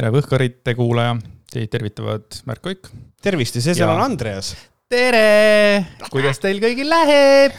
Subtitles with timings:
[0.00, 1.12] tere, Võhkarite kuulaja,
[1.52, 2.88] teid tervitavad Märt Koik.
[3.20, 3.94] tervist ja see seal Ja.
[3.98, 4.54] on Andreas.
[4.88, 7.52] tere, kuidas teil kõigil läheb?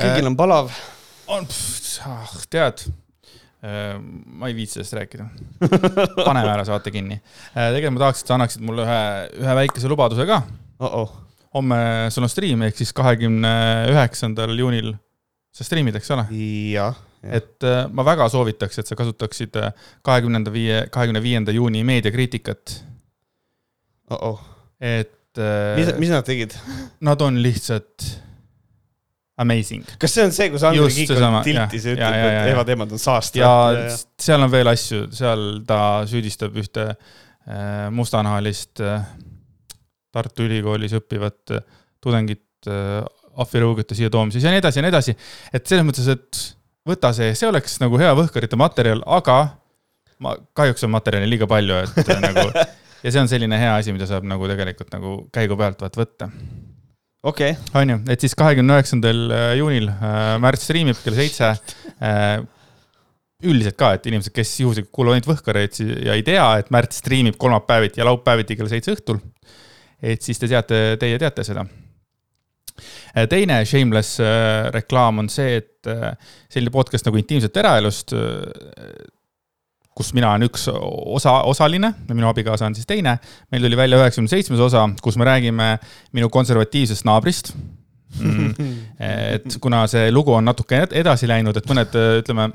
[0.00, 0.72] kõigil on palav.
[1.28, 1.44] on,
[2.08, 2.86] ah, tead,
[3.60, 5.28] ma ei viitsi sellest rääkida.
[6.28, 7.20] paneme ära saate kinni.
[7.52, 9.02] tegelikult ma tahaks, et sa annaksid mulle ühe,
[9.44, 10.42] ühe väikese lubaduse ka.
[10.80, 11.12] oh-oh.
[11.52, 13.52] homme sul on stream ehk siis kahekümne
[13.92, 14.94] üheksandal juunil
[15.52, 16.24] sa striimid, eks ole?
[16.72, 16.96] jah.
[17.22, 19.70] Et äh, ma väga soovitaks, et sa kasutaksid äh,
[20.06, 22.74] kahekümnenda viie, kahekümne viienda juuni meediakriitikat.
[24.10, 24.40] oh-oh.
[24.80, 26.56] et äh, mis, mis nad tegid?
[27.08, 28.08] nad on lihtsalt
[29.38, 29.86] amazing.
[29.98, 31.94] kas see on see, kus Andrei Kiik on tiltis ja.
[31.94, 32.46] Ja, ütleb, et ja.
[32.56, 33.38] evad-emad on saast?
[33.38, 33.52] ja
[34.20, 35.80] seal on veel asju, seal ta
[36.10, 36.92] süüdistab ühte
[37.90, 38.78] mustanahalist
[40.12, 41.54] Tartu Ülikoolis õppivat
[42.02, 42.68] tudengit
[43.42, 45.14] ahvirõugete siia toomises ja nii edasi ja nii edasi.
[45.50, 46.42] et selles mõttes, et
[46.88, 49.38] võta see, see oleks nagu hea Võhkarite materjal, aga
[50.22, 52.46] ma, kahjuks on materjali liiga palju, et äh, nagu
[53.04, 56.30] ja see on selline hea asi, mida saab nagu tegelikult nagu käigu pealt vaat võtta
[57.22, 59.22] okei okay., on ju, et siis kahekümne üheksandal
[59.58, 62.40] juunil äh, Märt striimib kell seitse äh,.
[63.42, 67.38] üldiselt ka, et inimesed, kes juhuslikult kuulavad ainult Võhkareid ja ei tea, et Märt striimib
[67.42, 69.22] kolmapäeviti ja laupäeviti kell seitse õhtul.
[70.02, 71.66] et siis te teate, teie teate seda.
[73.30, 76.14] Teine shameless äh, reklaam on see, et äh,
[76.52, 79.04] selline podcast nagu Intiimset eraelust äh,
[79.92, 83.18] kus mina olen üks osa, osaline ja minu abikaasa on siis teine.
[83.52, 85.76] meil tuli välja üheksakümne seitsmes osa, kus me räägime
[86.16, 87.52] minu konservatiivsest naabrist
[88.18, 88.54] mm.
[89.36, 92.52] et kuna see lugu on natuke ed- edasi läinud, et mõned ütleme,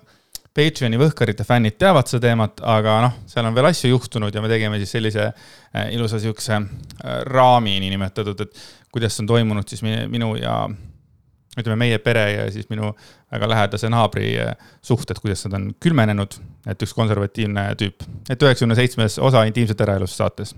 [0.57, 4.49] Patreoni Võhkarite fännid teavad seda teemat, aga noh, seal on veel asju juhtunud ja me
[4.49, 10.05] tegime siis sellise äh, ilusa siukse äh, raami niinimetatud, et kuidas on toimunud siis mi-
[10.11, 10.61] minu ja
[11.57, 12.91] ütleme, meie pere ja siis minu
[13.33, 14.53] väga lähedase naabri äh,
[14.85, 20.19] suhted, kuidas nad on külmenenud, et üks konservatiivne tüüp, et üheksakümne seitsmes osa Intiimset eraelust
[20.19, 20.53] saates.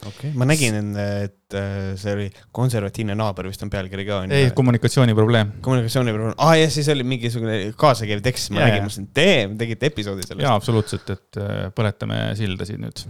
[0.00, 0.32] okei okay..
[0.38, 2.26] ma nägin, et äh, see oli
[2.56, 4.22] konservatiivne naaber vist on pealkiri ka.
[4.30, 5.56] ei, kommunikatsiooniprobleem.
[5.60, 9.38] kommunikatsiooniprogramm, aa ah, jah, siis oli mingisugune kaasakäiv tekst, ma Jaa, nägin, ma mõtlesin, tee,
[9.60, 10.46] tegite episoodi sellest.
[10.48, 13.08] jaa, absoluutselt, et äh, põletame sildasid nüüd.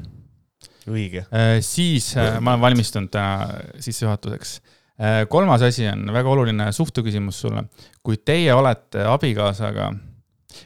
[0.91, 1.27] õige.
[1.61, 3.49] siis äh, ma olen valmistunud täna
[3.81, 4.61] sissejuhatuseks.
[5.29, 7.65] kolmas asi on väga oluline suhteküsimus sulle.
[8.03, 9.93] kui teie olete abikaasaga,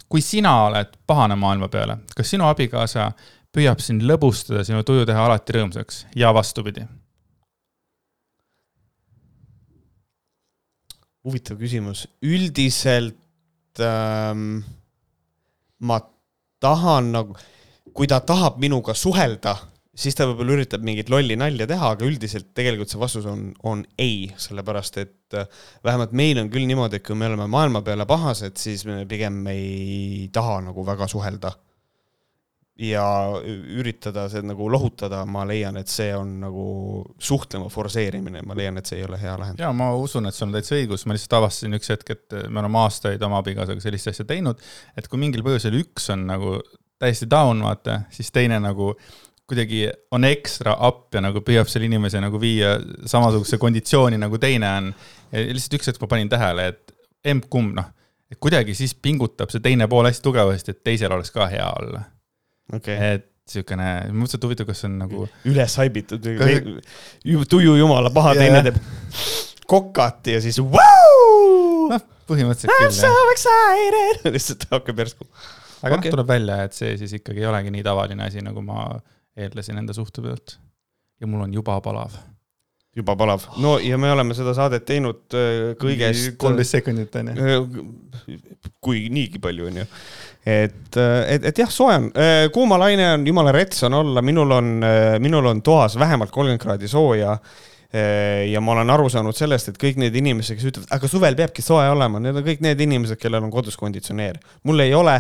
[0.09, 3.13] kui sina oled pahane maailma peale, kas sinu abikaasa
[3.51, 6.87] püüab sind lõbustada, sinu tuju teha alati rõõmsaks ja vastupidi?
[11.25, 14.63] huvitav küsimus, üldiselt ähm,
[15.85, 15.99] ma
[16.61, 17.37] tahan nagu,
[17.93, 19.57] kui ta tahab minuga suhelda,
[20.01, 23.83] siis ta võib-olla üritab mingit lolli nalja teha, aga üldiselt tegelikult see vastus on, on
[24.01, 28.07] ei, sellepärast et äh, vähemalt meil on küll niimoodi, et kui me oleme maailma peale
[28.09, 31.57] pahased, siis me pigem ei taha nagu väga suhelda.
[32.81, 33.05] ja
[33.77, 36.63] üritada see nagu lohutada, ma leian, et see on nagu
[37.21, 39.61] suhtlema forsseerimine, ma leian, et see ei ole hea lahendus.
[39.61, 42.63] ja ma usun, et sul on täitsa õigus, ma lihtsalt avastasin üks hetk, et me
[42.63, 44.65] oleme aastaid oma abikaasaga sellist asja teinud,
[44.97, 46.57] et kui mingil põhjusel üks on nagu
[47.01, 48.95] täiesti down, vaata, siis teine nagu
[49.51, 49.85] kuidagi
[50.15, 52.77] on ekstra up ja nagu püüab selle inimese nagu viia
[53.11, 54.93] samasuguse konditsiooni nagu teine on.
[55.33, 56.95] ja lihtsalt üks hetk ma panin tähele, et
[57.33, 57.91] emb-kumb noh,
[58.31, 62.05] et kuidagi siis pingutab see teine pool hästi tugevasti, et teisel oleks ka hea olla.
[62.73, 68.37] okay., et siukene, mõtlesin, et huvitav, kas on nagu üles haibitud Kas-, tuju jumala paha,
[68.39, 68.79] teine teeb
[69.71, 75.27] kokati ja siis vau, noh, põhimõtteliselt I m küll so excited, lihtsalt hakkab järsku.
[75.81, 78.63] aga noh Okei., tuleb välja, et see siis ikkagi ei olegi nii tavaline asi, nagu
[78.67, 78.87] ma
[79.37, 80.59] eeldasin enda suhte pealt.
[81.21, 82.17] ja mul on juba palav.
[82.97, 83.47] juba palav.
[83.63, 86.35] no ja me oleme seda saadet teinud äh, kõigest.
[86.41, 87.87] kolmteist sekundit on ju.
[88.81, 89.89] kui niigi palju on ju.
[90.45, 92.13] et, et, et jah, soe on,
[92.55, 94.79] kuumalaine on jumala rets on olla, minul on,
[95.23, 97.37] minul on toas vähemalt kolmkümmend kraadi sooja.
[98.47, 101.63] ja ma olen aru saanud sellest, et kõik need inimesed, kes ütlevad, aga suvel peabki
[101.63, 104.39] soe olema, need on kõik need inimesed, kellel on kodus konditsioneer.
[104.63, 105.17] mul ei ole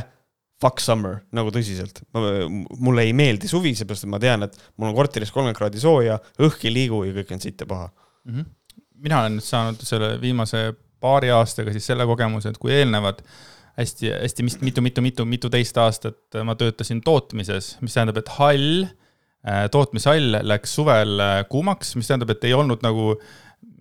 [0.60, 4.96] fuck summer nagu tõsiselt, mulle ei meeldi suvi, seepärast et ma tean, et mul on
[4.98, 7.88] korteris kolmkümmend kraadi sooja, õhk ei liigu ja kõik on sitt ja paha.
[9.00, 13.22] mina olen nüüd saanud selle viimase paari aastaga siis selle kogemuse, et kui eelnevad
[13.78, 18.84] hästi-hästi mitu-mitu-mitu, mituteist aastat ma töötasin tootmises, mis tähendab, et hall,
[19.72, 23.14] tootmishall läks suvel äh, kuumaks, mis tähendab, et ei olnud nagu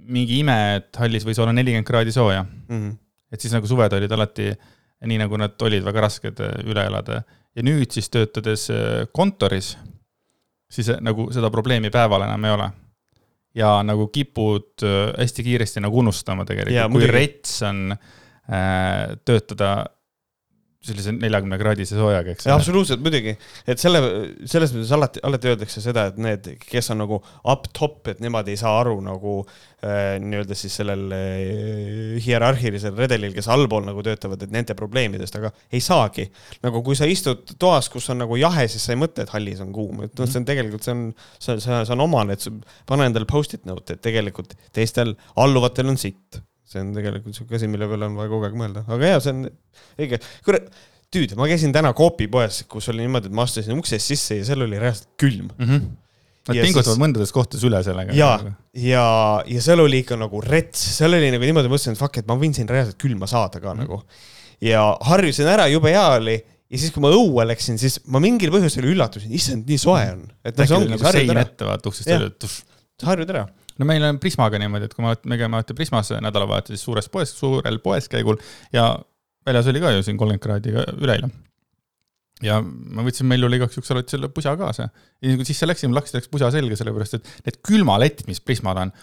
[0.10, 2.94] mingi ime, et hallis võis olla nelikümmend kraadi sooja Mhm.
[3.32, 4.54] et siis nagu suved olid alati
[5.08, 7.24] nii, nagu nad olid, väga rasked äh, üle elada.
[7.56, 9.74] ja nüüd siis töötades äh, kontoris,
[10.72, 12.70] siis äh, nagu seda probleemi päeval enam ei ole.
[13.56, 14.84] ja nagu kipud
[15.18, 19.72] hästi kiiresti nagu unustama tegelikult, kui rets on äh, töötada
[20.80, 23.34] sellise neljakümne kraadise soojaga, eks absoluutselt, muidugi,
[23.68, 24.00] et selle,
[24.48, 28.48] selles mõttes alati, alati öeldakse seda, et need, kes on nagu up top, et nemad
[28.48, 34.48] ei saa aru nagu äh, nii-öelda siis sellel äh, hierarhilisel redelil, kes allpool nagu töötavad,
[34.48, 36.30] et nende probleemidest, aga ei saagi.
[36.64, 39.60] nagu kui sa istud toas, kus on nagu jahe, siis sa ei mõtle, et hallis
[39.66, 41.08] on kuum, et noh, see on tegelikult, see on,
[41.44, 46.00] see on, see on omane, et pane endale post-it note, et tegelikult teistel alluvatel on
[46.00, 49.22] sitt see on tegelikult siuke asi, mille peale on vaja kogu aeg mõelda, aga jaa,
[49.26, 49.46] see on
[50.00, 50.20] õige.
[50.46, 50.62] kuule,
[51.14, 54.46] tüüd, ma käisin täna Coopi poes, kus oli niimoodi, et ma astusin uksest sisse ja
[54.52, 55.66] seal oli reaalselt külm mm.
[55.66, 55.90] -hmm.
[56.50, 57.02] Nad pingutavad siis...
[57.02, 58.14] mõndades kohtades üle sellega.
[58.16, 58.30] ja,
[58.74, 59.06] ja,
[59.46, 62.38] ja seal oli ikka nagu rets, seal oli nagu niimoodi, mõtlesin, et fuck, et ma
[62.40, 63.90] võin siin reaalselt külma saada ka mm -hmm.
[63.90, 64.04] nagu.
[64.62, 68.54] ja harjusin ära, jube hea oli ja siis, kui ma õue läksin, siis ma mingil
[68.54, 70.26] põhjusel üllatusin, issand, nii soe on.
[70.46, 71.46] et noh, see ongi, sa harjud ära.
[71.46, 72.32] ette vaata uksest välja,
[73.00, 73.48] sa harjud ära
[73.80, 77.32] no meil on Prismaga niimoodi, et kui me, me käime alati Prismas nädalavahetusel suures poes,
[77.36, 78.40] suurel poeskäigul
[78.76, 78.92] ja
[79.48, 81.30] väljas oli ka ju siin kolmkümmend kraadi üleeile.
[82.44, 84.90] ja ma võtsin Meilule igaks juhuks alati selle pusa kaasa.
[85.24, 88.94] ja kui sisse läksime, Laks läks pusa selga, sellepärast et need külmaletid, mis Prismal on,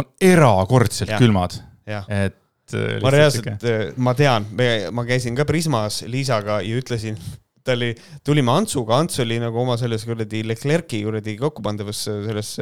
[0.00, 1.20] on erakordselt ja.
[1.22, 1.60] külmad.
[1.86, 7.18] et äh, ma reaalselt, äh, ma tean, me, ma käisin ka Prismas Liisaga ja ütlesin,
[7.64, 7.92] ta oli,
[8.26, 12.56] tulime Antsuga, Ants oli nagu oma selles kuradi Leclerc'i kuradi kokkupandavas selles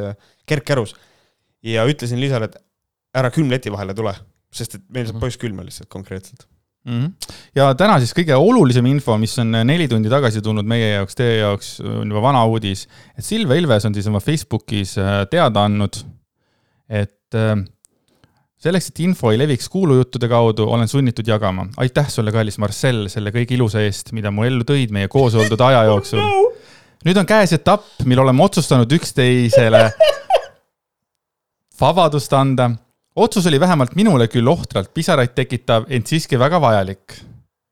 [0.47, 0.95] kergkärus
[1.63, 2.59] ja ütlesin Liisale, et
[3.19, 4.15] ära külmleti vahele tule,
[4.53, 5.25] sest et meil saab mhm.
[5.27, 6.47] poiss külma lihtsalt konkreetselt
[6.85, 7.01] mm.
[7.01, 7.35] -hmm.
[7.55, 11.39] ja täna siis kõige olulisem info, mis on neli tundi tagasi tulnud meie jaoks, teie
[11.41, 12.87] jaoks on juba vana uudis,
[13.19, 16.01] et Silve Ilves on siis oma Facebookis äh, teada andnud,
[16.89, 17.57] et äh,
[18.63, 21.67] selleks, et info ei leviks kuulujuttude kaudu, olen sunnitud jagama.
[21.77, 25.61] aitäh sulle, kallis Marcel, selle kõige ilusa eest, mida mu ellu tõid meie koos oldud
[25.61, 26.23] aja jooksul.
[27.07, 29.89] nüüd on käes etapp, mil oleme otsustanud üksteisele
[31.81, 32.71] vabadust anda.
[33.17, 37.23] otsus oli vähemalt minule küll ohtralt pisaraid tekitav, ent siiski väga vajalik.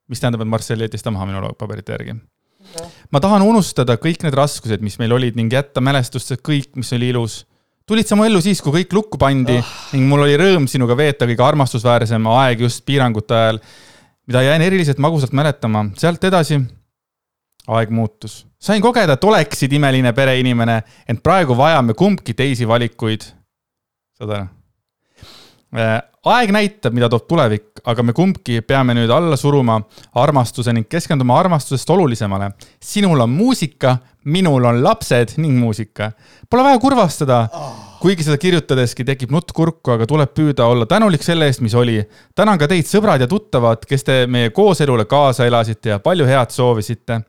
[0.08, 2.14] mis tähendab, et Marcel jättis ta maha minu paberite järgi.
[3.10, 7.08] ma tahan unustada kõik need raskused, mis meil olid ning jätta mälestusse kõik, mis oli
[7.08, 7.46] ilus.
[7.86, 9.76] tulid sa mu ellu siis, kui kõik lukku pandi oh.
[9.92, 13.58] ning mul oli rõõm sinuga veeta kõige armastusväärsem aeg just piirangute ajal,
[14.26, 15.90] mida jään eriliselt magusalt mäletama.
[15.96, 16.60] sealt edasi
[17.68, 18.46] aeg muutus.
[18.58, 23.39] sain kogeda, et oleksid imeline pereinimene, ent praegu vajame kumbki teisi valikuid
[24.20, 24.48] saad aru?
[25.70, 29.78] Äh, aeg näitab, mida toob tulevik, aga me kumbki peame nüüd alla suruma
[30.18, 32.50] armastuse ning keskenduma armastusest olulisemale.
[32.80, 36.10] sinul on muusika, minul on lapsed ning muusika.
[36.50, 37.48] Pole vaja kurvastada,
[38.00, 42.00] kuigi seda kirjutadeski tekib nutt kurku, aga tuleb püüda olla tänulik selle eest, mis oli.
[42.34, 46.54] tänan ka teid, sõbrad ja tuttavad, kes te meie kooselule kaasa elasite ja palju head
[46.54, 47.20] soovisite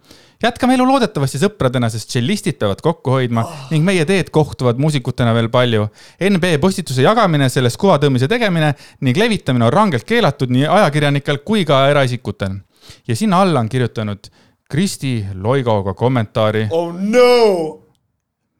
[0.41, 3.65] jätkame elu loodetavasti sõpradena, sest tšellistid peavad kokku hoidma oh.
[3.73, 5.87] ning meie teed kohtuvad muusikutena veel palju.
[6.31, 8.73] NB postituse jagamine, sellest kuvatõmmise tegemine
[9.05, 12.59] ning levitamine on rangelt keelatud nii ajakirjanikel kui ka eraisikutel.
[13.07, 14.31] ja sinna alla on kirjutanud
[14.71, 16.67] Kristi Loigoga kommentaari.
[16.71, 17.81] oh no!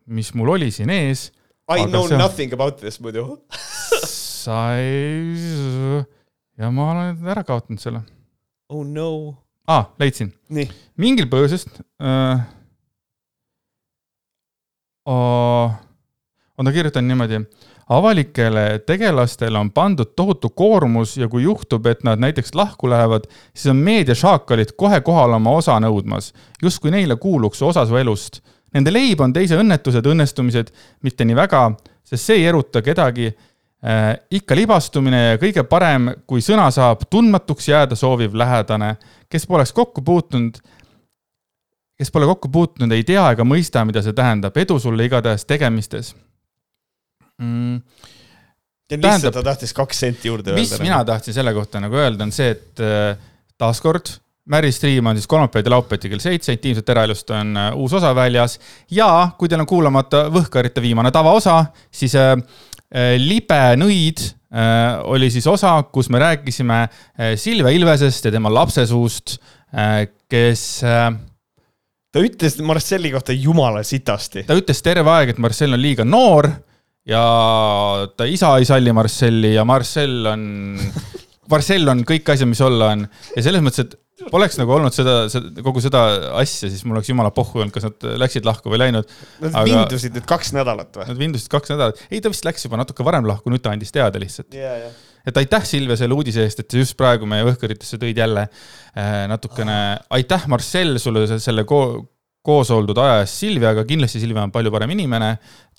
[0.06, 1.32] mis mul oli siin ees.
[1.78, 2.18] I know see...
[2.18, 3.38] nothing about this muidu
[4.42, 6.02] sa ei,
[6.58, 8.02] ja ma olen ära kaotanud selle.
[8.70, 9.12] oh no
[9.68, 10.34] aa, leidsin.
[10.98, 12.42] mingil põhjusest äh,
[16.62, 17.42] on ta kirjutanud niimoodi,
[17.90, 23.72] avalikele tegelastele on pandud tohutu koormus ja kui juhtub, et nad näiteks lahku lähevad, siis
[23.72, 26.32] on meediašaakalid kohe kohal oma osa nõudmas,
[26.62, 28.42] justkui neile kuuluks osa su elust.
[28.72, 30.70] Nende leib on teise õnnetused, õnnestumised,
[31.04, 31.66] mitte nii väga,
[32.08, 34.14] sest see ei eruta kedagi äh,.
[34.32, 38.96] ikka libastumine ja kõige parem, kui sõna saab tundmatuks jääda sooviv lähedane
[39.32, 40.60] kes poleks kokku puutunud,
[42.00, 44.58] kes pole kokku puutunud, ei tea ega mõista, mida see tähendab.
[44.58, 46.14] edu sulle igatahes tegemistes
[47.42, 47.80] mm..
[48.98, 50.62] lihtsalt ta tahtis kaks senti juurde öelda.
[50.62, 51.12] mis mina nagu.
[51.14, 53.16] tahtsin selle kohta nagu öelda, on see, et äh,
[53.62, 54.18] taaskord
[54.50, 58.16] Märi Stream on siis kolmapäevad ja laupäeviti kell seitse, intiimset eraelust on uh, uus osa
[58.16, 58.58] väljas
[58.92, 62.38] ja kui teil on kuulamata Võhkarite viimane tavaosa, siis uh,
[63.22, 68.84] libe nõid Äh, oli siis osa, kus me rääkisime äh, Silvia Ilvesest ja tema lapse
[68.86, 69.38] suust,
[69.72, 70.64] äh, kes
[72.12, 74.44] ta ütles Marcelli kohta jumala sitasti.
[74.44, 76.50] ta ütles terve aeg, et Marcel on liiga noor
[77.08, 77.24] ja
[78.18, 80.44] ta isa ei salli Marcelli ja Marcel on,
[81.50, 83.08] Marcel on kõik asjad, mis olla on.
[83.36, 83.96] ja selles mõttes, et
[84.30, 86.02] poleks nagu olnud seda, seda, kogu seda
[86.38, 89.10] asja, siis mul oleks jumala pohhu olnud, kas nad läksid lahku või läinud.
[89.42, 89.64] Nad aga...
[89.70, 91.08] vindusid nüüd kaks nädalat või?
[91.10, 93.94] Nad vindusid kaks nädalat, ei ta vist läks juba natuke varem lahku, nüüd ta andis
[93.96, 94.86] teada lihtsalt yeah,.
[94.86, 95.00] Yeah.
[95.32, 99.78] et aitäh, Silvia, selle uudise eest, et just praegu meie Võhkaritesse tõid jälle äh, natukene
[99.96, 101.82] oh., aitäh, Marcel, sulle selle ko
[102.46, 105.36] koos oldud aja eest Silviaga, kindlasti Silvia on palju parem inimene.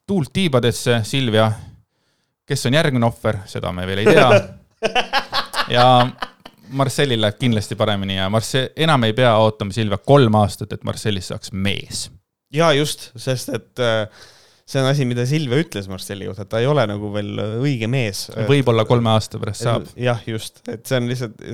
[0.07, 1.52] tuult tiibadesse, Silvia.
[2.47, 4.28] kes on järgmine ohver, seda me veel ei tea.
[5.71, 5.87] ja
[6.73, 11.33] Marcelil läheb kindlasti paremini ja Marcel, enam ei pea ootama Silvia kolm aastat, et Marcelist
[11.33, 12.07] saaks mees.
[12.52, 14.07] ja just, sest et äh,
[14.69, 17.90] see on asi, mida Silvia ütles Marcelli kohta, et ta ei ole nagu veel õige
[17.90, 18.26] mees.
[18.49, 19.87] võib-olla kolme aasta pärast saab.
[20.00, 21.45] jah, just, et see on lihtsalt,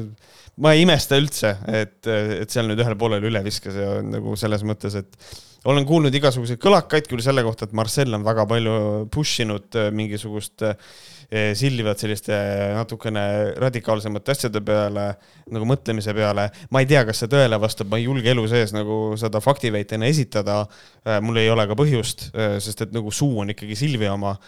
[0.62, 4.65] ma ei imesta üldse, et, et seal nüüd ühele poolele üle viskas ja nagu selles
[4.67, 5.38] mõttes, et
[5.69, 8.75] olen kuulnud igasuguseid kõlakaid küll selle kohta, et Marcel on väga palju
[9.15, 10.79] push inud äh, mingisugust äh,
[11.28, 12.37] silvivat selliste
[12.73, 13.23] natukene
[13.61, 15.11] radikaalsemate asjade peale,
[15.52, 16.47] nagu mõtlemise peale.
[16.73, 20.08] ma ei tea, kas see tõele vastab, ma ei julge elu sees nagu seda faktiväitena
[20.08, 20.62] esitada.
[21.04, 22.30] Äh, mul ei ole ka põhjust,
[22.64, 24.38] sest et nagu suu on ikkagi Silvia oma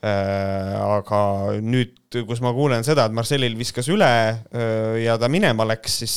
[0.00, 1.18] aga
[1.60, 4.08] nüüd, kus ma kuulen seda, et Marcelil viskas üle
[5.04, 6.14] ja ta minema läks, siis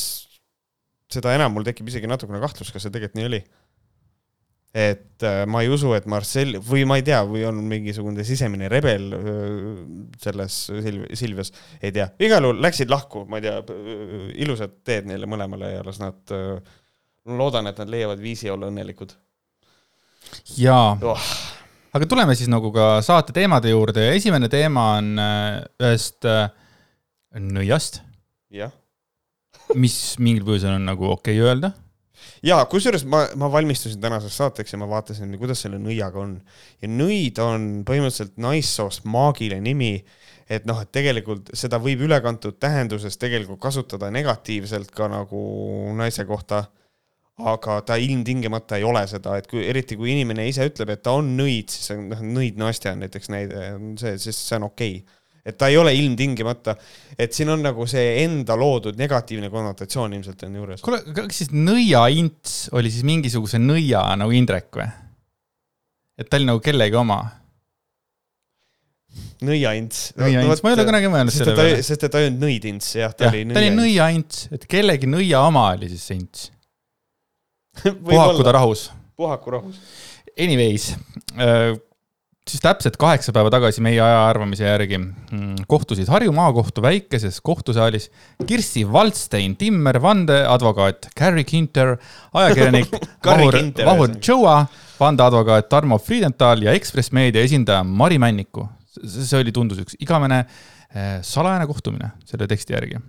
[1.12, 3.42] seda enam mul tekib isegi natukene kahtlus, kas see tegelikult nii oli
[4.74, 8.70] et äh, ma ei usu, et Marcel või ma ei tea, või on mingisugune sisemine
[8.74, 9.28] rebel äh,
[10.22, 12.08] selles Silv-, Silvias, ei tea.
[12.26, 13.60] igal juhul läksid lahku, ma ei tea,
[14.42, 16.58] ilusat teed neile mõlemale ja las nad, äh,
[17.30, 19.14] loodan, et nad leiavad viisi olla õnnelikud.
[20.58, 21.30] jaa oh.,
[21.94, 26.26] aga tuleme siis nagu ka saate teemade juurde ja esimene teema on ühest
[27.38, 28.02] nõiast.
[28.50, 28.74] jah.
[29.78, 31.76] mis mingil põhjusel on nagu okei okay öelda
[32.44, 36.36] ja kusjuures ma, ma valmistusin tänaseks saateks ja ma vaatasin, kuidas selle nõiaga on.
[36.82, 39.96] ja nõid on põhimõtteliselt naissoost maagile nimi,
[40.52, 45.44] et noh, et tegelikult seda võib ülekantud tähenduses tegelikult kasutada negatiivselt ka nagu
[45.98, 46.66] naise kohta
[47.40, 51.16] aga ta ilmtingimata ei ole seda, et kui, eriti kui inimene ise ütleb, et ta
[51.18, 55.00] on nõid, siis noh, nõid Nastja on näiteks näide, on see, siis see on okei
[55.00, 56.76] okay et ta ei ole ilmtingimata,
[57.20, 60.84] et siin on nagu see enda loodud negatiivne konnotatsioon ilmselt on juures.
[60.86, 64.90] kuule, kas siis nõiaints oli siis mingisuguse nõia nagu Indrek või?
[66.20, 67.22] et ta oli nagu kellegi oma?
[69.44, 70.10] nõiaints.
[70.18, 71.84] nõiaints, ma ei ole kunagi mõelnud selle peale.
[71.86, 73.60] sest et ta ei olnud nõidints, jah, ta ja, oli nõiaints.
[73.60, 76.50] ta oli nõiaints, et kellegi nõia oma oli siis see ints
[78.08, 78.92] puhaku ta rahus.
[79.18, 79.80] puhaku rahus.
[80.40, 80.94] Anyways
[81.38, 81.76] äh,,
[82.50, 88.10] siis täpselt kaheksa päeva tagasi meie aja arvamise järgi mm, kohtusid Harju maakohtu väikeses kohtusaalis
[88.48, 91.96] Kirsti Waldstein, Timmer, vandeadvokaat Carrie Kinter,
[92.34, 92.92] ajakirjanik
[93.26, 94.58] Vahur, Vahur Tšõua,
[95.00, 98.68] vandeadvokaat Tarmo Friedenthal ja Ekspress Meedia esindaja Mari Männiku.
[98.94, 103.00] see oli, tundus üks igavene eh, salajane kohtumine selle teksti järgi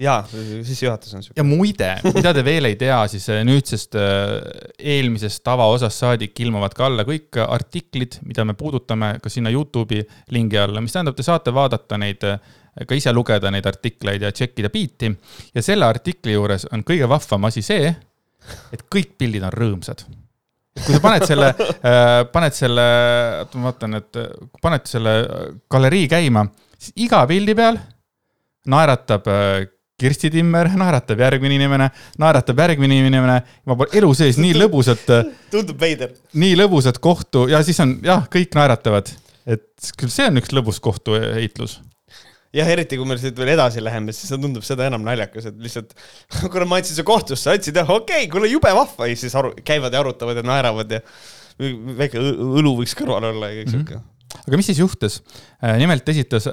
[0.00, 0.20] jaa,
[0.62, 1.36] sissejuhatus on siuke.
[1.36, 4.36] ja muide, mida te veel ei tea, siis äh, nüüdsest äh,
[4.78, 10.02] eelmisest tavaosast saadik ilmuvad ka alla kõik artiklid, mida me puudutame ka sinna Youtube'i
[10.34, 12.40] lingi alla, mis tähendab, te saate vaadata neid, äh,
[12.86, 15.12] ka ise lugeda neid artikleid ja tšekkida biiti.
[15.54, 17.92] ja selle artikli juures on kõige vahvam asi see,
[18.72, 20.06] et kõik pildid on rõõmsad
[20.80, 21.50] kui sa paned selle
[22.32, 22.84] paned selle,
[23.42, 24.18] oota ma vaatan, et
[24.62, 25.12] paned selle
[25.68, 26.46] galerii käima,
[26.78, 27.76] siis iga pildi peal
[28.70, 29.28] naeratab
[30.00, 31.90] Kirsti Timmer, naeratab järgmine inimene,
[32.20, 33.36] naeratab järgmine inimene.
[33.68, 35.06] ma pole elu sees nii lõbusat.
[35.52, 36.14] tundub veider.
[36.32, 39.12] nii lõbusat kohtu ja siis on jah, kõik naeratavad,
[39.46, 41.80] et küll see on üks lõbus kohtuheitlus
[42.56, 45.60] jah, eriti kui me siit veel edasi läheme, siis see tundub seda enam naljakas, et
[45.62, 45.92] lihtsalt
[46.52, 49.52] kuna ma andsin su kohtusse, andsid jah, okei okay,, kuule jube vahva ja siis aru,
[49.66, 51.02] käivad ja arutavad ja naeravad ja
[52.00, 53.76] väike õlu võiks kõrval olla ja kõik mhm.
[53.76, 54.42] sihuke mm -hmm.
[54.46, 55.20] aga mis siis juhtus?
[55.62, 56.48] Äh, nimelt esitas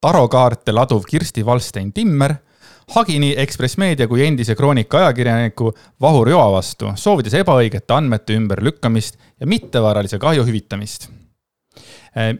[0.00, 1.44] tarokaarte laduv Kirsti
[2.90, 5.70] Valstein-Timmer hagini Ekspress Meedia kui endise Kroonika ajakirjaniku
[6.00, 11.08] Vahur Joa vastu, soovides ebaõigete andmete ümberlükkamist ja mittevaralise kahju hüvitamist.
[12.16, 12.34] Äh,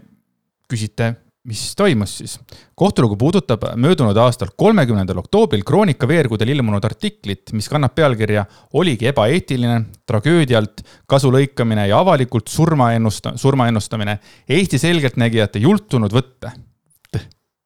[0.70, 1.14] küsite,
[1.46, 2.38] mis toimus siis?
[2.74, 9.84] kohtulugu puudutab möödunud aastal, kolmekümnendal oktoobril Kroonika veergudel ilmunud artiklit, mis kannab pealkirja Oligi ebaeetiline,
[10.06, 16.52] tragöödialt kasu lõikamine ja avalikult surma ennusta-, surma ennustamine, Eesti selgeltnägijate jultunud võtte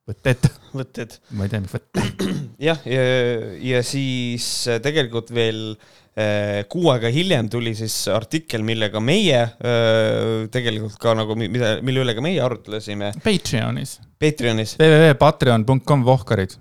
[0.08, 0.48] võtted.
[0.78, 1.18] võtted.
[1.36, 2.24] ma ei tea, mis võtted.
[2.68, 3.04] jah, ja,
[3.72, 10.44] ja siis äh, tegelikult veel äh, kuu aega hiljem tuli siis artikkel, millega meie äh,
[10.52, 13.14] tegelikult ka nagu, mida, mille üle ka meie arutlesime.
[13.24, 13.98] Patreonis.
[14.20, 14.78] Patreonis.
[14.80, 16.60] www.patreon.com vohkarid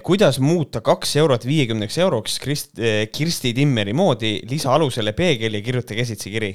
[0.00, 2.78] kuidas muuta kaks eurot viiekümneks euroks Krist-,
[3.12, 6.48] Kirsti Timmeri moodi, lisa alusele peegel ja kirjuta käsitsi kiri.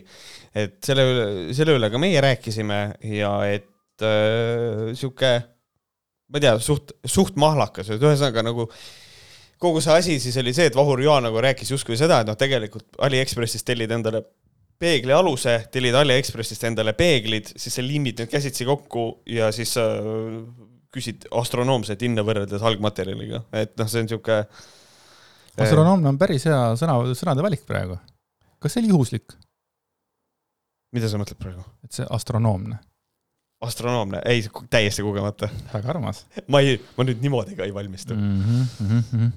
[0.58, 2.79] et selle üle, selle üle ka meie rääkisime
[3.20, 3.68] ja et
[4.06, 5.34] äh, sihuke,
[6.29, 8.68] ma ei tea, suht, suht mahlakas, et ühesõnaga nagu
[9.60, 12.38] kogu see asi siis oli see, et Vahur Joa nagu rääkis justkui seda, et noh,
[12.39, 14.24] tegelikult Aliekspressist tellid endale
[14.79, 19.98] peegli aluse, tellid Aliekspressist endale peeglid, siis sa liimid need käsitsi kokku ja siis äh,
[20.96, 24.68] küsid astronoomset hinda võrreldes algmaterjaliga, et noh, see on niisugune äh,
[25.65, 28.00] astronoomne on päris hea sõna, sõnade valik praegu.
[28.60, 29.36] kas see oli juhuslik?
[30.96, 31.65] mida sa mõtled praegu?
[31.84, 32.79] et see astronoomne
[33.62, 35.50] astronoomne, ei täiesti kogemata.
[35.74, 38.22] väga armas ma ei, ma nüüd niimoodi ka ei valmistu mm..
[38.22, 38.66] mm.
[38.80, 39.32] -hmm, mm -hmm.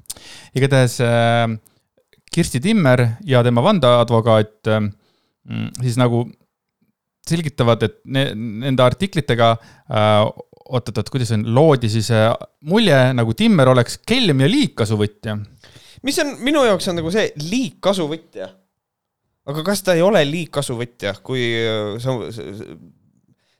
[0.55, 1.59] igatahes äh,
[2.33, 4.81] Kirsti Timmer ja tema vandeadvokaat äh,
[5.83, 6.29] siis nagu
[7.29, 10.31] selgitavad, et ne, nende artiklitega äh,
[10.73, 12.31] oot-oot-oot, kuidas on, loodi siis äh,
[12.71, 15.37] mulje, nagu Timmer oleks kelm ja liigkasuvõtja.
[16.03, 18.49] mis on minu jaoks on nagu see liigkasuvõtja.
[19.47, 22.43] aga kas ta ei ole liigkasuvõtja, kui äh, sa, sa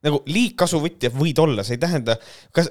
[0.03, 2.19] nagu liigkasuvõtja võid olla, see ei tähenda,
[2.55, 2.71] kas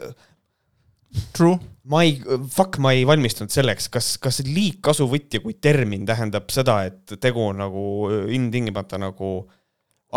[1.35, 1.57] True.
[1.91, 2.19] ma ei,
[2.51, 7.59] fuck, ma ei valmistunud selleks, kas, kas liigkasuvõtja kui termin tähendab seda, et tegu on
[7.59, 7.83] nagu
[8.31, 9.33] ilmtingimata nagu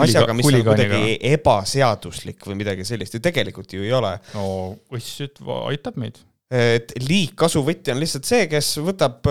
[0.05, 4.15] asjaga, mis on kuidagi ebaseaduslik või midagi sellist ju tegelikult ju ei ole.
[4.37, 4.47] no
[4.95, 6.21] uss, aitab meid.
[6.55, 9.27] et liigkasuvõtja on lihtsalt see, kes võtab,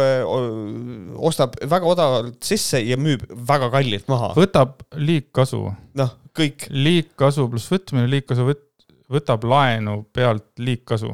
[1.31, 4.33] ostab väga odavalt sisse ja müüb väga kallilt maha.
[4.39, 5.63] võtab liigkasu,
[5.99, 11.13] noh, kõik, liigkasu pluss võtmine, liigkasu võt-, võtab laenu pealt liigkasu.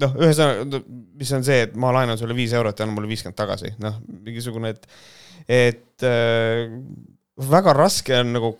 [0.00, 0.82] noh, ühesõnaga,
[1.20, 3.98] mis on see, et ma laenan sulle viis eurot ja anna mulle viiskümmend tagasi, noh,
[4.24, 4.86] mingisugune, et,
[5.48, 6.70] et äh,
[7.50, 8.54] väga raske on nagu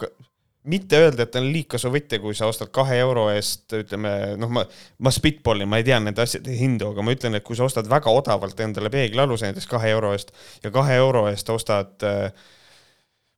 [0.71, 4.65] mitte öelda, et ta on liigkasuvõtja, kui sa ostad kahe euro eest, ütleme, noh, ma,
[5.01, 7.89] ma spitball'in, ma ei tea nende asjade hindu, aga ma ütlen, et kui sa ostad
[7.89, 12.29] väga odavalt endale peeglialuse näiteks kahe euro eest ja kahe euro eest ostad äh,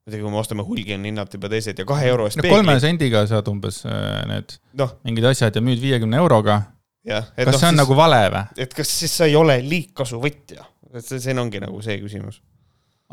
[0.06, 2.74] muidugi, kui me ostame hulgi, on hinnad juba teised ja kahe euro eest no kolme
[2.82, 6.62] sendiga saad umbes äh, need noh, mingid asjad ja müüd viiekümne euroga.
[7.06, 8.44] kas see on nagu vale või?
[8.64, 10.66] et kas siis sa ei ole liigkasuvõtja?
[10.92, 12.40] et see, see ongi nagu see küsimus.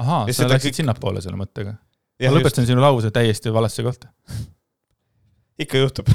[0.01, 1.75] ahaa, sa läksid kõik- sinnapoole selle mõttega.
[1.77, 4.09] ma, lõpetasin sinu lause täiesti valesse kohta,
[5.63, 6.09] ikka juhtub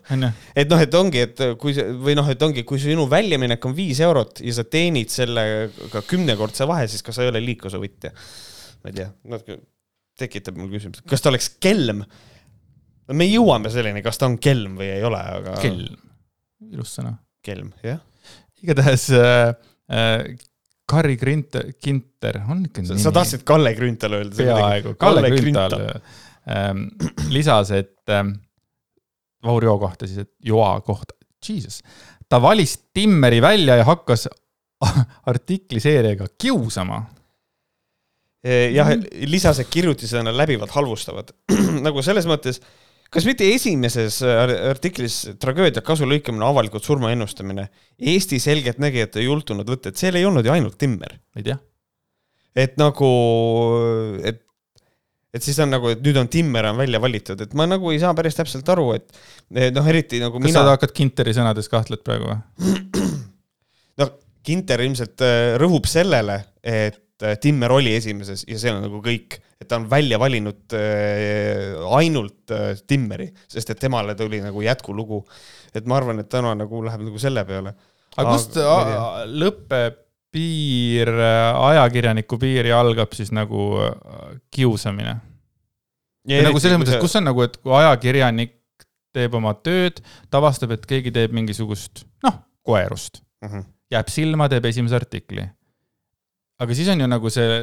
[0.62, 3.76] et noh, et ongi, et kui see või noh, et ongi, kui sinu väljaminek on
[3.76, 8.16] viis eurot ja sa teenid sellega kümnekordse vahe, siis kas sa ei ole liiklusevõtja?
[8.84, 9.60] ma ei tea, natuke
[10.20, 12.04] tekitab mul küsimust, kas ta oleks kelm?
[13.04, 15.58] no me jõuame selleni, kas ta on kelm või ei ole, aga.
[15.62, 15.96] kelm,
[16.70, 17.16] ilus sõna.
[17.44, 18.00] kelm, jah.
[18.64, 19.52] igatahes äh,
[19.92, 20.34] äh,
[20.90, 24.36] Carri Grint-, Ginter on ikka sa, sa tahtsid Kalle Grünthal öelda?
[24.36, 25.78] peaaegu, Kalle Grünthal
[26.50, 26.86] ähm,
[27.32, 28.34] lisas, et ähm,
[29.44, 31.82] Vahur Joo kohta siis, et Joa kohta, jesus,
[32.28, 34.28] ta valis Timmeri välja ja hakkas
[35.32, 37.02] artikliseerijaga kiusama.
[38.44, 38.90] jah,
[39.30, 41.32] lisas, et kirjutisena läbivalt halvustavad.
[41.86, 42.60] nagu selles mõttes,
[43.14, 49.92] kas mitte esimeses ar- artiklis tragöödia kasu lõikamine, avalikult surma ennustamine, Eesti selgeltnägijate jultunud võtta,
[49.92, 51.18] et seal ei olnud ju ainult Timmer.
[51.38, 51.58] ei tea,
[52.66, 53.10] et nagu,
[54.26, 54.42] et,
[55.34, 58.02] et siis on nagu, et nüüd on Timmer on välja valitud, et ma nagu ei
[58.02, 59.08] saa päris täpselt aru, et
[59.54, 63.08] et noh, eriti nagu kas mina sa, hakkad Ginteri sõnades kahtled praegu või?
[64.02, 64.12] noh,
[64.44, 69.38] Ginter ilmselt äh, rõhub sellele, et äh, Timmer oli esimeses ja see on nagu kõik,
[69.60, 75.24] et ta on välja valinud äh, ainult äh, Timmeri, sest et temale tuli nagu jätkulugu.
[75.74, 77.74] et ma arvan, et täna nagu läheb nagu selle peale.
[78.16, 80.00] aga kust Aga- lõpeb
[80.34, 83.78] piir, ajakirjaniku piir ja algab siis nagu
[84.50, 85.20] kiusamine?
[86.26, 88.56] nagu selles mõttes, kus on nagu, et kui ajakirjanik
[89.14, 90.00] teeb oma tööd,
[90.30, 93.60] ta avastab, et keegi teeb mingisugust, noh, koerust, Mhm.
[93.94, 95.44] jääb silma, teeb esimese artikli.
[96.62, 97.60] Aga siis on ju nagu see,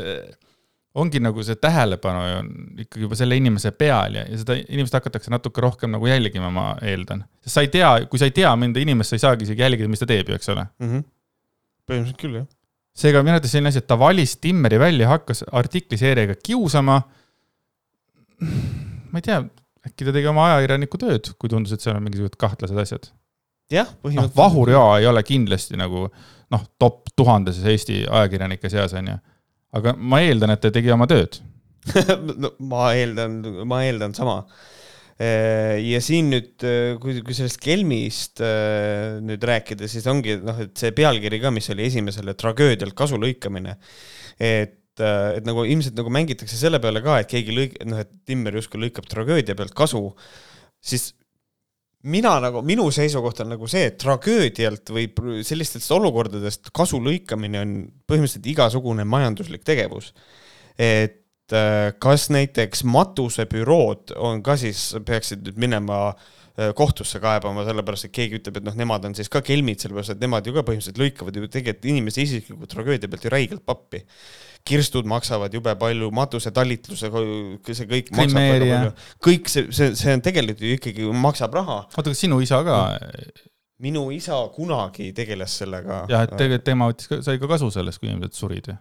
[1.02, 2.50] ongi nagu see tähelepanu ju on
[2.84, 6.66] ikkagi juba selle inimese peal ja, ja seda inimest hakatakse natuke rohkem nagu jälgima, ma
[6.84, 7.24] eeldan.
[7.44, 9.92] sest sa ei tea, kui sa ei tea mõnda inimest, sa ei saagi isegi jälgida,
[9.92, 10.68] mis ta teeb ju, eks ole.
[10.84, 11.06] Mhm.
[11.88, 12.50] põhimõtteliselt küll, jah.
[13.04, 17.00] seega minu arvates selline asi, et ta valis Timmeri välja, hakkas artikliseerijaga kiusama.
[18.42, 19.40] ma ei tea,
[19.88, 23.10] äkki ta tegi oma ajakirjaniku tööd, kui tundus, et seal on mingisugused kahtlased asjad.
[23.72, 24.38] jah, põhimõtteliselt.
[24.38, 26.10] Vahur Joa ei ole kindlasti nagu
[26.52, 29.18] noh, top tuhandeses Eesti ajakirjanike seas on ju.
[29.80, 31.40] aga ma eeldan, et ta tegi oma tööd.
[32.44, 34.42] no ma eeldan, ma eeldan sama.
[35.22, 36.64] ja siin nüüd,
[37.02, 41.70] kui, kui sellest kelmist äh, nüüd rääkida, siis ongi noh, et see pealkiri ka, mis
[41.74, 43.76] oli esimesele tragöödialt kasu lõikamine.
[44.42, 48.58] et, et nagu ilmselt nagu mängitakse selle peale ka, et keegi lõik-, noh, et Timmer
[48.58, 50.08] justkui lõikab tragöödia pealt kasu,
[50.82, 51.12] siis
[52.10, 55.08] mina nagu, minu seisukoht on nagu see, et tragöödialt või
[55.46, 57.74] sellistest olukordadest kasu lõikamine on
[58.10, 60.12] põhimõtteliselt igasugune majanduslik tegevus.
[60.80, 68.08] et äh, kas näiteks matusebürood on ka siis, peaksid nüüd minema äh, kohtusse kaebama, sellepärast
[68.08, 70.66] et keegi ütleb, et noh, nemad on siis ka kelmid, sellepärast et nemad ju ka
[70.66, 74.02] põhimõtteliselt lõikavad ju tegelikult inimese isikliku tragöödia pealt ju räigelt pappi.
[74.68, 78.92] Kirstud maksavad jube palju, matusetalitluse, see kõik maksab väga palju.
[79.28, 81.80] kõik see, see, see on tegelikult ju ikkagi maksab raha.
[81.90, 82.78] oota, kas sinu isa ka?
[83.82, 86.06] minu isa kunagi tegeles sellega.
[86.12, 88.78] jah, et tegelikult tema võttis, sai ka kasu sellest, kui inimesed surid ju.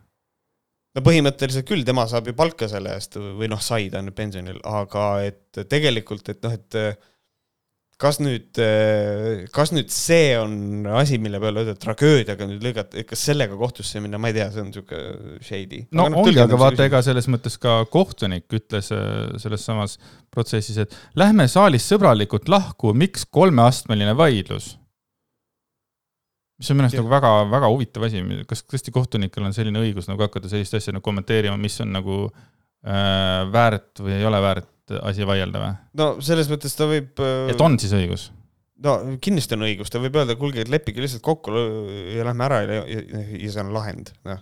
[0.97, 4.19] no põhimõtteliselt küll, tema saab ju palka selle eest või noh, sai, ta on nüüd
[4.19, 6.81] pensionil, aga et tegelikult, et noh, et
[8.01, 8.57] kas nüüd,
[9.55, 14.21] kas nüüd see on asi, mille peale öelda tragöödiaga nüüd lõigata, kas sellega kohtusse minna,
[14.21, 15.01] ma ei tea, see on siuke
[15.45, 15.83] shady.
[15.97, 19.07] no ongi, aga vaata, ega selles mõttes ka kohtunik ütles äh,
[19.43, 19.99] selles samas
[20.33, 24.75] protsessis, et lähme saalist sõbralikult lahku, miks kolmeastmeline vaidlus?
[26.61, 30.21] mis on minu arust nagu väga-väga huvitav asi, kas tõesti kohtunikel on selline õigus nagu
[30.27, 34.69] hakata sellist asja nagu kommenteerima, mis on nagu äh, väärt või ei ole väärt
[35.03, 35.73] asi vaielda või?
[36.01, 37.21] no selles mõttes ta võib.
[37.51, 38.31] et on siis õigus?
[38.85, 41.53] no kindlasti on õigus, ta võib öelda, kuulge, leppige lihtsalt kokku
[42.15, 43.03] ja lähme ära ja, ja,
[43.35, 44.41] ja see on lahend, noh,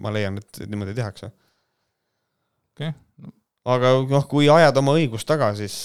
[0.00, 1.30] ma leian, et niimoodi tehakse.
[2.74, 2.90] Okei.
[3.70, 5.76] aga noh, kui ajad oma õigust taga, siis,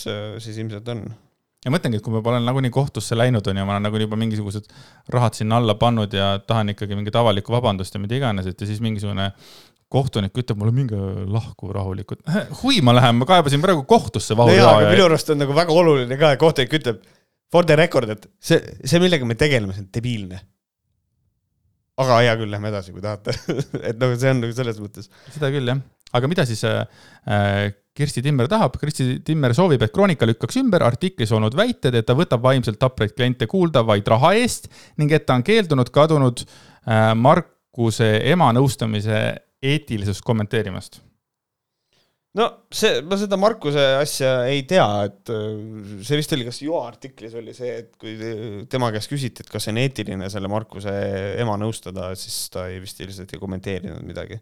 [0.42, 1.06] siis ilmselt on.
[1.66, 4.72] ja mõtlengi, et kui ma olen nagunii kohtusse läinud, onju, ma olen nagunii juba mingisugused
[5.14, 8.68] rahad sinna alla pannud ja tahan ikkagi mingit avalikku vabandust ja mida iganes, et ja
[8.68, 9.30] siis mingisugune
[9.90, 10.98] kohtunik ütleb mulle, minge
[11.34, 12.22] lahku rahulikult.
[12.62, 15.56] hui ma lähen, ma kaebasin praegu kohtusse no Vahur aga Joa minu arust on nagu
[15.58, 17.02] väga oluline ka, et kohtunik ütleb
[17.52, 20.42] for the record, et see, see, millega me tegeleme, see on debiilne.
[22.00, 23.34] aga hea küll, lähme edasi, kui tahate.
[23.90, 25.10] et noh, see on nagu selles mõttes.
[25.34, 25.82] seda küll jah,
[26.16, 31.34] aga mida siis äh, Kirsti Timmer tahab, Kirsti Timmer soovib, et Kroonika lükkaks ümber artiklis
[31.36, 34.70] olnud väited, et ta võtab vaimselt tapraid kliente kuulda vaid raha eest
[35.02, 39.24] ning et ta on keeldunud kadunud äh, Markuse ema nõustamise
[39.62, 41.00] eetilisust kommenteerimast.
[42.40, 46.84] no see, ma seda Markuse asja ei tea, et äh, see vist oli, kas Joa
[46.92, 48.16] artiklis oli see, et kui
[48.72, 50.94] tema käest küsiti, et kas see on eetiline selle Markuse
[51.42, 54.40] ema nõustada, siis ta ei vist lihtsalt ei kommenteerinud midagi.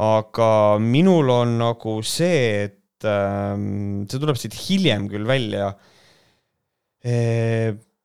[0.00, 0.50] aga
[0.82, 5.72] minul on nagu see, et ähm, see tuleb siit hiljem küll välja,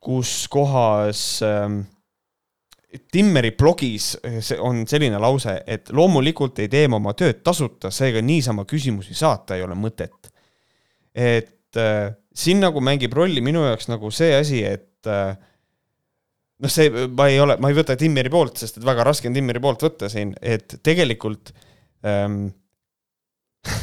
[0.05, 1.81] kus kohas ähm,
[3.11, 8.21] Timmeri blogis eh, on selline lause, et loomulikult ei tee ma oma tööd tasuta, seega
[8.23, 10.31] niisama küsimusi saata ei ole mõtet.
[11.15, 15.37] et äh, siin nagu mängib rolli minu jaoks nagu see asi, et äh,
[16.59, 19.37] noh, see, ma ei ole, ma ei võta Timmeri poolt, sest et väga raske on
[19.37, 21.53] Timmeri poolt võtta siin, et tegelikult
[22.05, 22.49] ähm,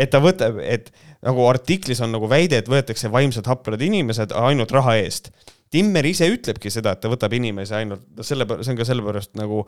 [0.00, 0.92] et ta võtab, et
[1.26, 5.32] nagu artiklis on nagu väide, et võetakse vaimselt haprad inimesed ainult raha eest
[5.70, 9.64] Timmer ise ütlebki seda, et ta võtab inimesi ainult, selle, see on ka sellepärast nagu,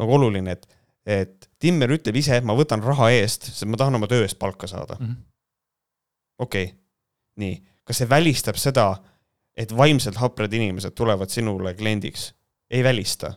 [0.00, 0.64] nagu oluline, et,
[1.04, 4.38] et Timmer ütleb ise, et ma võtan raha eest, sest ma tahan oma töö eest
[4.40, 4.98] palka saada.
[5.00, 5.20] Mhm.
[6.38, 6.78] okei okay.,
[7.40, 8.88] nii, kas see välistab seda,
[9.56, 12.32] et vaimselt haprad inimesed tulevad sinule kliendiks?
[12.70, 13.34] ei välista.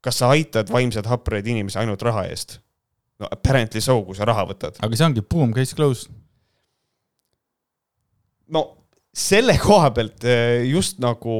[0.00, 2.58] kas sa aitad vaimselt hapraid inimesi ainult raha eest?
[3.18, 4.78] no apparently so, kui sa raha võtad.
[4.82, 6.10] aga see ongi boom, case closed.
[8.48, 8.64] no
[9.14, 11.34] selle koha pealt eh, just nagu,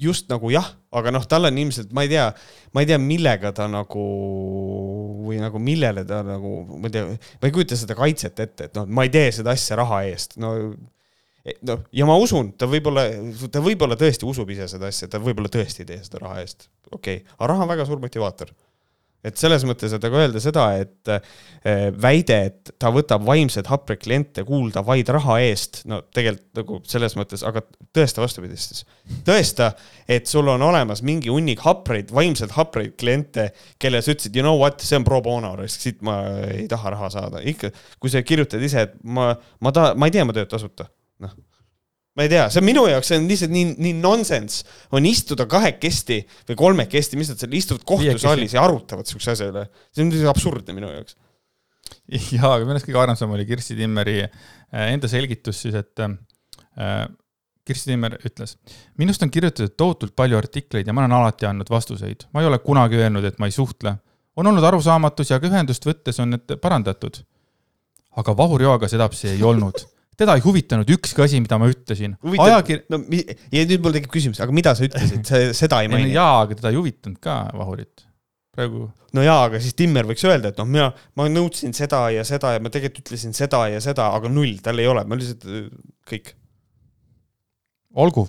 [0.00, 2.30] just nagu jah, aga noh, tal on ilmselt, ma ei tea,
[2.72, 4.04] ma ei tea, millega ta nagu
[5.26, 8.80] või nagu millele ta nagu, ma ei tea, ma ei kujuta seda kaitset ette, et
[8.80, 10.54] noh, ma ei tee seda asja raha eest, no
[11.68, 13.06] noh, ja ma usun, ta võib-olla,
[13.52, 16.70] ta võib-olla tõesti usub ise seda asja, ta võib-olla tõesti ei tee seda raha eest,
[16.88, 18.56] okei okay., aga raha on väga suur motivaator
[19.26, 24.00] et selles mõttes, et aga öelda seda, et äh, väide, et ta võtab vaimselt hapreid
[24.02, 27.62] kliente kuulda vaid raha eest, no tegelikult nagu selles mõttes, aga
[27.96, 28.86] tõesta vastupidist siis.
[29.26, 29.72] tõesta,
[30.08, 34.58] et sul on olemas mingi hunnik hapreid, vaimselt hapreid kliente, kelle sa ütlesid, you know
[34.60, 38.64] what, see on pro bono, siit ma ei taha raha saada, ikka, kui sa kirjutad
[38.64, 40.88] ise, et ma, ma tahan, ma ei tee oma tööd tasuta,
[41.20, 41.36] noh
[42.18, 44.64] ma ei tea, see on minu jaoks, see on lihtsalt nii, nii nonsense
[44.96, 46.20] on istuda kahekesti
[46.50, 49.66] või kolmekesti, mis nad seal istuvad kohtusaalis ja arutavad siukse asja üle.
[49.94, 51.16] see on absurdne minu jaoks.
[52.36, 57.06] jaa, aga minu arust kõige armsam oli Kirsti Timmeri äh, enda selgitus siis, et äh,
[57.70, 58.56] Kirsti Timmer ütles,
[58.98, 62.26] minust on kirjutatud tohutult palju artikleid ja ma olen alati andnud vastuseid.
[62.34, 63.94] ma ei ole kunagi öelnud, et ma ei suhtle.
[64.36, 67.22] on olnud arusaamatusi, aga ühendust võttes on need parandatud.
[68.16, 69.86] aga Vahur Joaga sedapsi ei olnud.
[70.20, 72.16] Teda ei huvitanud ükski asi, mida ma ütlesin.
[72.44, 75.26] ajakir-, no ja nüüd mul tekib küsimus, aga mida sa ütlesid,
[75.62, 76.12] seda ei maini?
[76.14, 78.04] jaa, aga teda ei huvitanud ka Vahurit.
[78.56, 82.24] praegu no jaa, aga siis Timmer võiks öelda, et noh, mina, ma nõudsin seda ja
[82.28, 85.46] seda ja ma tegelikult ütlesin seda ja seda, aga null, tal ei ole, ma lihtsalt
[86.10, 86.34] kõik.
[88.04, 88.26] olgu,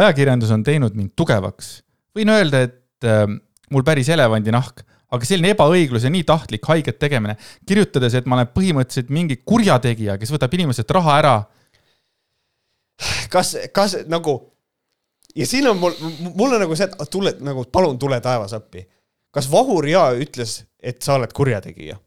[0.00, 1.80] ajakirjandus on teinud mind tugevaks.
[2.16, 3.26] võin öelda, et äh,
[3.74, 8.52] mul päris elevandinahk, aga selline ebaõiglus ja nii tahtlik haiget tegemine, kirjutades, et ma olen
[8.54, 11.34] põhimõtteliselt mingi kurjategija, kes võtab inimeselt raha ära.
[13.32, 14.38] kas, kas nagu
[15.36, 15.96] ja siin on mul,
[16.34, 18.84] mul on nagu see, et tule nagu palun tule taevas appi.
[19.30, 21.98] kas Vahur Joa ütles, et sa oled kurjategija?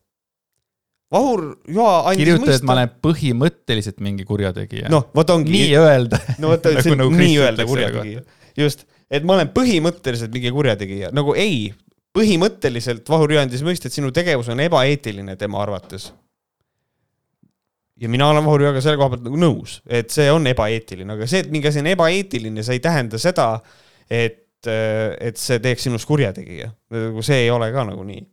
[1.14, 4.90] Vahur Joa andis kirjutada, et ma olen põhimõtteliselt mingi kurjategija.
[4.92, 5.54] noh, vot ongi.
[5.54, 6.20] nii öelda.
[6.40, 8.26] no vot, Nagu- see nagu on nii Kristjan öelda ütleks selle kurjategija.
[8.64, 11.72] just, et ma olen põhimõtteliselt mingi kurjategija, nagu ei,
[12.14, 16.12] põhimõtteliselt Vahur Joa andis mõista, et sinu tegevus on ebaeetiline tema arvates.
[17.98, 21.44] ja mina olen Vahurjaga selle koha pealt nagu nõus, et see on ebaeetiline, aga see,
[21.46, 23.48] et mingi asi on ebaeetiline, see ei tähenda seda,
[24.10, 26.72] et, et see teeks sinust kurjategija.
[26.94, 28.26] nagu see ei ole ka nagu nii.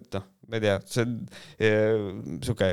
[0.00, 2.70] et noh, ma ei tea, see on sihuke,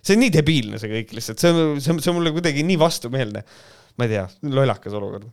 [0.00, 2.66] see on nii debiilne, see kõik lihtsalt, see on, see on, see on mulle kuidagi
[2.66, 3.44] nii vastumeelne.
[3.98, 4.26] ma ei tea,
[4.58, 5.30] lollakas olukord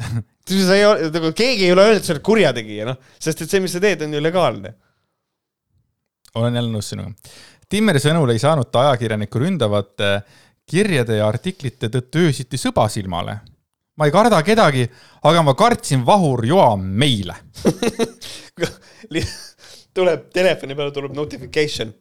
[0.66, 3.52] sa ei ole, nagu keegi ei ole öelnud, et sa oled kurjategija, noh, sest et
[3.52, 4.74] see, mis sa teed, on ju legaalne.
[6.40, 7.14] olen jälle nõus sinuga
[7.70, 10.08] Timmeri sõnul ei saanud ta ajakirjanikku ründavate
[10.70, 13.38] kirjade ja artiklite tõttu öösiti sõba silmale.
[13.94, 14.88] ma ei karda kedagi,
[15.22, 17.36] aga ma kartsin Vahur Joa meile
[19.94, 21.94] tuleb telefoni peale tuleb notification.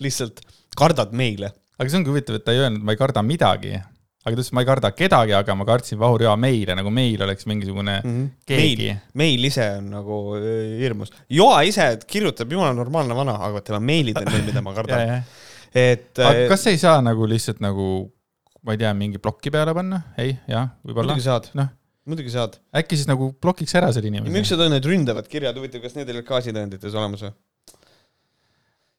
[0.00, 0.40] lihtsalt
[0.76, 1.52] kardad meile.
[1.78, 3.76] aga see ongi huvitav, et ta ei öelnud, ma ei karda midagi
[4.28, 7.22] aga ta ütles, ma ei karda kedagi, aga ma kartsin Vahur Joa meile, nagu meil
[7.26, 8.28] oleks mingisugune mm -hmm.
[8.48, 8.90] keegi.
[9.18, 11.12] meil ise on nagu äh, hirmus.
[11.30, 15.08] Joa ise kirjutab jumala normaalne vana, aga tema meilid on need, mida ma kardan
[15.74, 16.12] et.
[16.18, 17.88] aga äh, kas ei saa nagu lihtsalt nagu,
[18.62, 20.02] ma ei tea, mingi ploki peale panna?
[20.18, 21.14] ei, jah, võib-olla.
[21.14, 21.68] muidugi saad no
[22.08, 22.56] muidugi saad.
[22.76, 24.44] äkki siis nagu blokiks ära selle inimese?
[24.48, 27.34] sa tõid need ründavad kirjad, huvitav, kas need olid gaasitõendites olemas või?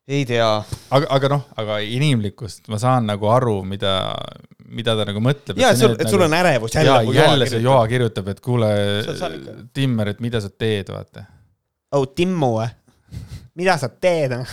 [0.09, 0.47] Ei tea.
[0.89, 3.93] aga, aga noh, aga inimlikkust ma saan nagu aru, mida,
[4.73, 5.59] mida ta nagu mõtleb.
[5.61, 6.99] ja, et sul, et sul nagu, on ärevus jälle.
[7.13, 8.69] ja jälle see Joa kirjutab, et kuule,
[9.73, 11.25] Timmer, et mida sa teed, vaata.
[11.95, 12.69] oh, Timmu või?
[13.59, 14.37] mida sa teed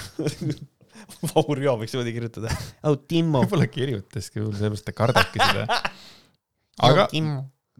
[1.31, 2.53] Vaur Joo võiks niimoodi kirjutada.
[2.85, 3.45] oh, Timmu.
[3.45, 5.81] võib-olla kirjutaski, sellepärast ta kardabki seda.
[6.89, 7.09] aga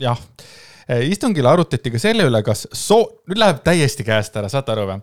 [0.01, 0.21] jah,
[1.11, 5.01] istungil arutati ka selle üle, kas soo-, nüüd läheb täiesti käest ära, saate aru või?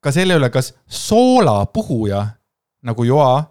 [0.00, 2.24] Ka selle üle, kas soolapuhuja,
[2.88, 3.44] nagu Joa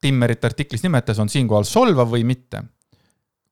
[0.00, 2.62] Timmerit artiklis nimetas, on siinkohal solvav või mitte.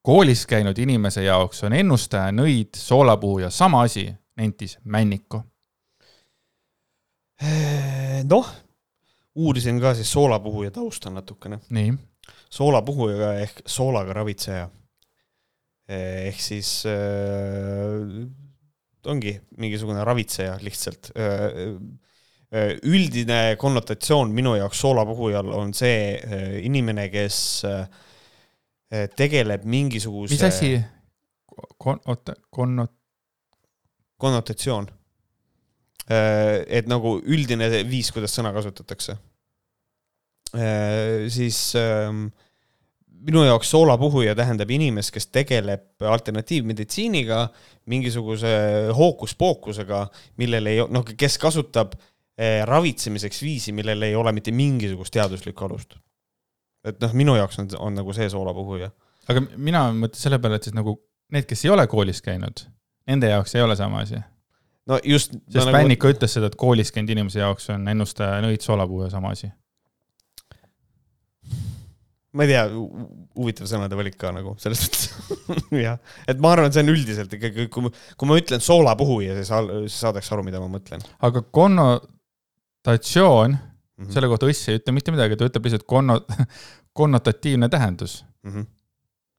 [0.05, 5.43] koolis käinud inimese jaoks on ennustaja, nõid, soolapuhuja sama asi, nentis Männiko.
[8.25, 8.53] noh,
[9.35, 11.59] uurisin ka siis soolapuhuja tausta natukene.
[11.71, 11.95] nii.
[12.51, 14.69] soolapuhuja ehk soolaga ravitseja.
[15.89, 18.29] ehk siis äh,
[19.07, 21.81] ongi mingisugune ravitseja lihtsalt äh, Äh,
[22.87, 30.37] üldine konnotatsioon minu jaoks soolapuhujal on see äh, inimene, kes äh, tegeleb mingisuguse.
[30.37, 30.77] mis asi?
[31.79, 32.95] Kon-, oota, konnot-?
[34.19, 34.87] konnotatsioon.
[36.05, 39.17] et nagu üldine viis, kuidas sõna kasutatakse.
[41.33, 42.27] siis ähm,
[43.25, 47.49] minu jaoks soolapuhuja tähendab inimest, kes tegeleb alternatiivmeditsiiniga,
[47.91, 48.53] mingisuguse
[48.97, 52.14] hookuspookusega, millel ei, noh, kes kasutab äh,
[52.67, 55.95] ravitsemiseks viisi, millel ei ole mitte mingisugust teaduslikku alust.
[56.85, 58.91] et noh, minu jaoks on, on nagu see soolapuhuja.
[59.31, 60.97] aga mina mõtlen selle peale, et siis nagu
[61.35, 62.67] need, kes ei ole koolis käinud,
[63.09, 64.21] nende jaoks ei ole sama asi.
[64.91, 65.37] no just.
[65.49, 65.77] sest nagu...
[65.79, 69.53] Pännika ütles seda, et koolis käinud inimese jaoks on ennustaja nõid soolapuhuja sama asi.
[72.35, 72.65] ma ei tea,
[73.39, 75.05] huvitav sõnade valik ka nagu selles mõttes
[75.87, 79.39] jah, et ma arvan, et see on üldiselt ikkagi, kui ma, kui ma ütlen soolapuhuja,
[79.39, 81.05] siis saadakse aru, mida ma mõtlen.
[81.23, 81.87] aga konno,
[82.85, 84.13] konnotatsioon mm, -hmm.
[84.13, 86.21] selle kohta Õss ei ütle mitte midagi, ta ütleb lihtsalt konno-,
[87.01, 88.53] konnotatiivne tähendus mm.
[88.53, 88.67] -hmm.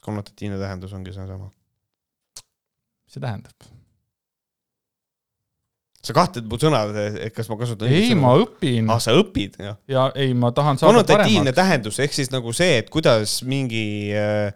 [0.02, 1.52] konnotatiivne tähendus ongi seesama.
[3.06, 3.72] mis see tähendab?
[6.06, 8.90] sa kahtled mu sõnad, et kas ma kasutan ei, ma õpin.
[8.90, 9.78] ah, sa õpid, jah?
[9.88, 11.56] ja ei, ma tahan saada konnotatiivne paremaks.
[11.56, 14.54] tähendus ehk siis nagu see, et kuidas mingi äh,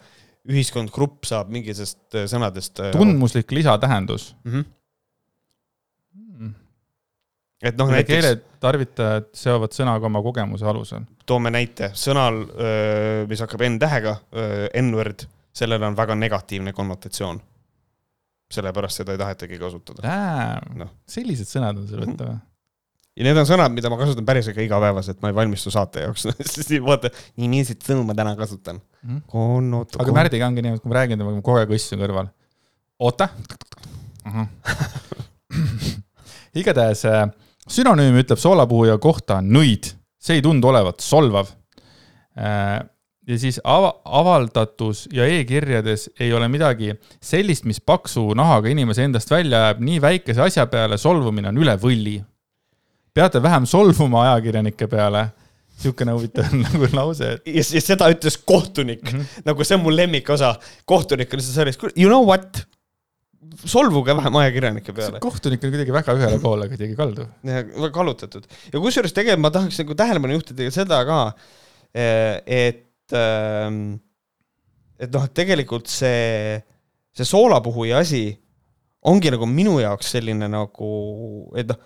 [0.49, 4.51] ühiskond, grupp saab mingisugust äh, sõnadest äh, tundmuslik lisatähendus mm.
[4.51, 4.78] -hmm
[7.61, 8.13] et noh, näiteks.
[8.13, 11.05] keeletarvitajad seovad sõnaga oma kogemuse alusel.
[11.27, 12.41] toome näite, sõnal,
[13.29, 14.15] mis hakkab N-tähega,
[14.81, 17.41] N-word, sellel on väga negatiivne konnotatsioon.
[18.49, 20.13] sellepärast seda ei tahetagi kasutada.
[20.75, 20.87] No.
[21.07, 22.39] sellised sõnad on sul võtta või?
[23.19, 26.25] ja need on sõnad, mida ma kasutan päriselt ka igapäevaselt, ma ei valmistu saate jaoks
[26.89, 29.23] vaata, nii milliseid sõnu ma täna kasutan mm.
[29.29, 29.99] Konnot-.
[29.99, 32.31] aga Märdiga ongi niimoodi, kui ma räägin temaga kogu aeg õssu kõrval.
[33.03, 33.29] oota.
[36.61, 37.27] igatahes äh,
[37.69, 41.51] sünonüüm ütleb soolapuhuja kohta nõid, see ei tundu olevat solvav.
[42.39, 42.79] Äh,
[43.29, 49.31] ja siis ava-, avaldatus ja e-kirjades ei ole midagi sellist, mis paksu nahaga inimese endast
[49.31, 52.19] välja ajab, nii väikese asja peale solvumine on üle võlli.
[53.13, 55.29] peate vähem solvuma ajakirjanike peale
[55.79, 57.47] niisugune huvitav nagu lause et....
[57.47, 59.45] ja, ja seda ütles kohtunik mm, -hmm.
[59.45, 60.55] nagu see on mu lemmikosa.
[60.85, 62.65] kohtunik on lihtsalt selles, you know what,
[63.69, 65.19] solvuge vähem ajakirjanike peale.
[65.23, 67.27] kohtunik on kuidagi väga ühele poole kuidagi kaldu.
[67.45, 71.19] väga kallutatud ja kusjuures tegelikult ma tahaks nagu tähelepanu juhtida seda ka,
[71.93, 73.95] eh, et, ehm,
[74.99, 76.59] et noh, et tegelikult see,
[77.15, 78.23] see soolapuhuja asi
[79.07, 80.89] ongi nagu minu jaoks selline nagu,
[81.57, 81.79] et noh,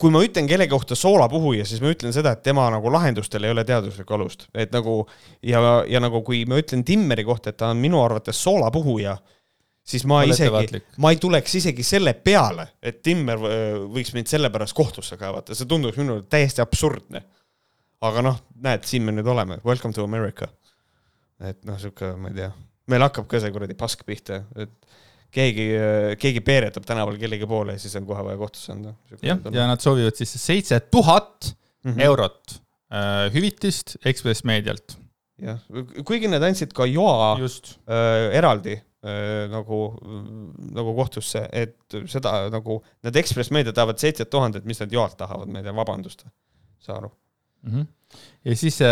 [0.00, 3.52] kui ma ütlen kellegi kohta soolapuhuja, siis ma ütlen seda, et tema nagu lahendustel ei
[3.52, 5.02] ole teaduslikku alust, et nagu
[5.44, 9.18] ja, ja nagu kui ma ütlen Timmeri kohta, et ta on minu arvates soolapuhuja,
[9.84, 14.50] siis ma isegi ma ei tuleks isegi selle peale, et Timmer öö, võiks mind selle
[14.52, 17.22] pärast kohtusse kaevata, see tunduks minule täiesti absurdne.
[18.00, 20.48] aga noh, näed, siin me nüüd oleme, welcome to America.
[21.40, 22.50] et noh, sihuke, ma ei tea,
[22.88, 24.72] meil hakkab ka see kuradi pask pihta, et
[25.30, 25.66] keegi,
[26.18, 28.94] keegi peeretab tänaval kellegi poole ja siis on kohe vaja kohtusse anda.
[29.22, 32.00] jah, ja nad soovivad siis seitse tuhat Mhm.
[32.04, 32.60] eurot
[32.92, 34.96] äh, hüvitist Ekspress Meedialt.
[35.40, 35.58] jah,
[36.04, 37.78] kuigi nad andsid ka joa just.
[37.88, 39.76] äh, eraldi äh, nagu,
[40.76, 45.48] nagu kohtusse, et seda nagu, need Ekspress Meedia tahavad seitse tuhandet, mis nad joalt tahavad,
[45.48, 46.26] ma ei tea, vabandust,
[46.84, 47.08] saa aru.
[47.62, 47.80] Mhm.
[48.44, 48.88] ja siis äh,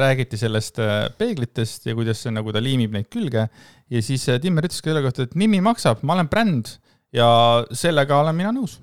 [0.00, 3.46] räägiti sellest äh, peeglitest ja kuidas see nagu ta liimib neid külge
[3.90, 6.72] ja siis äh, Timmer ütles ka selle kohta, et nimi maksab, ma olen bränd
[7.14, 7.28] ja
[7.70, 8.80] sellega olen mina nõus.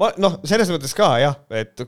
[0.00, 1.84] ma noh, selles mõttes ka jah, et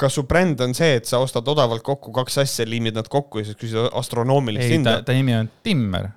[0.00, 3.42] kas su bränd on see, et sa ostad odavalt kokku kaks asja, liimid nad kokku
[3.42, 4.96] ja siis küsid astronoomilist ei, ta hinda,.
[5.04, 6.08] ta nimi on Timmer,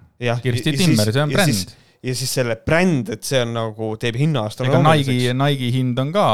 [0.43, 1.73] Kirsti Timmer, see on bränd.
[2.03, 5.33] ja siis selle bränd, et see on nagu, teeb hinna ega Nike'i.
[5.37, 6.27] Nike'i hind on ka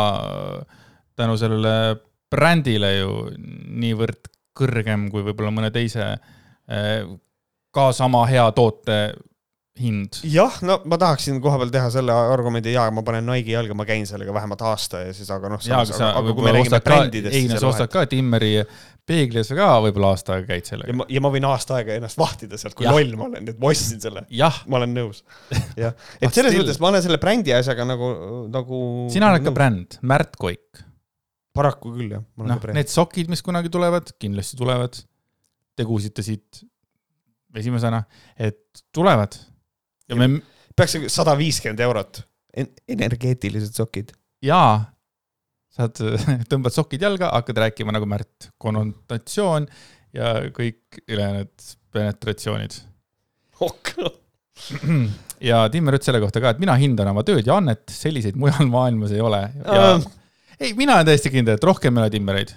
[1.20, 1.74] tänu sellele
[2.30, 3.13] brändile ju
[3.80, 7.02] niivõrd kõrgem kui võib-olla mõne teise äh,
[7.74, 9.00] ka sama hea toote
[9.80, 10.20] hind.
[10.28, 13.88] jah, no ma tahaksin koha peal teha selle argumendi, jaa, ma panen Nike'i jalga, ma
[13.88, 16.56] käin sellega vähemalt aasta ja siis, aga noh, jaa, aga sa aga kui me võib-olla
[16.56, 18.54] räägime ostad ka, ei no sa ostad ka Timmeri
[19.10, 20.96] peegli ja sa ka võib-olla aasta aega käid ja sellega.
[21.00, 23.72] ma, ja ma võin aasta aega ennast vahtida sealt, kui loll ma olen, et ma
[23.72, 24.26] ostsin selle.
[24.30, 25.24] ma olen nõus.
[25.84, 28.12] jah, et selles mõttes ma olen selle brändi asjaga nagu,
[28.54, 28.82] nagu.
[29.13, 29.56] sina oled ka.
[29.56, 30.84] bränd, Märt Koik.
[31.56, 35.00] paraku küll jah, noh need sokid, mis kunagi tulevad, kindlasti tulevad.
[35.80, 36.65] Te kuulsite siit
[37.56, 38.02] esimesena,
[38.36, 39.38] et tulevad.
[40.10, 40.30] Ja me,
[40.78, 42.24] peaks sada viiskümmend eurot.
[42.89, 44.12] energeetilised sokid.
[44.41, 44.89] jaa,
[45.76, 46.02] saad,
[46.52, 49.67] tõmbad sokid jalga, hakkad rääkima nagu Märt, konnotatsioon
[50.15, 52.80] ja kõik ülejäänud penetratsioonid.
[55.50, 58.69] ja Timmer ütles selle kohta ka, et mina hindan oma tööd ja annet, selliseid mujal
[58.76, 59.43] maailmas ei ole.
[59.65, 60.08] ja Ähm.
[60.60, 62.56] ei, mina olen täiesti kindel, et rohkem ei ole Timmereid.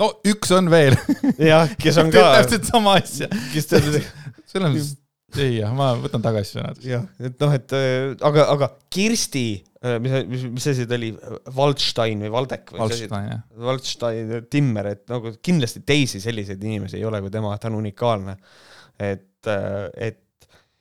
[0.00, 0.96] no üks on veel,
[1.38, 3.30] jah, kes on ka, täpselt sama asja.
[3.52, 3.90] kes teeb,
[4.50, 4.92] selles mõttes,
[5.42, 6.80] ei jah, ma võtan tagasi sõnad.
[6.86, 9.46] jah, et noh, et äh, aga, aga Kirsti,
[10.00, 11.10] mis, mis, mis asi ta oli,
[11.56, 13.40] Waldstein või Valdek või Alstein jah.
[13.66, 18.36] Waldstein, Timmer, et nagu kindlasti teisi selliseid inimesi ei ole kui tema, ta on unikaalne.
[19.02, 20.20] et, et,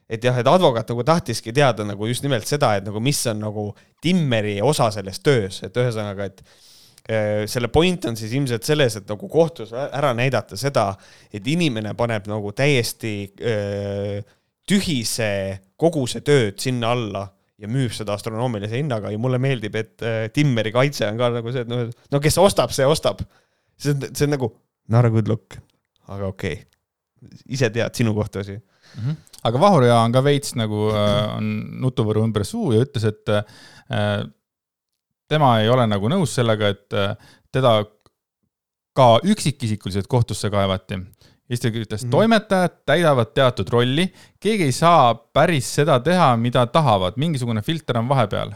[0.09, 3.41] et jah, et advokaat nagu tahtiski teada nagu just nimelt seda, et nagu mis on
[3.43, 3.71] nagu
[4.03, 6.45] Timmeri osa selles töös, et ühesõnaga, et
[7.51, 10.93] selle point on siis ilmselt selles, et nagu kohtus ära näidata seda,
[11.33, 14.21] et inimene paneb nagu täiesti öö,
[14.69, 15.29] tühise
[15.79, 17.23] koguse tööd sinna alla
[17.59, 21.53] ja müüb seda astronoomilise hinnaga ja mulle meeldib, et äh, Timmeri kaitse on ka nagu
[21.53, 23.23] see, et noh, no kes ostab, see ostab.
[23.79, 24.49] see on, see on nagu
[24.93, 25.57] not a good look,
[26.11, 27.41] aga okei okay..
[27.55, 28.57] ise tead, sinu kohta asi.
[28.93, 29.19] Mhm.
[29.47, 31.51] aga Vahurja on ka veits nagu äh, on
[31.83, 34.25] nutuvõru ümber suu ja ütles, et äh,
[35.29, 37.15] tema ei ole nagu nõus sellega, et äh,
[37.53, 37.81] teda
[38.93, 40.99] ka üksikisikuliselt kohtusse kaevati.
[41.53, 42.11] Siis ta ütles, Mhm.
[42.13, 44.07] toimetajad täidavad teatud rolli,
[44.43, 48.51] keegi ei saa päris seda teha, mida tahavad, mingisugune filter on vahepeal.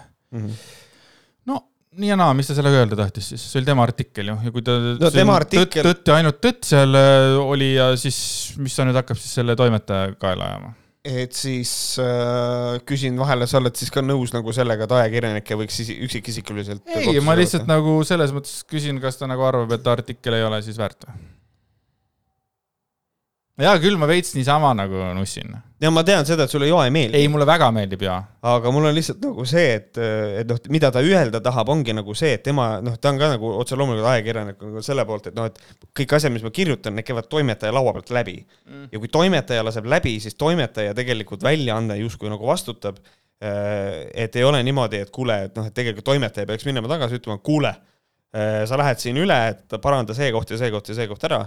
[1.47, 1.59] no
[1.97, 4.51] nii ja naa, mis ta sellega öelda tahtis siis, see oli tema artikkel ju ja
[4.53, 8.17] kui ta No artikkel- tõtt, tõtt ja ainult tõtt seal äh, oli ja siis,
[8.61, 10.73] mis ta nüüd hakkab siis selle toimetaja kaela ajama?
[11.07, 11.71] et siis
[12.03, 16.83] äh, küsin vahele, sa oled siis ka nõus nagu sellega, et ajakirjanikke võiks isi- üksikisikuliselt
[16.99, 20.59] ei, ma lihtsalt nagu selles mõttes küsin, kas ta nagu arvab, et artikkel ei ole
[20.65, 21.15] siis väärt või?
[23.65, 25.55] Hea küll, ma veits niisama nagu nussin.
[25.81, 27.17] ja ma tean seda, et sulle joa ei meeldi.
[27.17, 28.17] ei, mulle väga meeldib ja.
[28.53, 29.99] aga mul on lihtsalt nagu see, et,
[30.41, 33.31] et noh, mida ta öelda tahab, ongi nagu see, et tema noh, ta on ka
[33.33, 36.97] nagu otse loomulikult ajakirjanik nagu selle poolt, et noh, et kõik asjad, mis ma kirjutan,
[36.97, 38.89] need käivad toimetaja laua pealt läbi mm..
[38.93, 43.01] ja kui toimetaja laseb läbi, siis toimetaja tegelikult väljaanne justkui nagu vastutab.
[43.37, 47.37] et ei ole niimoodi, et kuule, et noh, et tegelikult toimetaja peaks minema tagasi, ütlema,
[47.37, 47.73] kuule,
[48.69, 51.41] sa lähed siin üle, et paranda see koht ja see koht ja see koht ära.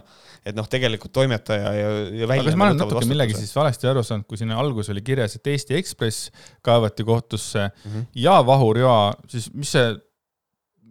[0.44, 1.88] et noh, tegelikult toimetaja ja,
[2.22, 3.48] ja aga kas ma olen natuke millegi vastutuse.
[3.53, 6.30] siis valesti aru saanud, kui siin alguses oli kirjas, et Eesti Ekspress
[6.66, 7.91] kaevati kohtusse mm.
[7.91, 8.07] -hmm.
[8.14, 9.93] ja Vahur Joa, siis mis see,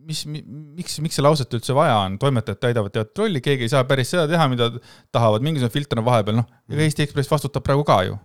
[0.09, 3.83] mis, miks, miks see lauset üldse vaja on, toimetajad täidavad teatud rolli, keegi ei saa
[3.89, 4.71] päris seda teha, mida
[5.11, 8.17] tahavad, mingisugune filter on vahepeal, noh, ega Eesti Ekspress vastutab praegu ka ju.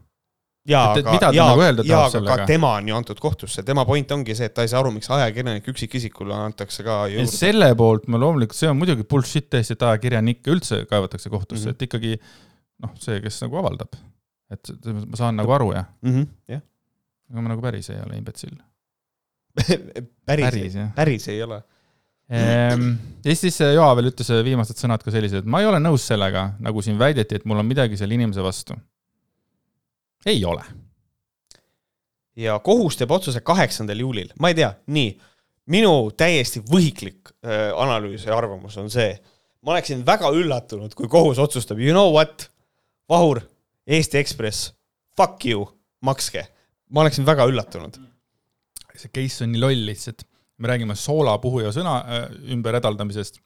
[0.68, 4.36] jaa, aga jaa nagu jaa, aga ka tema on ju antud kohtusse, tema point ongi
[4.36, 7.28] see, et ta ei saa aru, miks ajakirjanik üksikisikule antakse ka juurde.
[7.32, 11.70] selle poolt ma loomulikult, see on muidugi bullshit täiesti, et ajakirjanikke üldse kaevatakse kohtusse mm.
[11.70, 11.76] -hmm.
[11.76, 12.14] et ikkagi
[12.84, 13.98] noh, see, kes nagu avaldab.
[14.54, 16.64] et ma saan nagu aru jah, Mhm, jah,
[17.30, 18.56] aga ma nagu päris ei ole imbetsill.
[20.26, 21.60] päris, Päris, päris, ei ole.
[22.32, 22.94] Ehm,
[23.24, 26.54] ja siis Joa veel ütles viimased sõnad ka sellised, et ma ei ole nõus sellega,
[26.64, 28.76] nagu siin väideti, et mul on midagi selle inimese vastu.
[30.26, 30.64] Ei ole.
[32.36, 35.12] ja kohus teeb otsuse kaheksandal juulil, ma ei tea, nii,
[35.70, 39.12] minu täiesti võhiklik äh, analüüs ja arvamus on see,
[39.62, 42.48] ma oleksin väga üllatunud, kui kohus otsustab, you know what,
[43.08, 43.42] Vahur,
[43.86, 44.72] Eesti Ekspress,
[45.16, 45.66] fuck you,
[46.02, 46.46] makske.
[46.90, 48.00] ma oleksin väga üllatunud.
[48.94, 50.22] see case on nii loll lihtsalt
[50.58, 53.40] me räägime soolapuhuja sõna äh, ümber hädaldamisest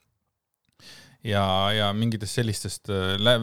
[1.25, 2.91] ja, ja mingitest sellistest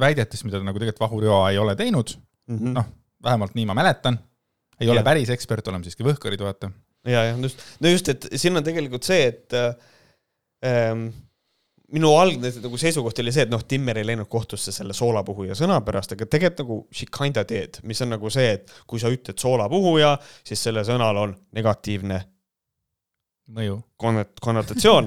[0.00, 2.86] väidetest, mida nagu tegelikult Vahur Joa ei ole teinud mm -hmm., noh,
[3.26, 4.18] vähemalt nii ma mäletan,
[4.80, 4.94] ei ja.
[4.94, 6.70] ole päris ekspert, oleme siiski võhkarid, vaata.
[7.08, 9.94] ja, ja just, no just, et siin on tegelikult see, et äh,
[10.66, 11.08] ähm,
[11.94, 15.78] minu algne nagu seisukoht oli see, et noh, Timmer ei läinud kohtusse selle soolapuhuja sõna
[15.86, 19.38] pärast, aga tegelikult nagu she kinda did, mis on nagu see, et kui sa ütled
[19.42, 20.16] soolapuhuja,
[20.46, 22.22] siis selle sõnal on negatiivne
[23.46, 23.76] mõju.
[23.96, 25.06] Konnot-, konnotatsioon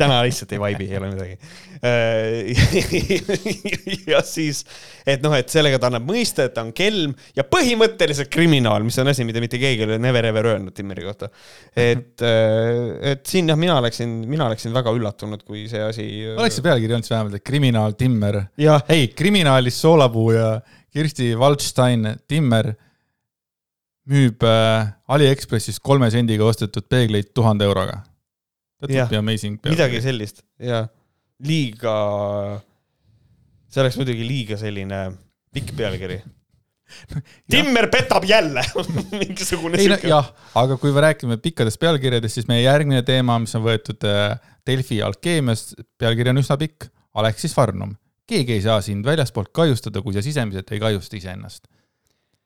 [0.00, 1.36] täna lihtsalt ei vaibi, ei ole midagi.
[4.12, 4.60] ja siis,
[5.08, 8.98] et noh, et sellega ta annab mõista, et ta on kelm ja põhimõtteliselt kriminaal, mis
[9.00, 11.30] on asi, mida mitte keegi ei ole never ever öelnud Timmeri kohta.
[11.72, 16.06] et, et siin jah, mina oleksin, mina oleksin väga üllatunud, kui see asi.
[16.36, 18.42] oleks see pealkiri olnud siis vähemalt, et kriminaal Timmer.
[18.92, 20.52] ei, kriminaalist soolapuu ja
[20.92, 22.74] Kirsti Waldstein Timmer
[24.10, 28.00] müüb äh, Aliekspressist kolme sendiga ostetud peegleid tuhande euroga.
[29.74, 30.86] midagi sellist, jaa.
[31.44, 31.94] liiga,
[33.68, 35.00] see oleks muidugi liiga selline
[35.54, 36.20] pikk pealkiri
[37.50, 38.64] Timmer petab jälle
[39.20, 43.54] mingisugune ei no jah, aga kui me räägime pikkadest pealkirjadest, siis meie järgmine teema, mis
[43.54, 46.88] on võetud äh, Delfi alkeemiast, pealkiri on üsna pikk.
[47.20, 47.96] Aleksis Farnum,
[48.30, 51.66] keegi ei saa sind väljaspoolt kahjustada, kui sa sisemiselt ei kahjusta iseennast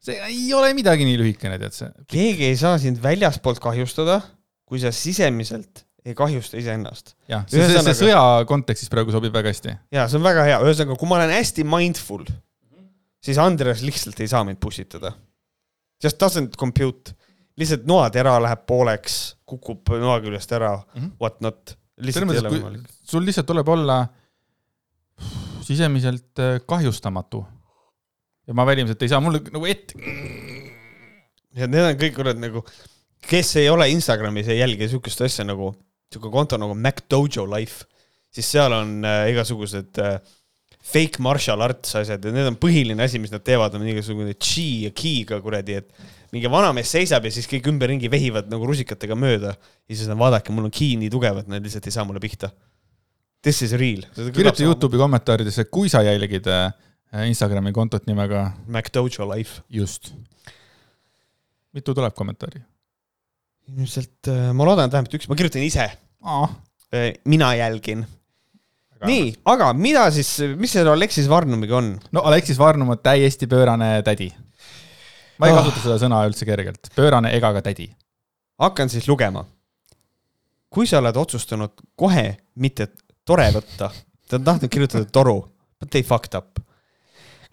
[0.04, 1.90] see ei ole midagi nii lühikene, tead sa.
[2.10, 4.20] keegi ei saa sind väljaspoolt kahjustada,
[4.68, 7.14] kui sa sisemiselt ei kahjusta iseennast.
[7.30, 9.76] jah, see, see, see sõja kontekstis praegu sobib väga hästi.
[9.94, 12.26] ja see on väga hea, ühesõnaga, kui ma olen hästi mindful,
[13.24, 15.14] siis Andres lihtsalt ei saa mind pussitada.
[16.04, 17.14] Just doesn't compute,
[17.56, 21.78] lihtsalt noatera läheb pooleks, kukub noa küljest ära mm -hmm., what not.
[21.96, 24.02] selles mõttes, kui sul lihtsalt tuleb olla
[25.64, 27.46] sisemiselt äh, kahjustamatu
[28.48, 29.96] ja ma välimiselt ei saa, mul nagu ette.
[31.56, 32.64] ja need on kõik kurat nagu,
[33.24, 35.72] kes ei ole Instagramis, ei jälgi siukest asja nagu,
[36.12, 37.86] siuke konto nagu MacDojo Life,
[38.34, 40.18] siis seal on äh, igasugused äh,
[40.84, 44.84] fake martial arts asjad ja need on põhiline asi, mis nad teevad, on mingisugune chi
[44.84, 49.54] ja ki'ga kuradi, et mingi vanamees seisab ja siis kõik ümberringi vehivad nagu rusikatega mööda
[49.54, 52.20] ja siis nad vaadake, mul on ki nii tugev, et nad lihtsalt ei saa mulle
[52.20, 52.50] pihta.
[53.44, 54.04] This is real.
[54.16, 56.72] kirjuta Youtube'i kommentaaridesse, kui sa jälgid Äh,
[57.22, 58.48] Instagrami kontot nimega.
[58.66, 59.62] MacDojo Life.
[59.70, 60.14] just.
[61.72, 62.62] mitu tuleb kommentaari?
[63.72, 65.86] ilmselt, äh, ma loodan, et vähemalt üks, ma kirjutan ise.
[66.24, 68.04] Äh, mina jälgin.
[69.04, 71.90] nii, aga mida siis, mis seal Aleksis Varnumiga on?
[72.12, 74.30] no Aleksis Varnum on täiesti pöörane tädi.
[75.38, 75.58] ma ei oh.
[75.58, 77.90] kasuta seda sõna üldse kergelt, pöörane ega ka tädi.
[78.60, 79.44] hakkan siis lugema.
[80.70, 82.88] kui sa oled otsustanud kohe mitte
[83.24, 83.90] tore võtta,
[84.28, 85.40] ta on tahtnud kirjutada toru,
[85.80, 86.64] but they fucked up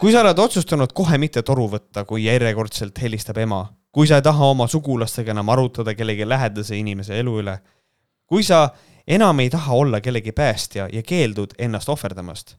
[0.02, 3.60] kui sa oled otsustanud kohe mitte toru võtta, kui järjekordselt helistab ema,
[3.94, 7.54] kui sa ei taha oma sugulastega enam arutada kellegi lähedase inimese elu üle,
[8.26, 8.64] kui sa
[9.06, 12.56] enam ei taha olla kellegi päästja ja keeldud ennast ohverdamast,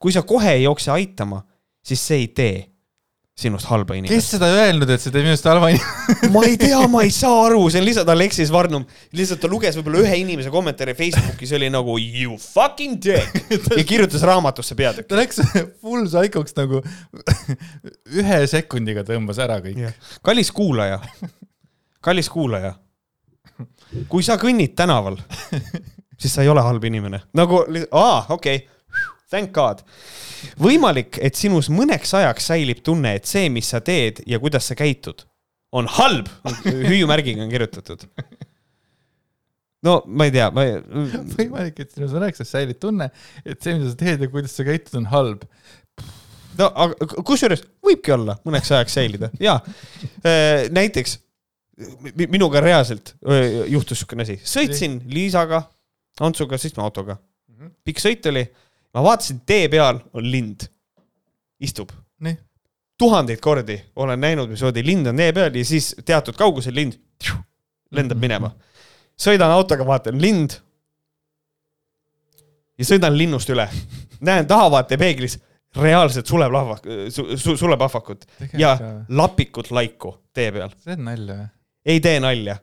[0.00, 1.42] kui sa kohe ei jookse aitama,
[1.84, 2.56] siis see ei tee
[3.38, 4.14] sinust halba inimest.
[4.16, 7.44] kes seda öelnud, et see teeb minust halva inimest ma ei tea, ma ei saa
[7.46, 8.86] aru, see on lihtsalt Aleksis Varnum.
[9.14, 14.24] lihtsalt ta luges võib-olla ühe inimese kommentaari Facebookis, oli nagu you fucking dick ja kirjutas
[14.26, 15.10] raamatusse peatükki.
[15.12, 15.42] ta läks
[15.82, 16.82] full psychoks nagu
[18.22, 19.86] ühe sekundiga tõmbas ära kõik.
[20.26, 20.98] kallis kuulaja,
[22.04, 22.74] kallis kuulaja,
[24.10, 25.20] kui sa kõnnid tänaval,
[26.18, 27.22] siis sa ei ole halb inimene.
[27.38, 27.62] nagu,
[27.92, 28.77] aa, okei okay.,
[29.30, 29.84] thank god
[30.60, 34.76] võimalik, et sinus mõneks ajaks säilib tunne, et see, mis sa teed ja kuidas sa
[34.78, 35.24] käitud,
[35.72, 36.30] on halb.
[36.64, 38.06] hüüumärgiga on kirjutatud.
[39.86, 40.78] no ma ei tea, ma ei.
[41.36, 43.10] võimalik, et sinus mõneks ajaks säilib tunne,
[43.44, 45.48] et see, mida sa teed ja kuidas sa käitud, on halb
[46.58, 49.58] no aga kusjuures võibki olla mõneks ajaks säilida ja
[50.26, 51.18] äh, näiteks
[52.26, 53.14] minuga reaalselt
[53.70, 55.62] juhtus niisugune asi, sõitsin Liisaga,
[56.26, 57.14] Antsuga, sõitsime autoga.
[57.52, 57.70] Mhm.
[57.86, 58.42] pikk sõit oli
[58.94, 60.68] ma vaatasin, tee peal on lind,
[61.60, 61.90] istub.
[62.98, 66.98] tuhandeid kordi olen näinud, mismoodi lind on tee peal ja siis teatud kaugusel lind
[67.94, 68.50] lendab minema.
[69.18, 70.58] sõidan autoga, vaatan lind.
[72.78, 73.68] ja sõidan linnust üle,
[74.20, 75.38] näen tahavaatepeeglis
[75.76, 78.24] reaalselt suleplahvak- su,, suleplahvakut
[78.58, 78.76] ja
[79.08, 80.70] lapikut laiku tee peal.
[80.86, 81.48] on nalja või?
[81.86, 82.56] ei tee nalja.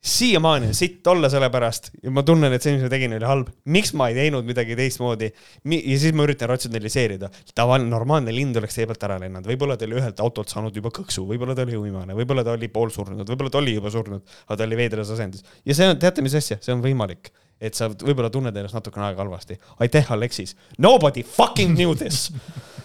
[0.00, 3.26] Siiamaani on sitt olla selle pärast ja ma tunnen, et see, mis ma tegin, oli
[3.28, 3.50] halb.
[3.68, 5.28] miks ma ei teinud midagi teistmoodi?
[5.28, 7.28] ja siis ma üritan ratsionaliseerida.
[7.54, 10.92] tavaline, normaalne lind oleks tee pealt ära lennanud, võib-olla ta oli ühelt autolt saanud juba
[10.96, 14.56] kõksu, võib-olla ta oli uimane, võib-olla ta oli poolsurnud, võib-olla ta oli juba surnud, aga
[14.56, 15.44] ta oli veidras asendis.
[15.68, 19.10] ja see on, teate, mis asja, see on võimalik et sa võib-olla tunned ennast natukene
[19.10, 19.58] aega halvasti.
[19.84, 20.56] aitäh, Aleksis.
[20.78, 22.30] Nobody fucking knew this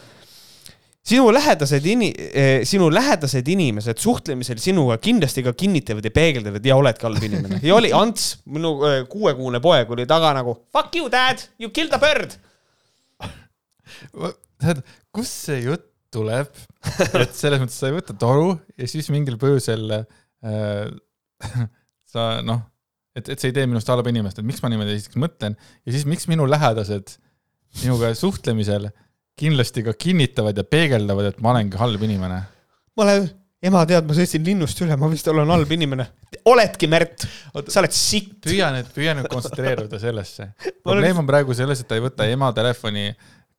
[1.05, 6.77] sinu lähedased ini-, eh, sinu lähedased inimesed suhtlemisel sinuga kindlasti ka kinnitavad ja peegeldavad ja
[6.79, 7.59] oledki halb inimene.
[7.63, 11.93] ja oli Ants, minu eh, kuuekuune poeg oli taga nagu fuck you dad, you killed
[11.93, 12.37] a bird.
[14.61, 14.81] tead,
[15.13, 16.49] kust see jutt tuleb,
[17.21, 20.87] et selles mõttes sa ei võta toru ja siis mingil põhjusel äh,
[22.09, 22.63] sa noh,
[23.15, 25.95] et, et see ei tee minust halba inimest, et miks ma niimoodi esiteks mõtlen ja
[25.95, 27.17] siis miks minu lähedased
[27.83, 28.89] minuga suhtlemisel
[29.39, 32.39] kindlasti ka kinnitavad ja peegeldavad, et ma olengi halb inimene.
[32.95, 33.27] ma olen,
[33.67, 36.07] ema tead, ma sõitsin linnust üle, ma vist olen halb inimene.
[36.51, 37.27] oledki, Märt,
[37.67, 38.37] sa oled sitt.
[38.45, 40.51] püüa nüüd, püüa nüüd kontsentreeruda sellesse.
[40.85, 43.09] probleem on praegu selles, et ta ei võta ema telefoni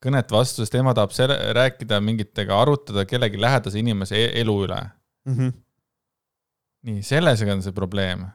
[0.03, 4.81] kõnet vastu, sest ema tahab selle, rääkida mingitega, arutada kellegi lähedase inimese e elu üle
[5.27, 5.37] mm.
[5.37, 5.55] -hmm.
[6.89, 8.27] nii, sellega on see probleem.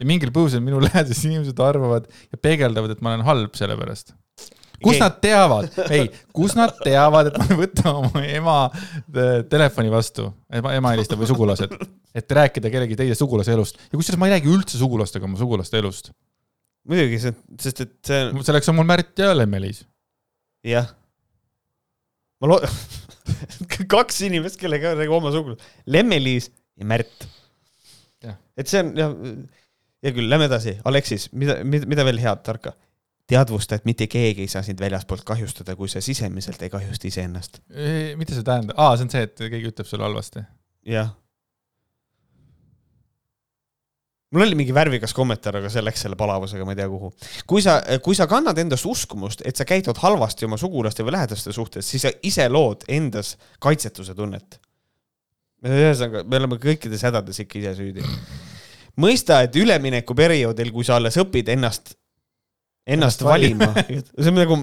[0.00, 4.14] ja mingil põhjusel minu lähedased inimesed arvavad ja peegeldavad, et ma olen halb selle pärast
[4.84, 10.28] kus nad teavad, ei, kus nad teavad, et ma võtan oma ema äh, telefoni vastu,
[10.60, 11.74] ema, ema helistab või sugulased,
[12.16, 15.80] et rääkida kellegi teise sugulase elust ja kusjuures ma ei räägi üldse sugulastega oma sugulaste
[15.80, 16.12] elust.
[16.88, 18.24] muidugi, sest et see.
[18.46, 19.84] selleks on mul Märt ja Lemmeliis.
[20.66, 20.90] jah.
[22.40, 22.62] ma loo-,
[23.96, 26.50] kaks inimest, kellega räägib oma sugulast, Lemmeliis
[26.80, 27.28] ja Märt.
[28.56, 29.16] et see on, jah,
[30.04, 32.72] hea küll, lähme edasi, Aleksis, mida, mida, mida veel head, tarka?
[33.30, 37.62] Teadvusta, et mitte keegi ei saa sind väljaspoolt kahjustada, kui sa sisemiselt ei kahjusta iseennast.
[38.18, 38.76] mida see tähendab?
[38.76, 40.42] aa, see on see, et keegi ütleb sulle halvasti?
[40.90, 41.12] jah.
[44.30, 47.12] mul oli mingi värvikas kommentaar, aga see läks selle palavusega, ma ei tea kuhu.
[47.50, 51.54] kui sa, kui sa kannad endast uskumust, et sa käitud halvasti oma sugulaste või lähedaste
[51.54, 54.60] suhtes, siis sa ise lood endas kaitsetuse tunnet.
[55.66, 58.06] ühesõnaga, me oleme kõikides hädades ikka ise süüdi.
[59.00, 61.94] mõista, et üleminekuperioodil, kui sa alles õpid ennast
[62.88, 63.70] ennast valima
[64.22, 64.58] see on nagu,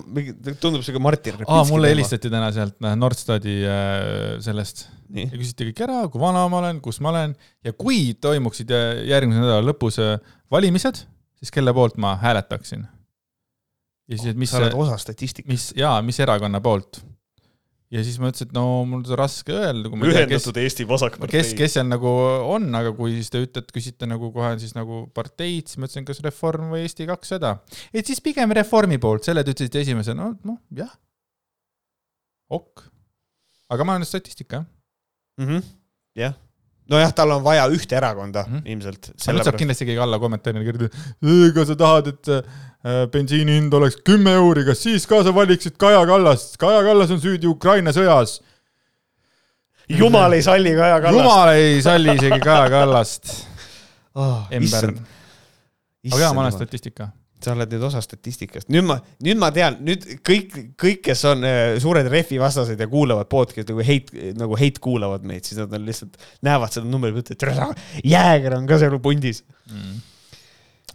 [0.62, 1.54] tundub siuke Martin Repinski.
[1.54, 5.30] aa, mulle helistati täna sealt Nordstadi äh, sellest Nii.
[5.30, 9.04] ja küsiti kõik ära, kui vana ma olen, kus ma olen ja kui toimuksid äh,
[9.12, 10.18] järgmise nädala lõpus äh,
[10.52, 11.04] valimised,
[11.40, 12.88] siis kelle poolt ma hääletaksin.
[14.08, 14.52] ja siis, et mis.
[14.52, 15.52] sa oled osa statistikast.
[15.52, 17.04] mis, jaa, mis erakonna poolt
[17.94, 19.92] ja siis ma ütlesin, et no mul on raske öelda.
[20.10, 21.40] ühendatud Eesti Vasakpartei.
[21.40, 22.12] kes, kes seal nagu
[22.52, 26.08] on, aga kui siis te ütlete, küsite nagu kohe siis nagu parteid, siis ma ütlesin,
[26.08, 27.58] kas Reform või Eesti kakssada.
[27.94, 30.92] et siis pigem Reformi poolt, selle te ütlesite esimesena, no noh, jah.
[32.52, 32.88] ok.
[33.72, 34.74] aga ma olen statistika, jah
[35.38, 35.64] mm -hmm..
[36.16, 36.36] jah
[36.92, 38.72] nojah, tal on vaja ühte erakonda mm -hmm.
[38.72, 39.12] ilmselt.
[39.28, 40.90] nüüd saab kindlasti keegi alla kommentaarina kirjutada,
[41.48, 42.28] ega sa tahad, et
[43.12, 47.22] bensiini hind oleks kümme euri, kas siis ka sa valiksid Kaja Kallast, Kaja Kallas on
[47.24, 48.40] süüdi Ukraina sõjas.
[49.90, 51.24] jumal ei salli Kaja Kallast.
[51.26, 53.32] jumal ei salli isegi Kaja Kallast
[54.16, 54.48] oh,.
[54.52, 54.94] Ember.
[56.12, 57.12] aga jaa, ma olen statistika
[57.44, 61.46] sa oled nüüd osa statistikast, nüüd ma, nüüd ma tean, nüüd kõik, kõik, kes on
[61.46, 65.74] äh, suured rehvi vastased ja kuulavad podcast'i nagu heit, nagu heit kuulavad meid, siis nad
[65.78, 70.00] on lihtsalt, näevad seda numbrit, ütlevad, et jääger on ka seal pundis mm..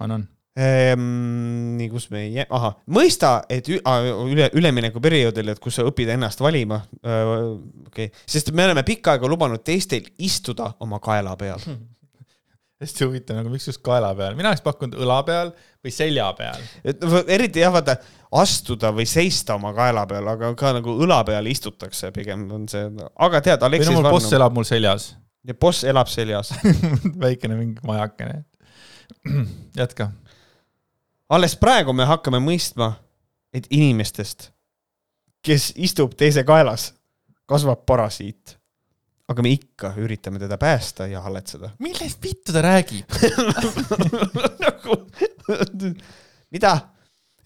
[0.01, 0.27] on, on.
[0.53, 6.43] Nii, kus me ei jää, ahah, mõista, et üle, üleminekuperioodil, et kus sa õpid ennast
[6.45, 11.89] valima okei okay., sest me oleme pikka aega lubanud teistel istuda oma kaela peal hmm
[12.83, 15.53] hästi huvitav, nagu miks just kaela peal, mina oleks pakkunud õla peal
[15.85, 16.63] või selja peal.
[16.85, 17.97] et eriti jah, vaata
[18.43, 22.89] astuda või seista oma kaela peal, aga ka nagu õla peal istutakse, pigem on see,
[23.27, 25.13] aga tead, Aleksis mul boss elab mul seljas.
[25.47, 26.53] ja boss elab seljas
[27.25, 28.43] väikene mingi majakene.
[29.83, 30.11] jätka.
[31.33, 32.93] Alles praegu me hakkame mõistma,
[33.53, 34.51] et inimestest,
[35.45, 36.91] kes istub teise kaelas,
[37.49, 38.57] kasvab parasiit
[39.33, 41.73] aga me ikka üritame teda päästa ja halletseda.
[41.83, 43.13] millest vittu ta räägib
[44.65, 44.97] nagu,
[46.53, 46.75] mida?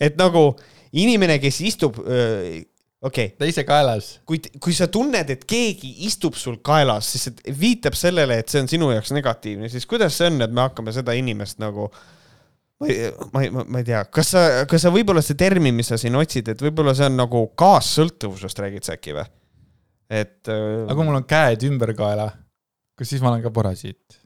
[0.00, 0.48] et nagu
[0.96, 2.64] inimene, kes istub okei
[3.06, 3.28] okay..
[3.38, 4.16] teise kaelas.
[4.26, 8.64] kui, kui sa tunned, et keegi istub sul kaelas, siis see viitab sellele, et see
[8.64, 11.90] on sinu jaoks negatiivne, siis kuidas see on, et me hakkame seda inimest nagu
[12.80, 15.88] ma ei, ma ei, ma ei tea, kas sa, kas sa võib-olla see termin, mis
[15.92, 19.24] sa siin otsid, et võib-olla see on nagu kaassõltuvusest räägid sa äkki või?
[20.12, 20.38] et.
[20.50, 22.28] Äh, aga kui mul on käed ümber kaela,
[22.98, 24.20] kas siis ma olen ka parasiit?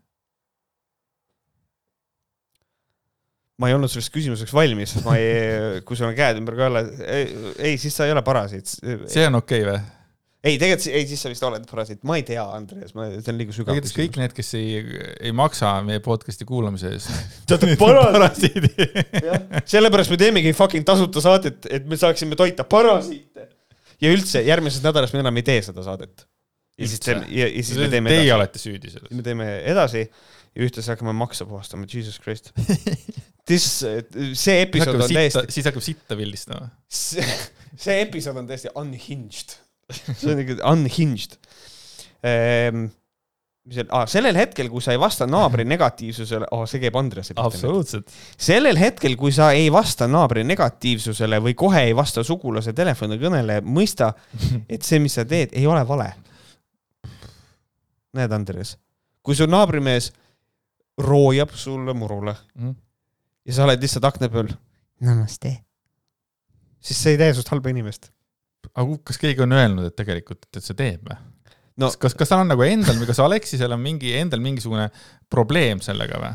[3.60, 7.74] ma ei olnud selleks küsimuseks valmis, ma ei, kui sul on käed ümber kaela, ei,
[7.80, 8.70] siis sa ei ole parasiit.
[8.72, 9.99] see on okei okay, või?
[10.40, 13.38] ei, tegelikult, ei, siis sa vist oled parasiit, ma ei tea, Andreas, ma, see on
[13.40, 14.80] liiga sügav igatahes kõik need, kes ei,
[15.28, 17.12] ei maksa meie podcast'i kuulamise eest.
[17.50, 18.68] Teate, parasiidid.
[19.26, 23.50] jah, sellepärast me teemegi fucking tasuta saadet, et me saaksime toita parasiite.
[24.00, 26.24] ja üldse järgmisest nädalast me enam ei tee seda saadet.
[26.80, 29.12] ja siis teeme, ja, ja siis me teeme Teie edasi, olete süüdi selles.
[29.12, 32.54] me teeme edasi ja ühtlasi hakkame makse puhastama, jesus christ.
[33.50, 33.80] This,
[34.38, 36.68] see episood on täiesti, siis hakkab sitta pildistama.
[36.86, 37.24] see,
[37.74, 39.56] see episood on täiesti unhinged.
[39.92, 41.36] See on ikka unhinged
[42.26, 42.88] ehm,.
[43.70, 47.34] mis see ah,, sellel hetkel, kui sa ei vasta naabri negatiivsusele oh,, see käib Andrease
[47.34, 47.44] pihta.
[47.50, 48.08] absoluutselt.
[48.40, 54.12] sellel hetkel, kui sa ei vasta naabri negatiivsusele või kohe ei vasta sugulase telefonikõnele, mõista,
[54.68, 56.08] et see, mis sa teed, ei ole vale.
[58.16, 58.74] näed, Andres,
[59.22, 60.10] kui su naabrimees
[61.00, 62.72] roojab sulle murule Mhm.
[63.46, 64.48] ja sa oled lihtsalt akna peal,
[65.00, 65.52] namaste,
[66.80, 68.10] siis see ei tee sinust halba inimest.
[68.74, 71.18] Aga kas keegi on öelnud, et tegelikult, et see teeb või?
[71.80, 74.88] no kas, kas, tal on nagu endal või kas Alexisel on mingi, endal mingisugune
[75.32, 76.32] probleem sellega või?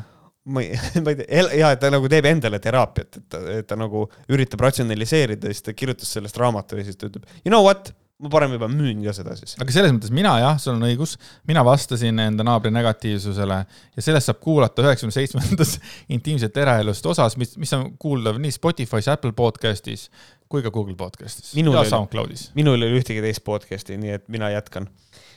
[0.55, 3.77] ma ei, ma ei tea, ja et ta nagu teeb endale teraapiat, et ta, ta
[3.79, 7.65] nagu üritab ratsionaliseerida ja siis ta kirjutas sellest raamatu ja siis ta ütleb, you know
[7.65, 9.57] what, ma parem juba müün ka seda siis.
[9.59, 11.17] aga selles mõttes mina jah, sul on õigus,
[11.49, 15.75] mina vastasin enda naabri negatiivsusele ja sellest saab kuulata üheksakümne seitsmendas
[16.15, 20.07] intiimsete eraelust osas, mis, mis on kuuldav nii Spotify's, Apple podcast'is
[20.49, 22.49] kui ka Google podcast'is Minul ja oli- SoundCloud'is.
[22.57, 24.87] minul ei ole ühtegi teist podcast'i, nii et mina jätkan.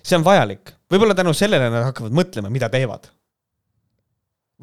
[0.02, 3.08] see on vajalik, võib-olla tänu sellele nad hakkavad mõtlema, mida teevad.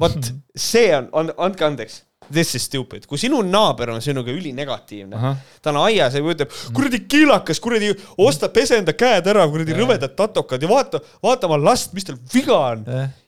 [0.00, 5.32] vot see on, on, andke andeks, this is stupid, kui sinu naaber on sinuga ülinegatiivne,
[5.62, 10.16] ta on aias ja kujutab, kuradi kiilakas, kuradi osta, pese enda käed ära, kuradi rõvedad
[10.18, 12.82] tatokad ja vaata, vaata oma last, mis tal viga on.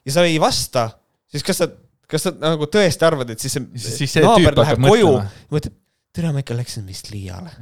[0.05, 0.89] Ja sa ei vasta,
[1.31, 1.69] siis kas sa,
[2.09, 5.13] kas sa nagu tõesti arvad, et siis see, Siis see naaber läheb koju
[5.53, 5.78] mõtleb,
[6.15, 7.53] tere, ma ikka läksin vist liiale.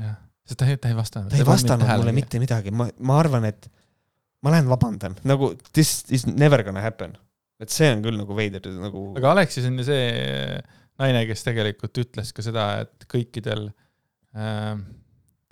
[0.47, 1.31] sest ta ei, ta ei vastanud.
[1.31, 2.15] ta ei vastanud mulle.
[2.15, 3.69] mitte midagi, ma, ma arvan, et
[4.45, 7.17] ma lähen vabandan, nagu this is never gonna happen.
[7.59, 10.07] et see on küll nagu veider, nagu aga Aleksis on ju see
[11.01, 13.69] naine, kes tegelikult ütles ka seda, et kõikidel
[14.37, 14.75] äh,,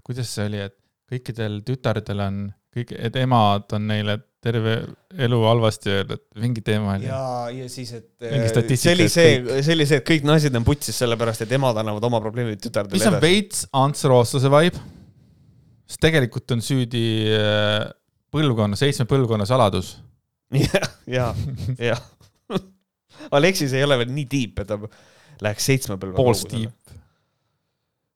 [0.06, 0.78] kuidas see oli, et
[1.10, 2.46] kõikidel tütardel on
[2.76, 4.76] kõik, et emad on neile terve
[5.26, 7.08] elu halvasti öeldud, mingi teema oli.
[7.08, 7.22] ja,
[7.56, 8.46] ja siis, et äh,
[8.78, 12.06] see oli see, see oli see, et kõik naised on putsis sellepärast, et emad annavad
[12.06, 14.84] oma probleemid tütardele mis on veits Ants Rooslase vibe,
[15.90, 17.88] sest tegelikult on süüdi äh,
[18.36, 19.96] põlvkonna, seitsme põlvkonna saladus.
[20.68, 21.32] jah, ja,
[21.82, 21.98] ja.
[23.34, 24.78] Aleksis ei ole veel nii tiip, et ta
[25.42, 26.76] läheks seitsme põlve Balls deep..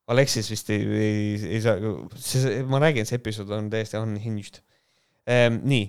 [0.10, 1.78] Aleksis vist ei, ei, ei saa,
[2.18, 4.62] see, ma räägin, see episood on täiesti unhinged
[5.30, 5.60] ehm,.
[5.70, 5.86] nii,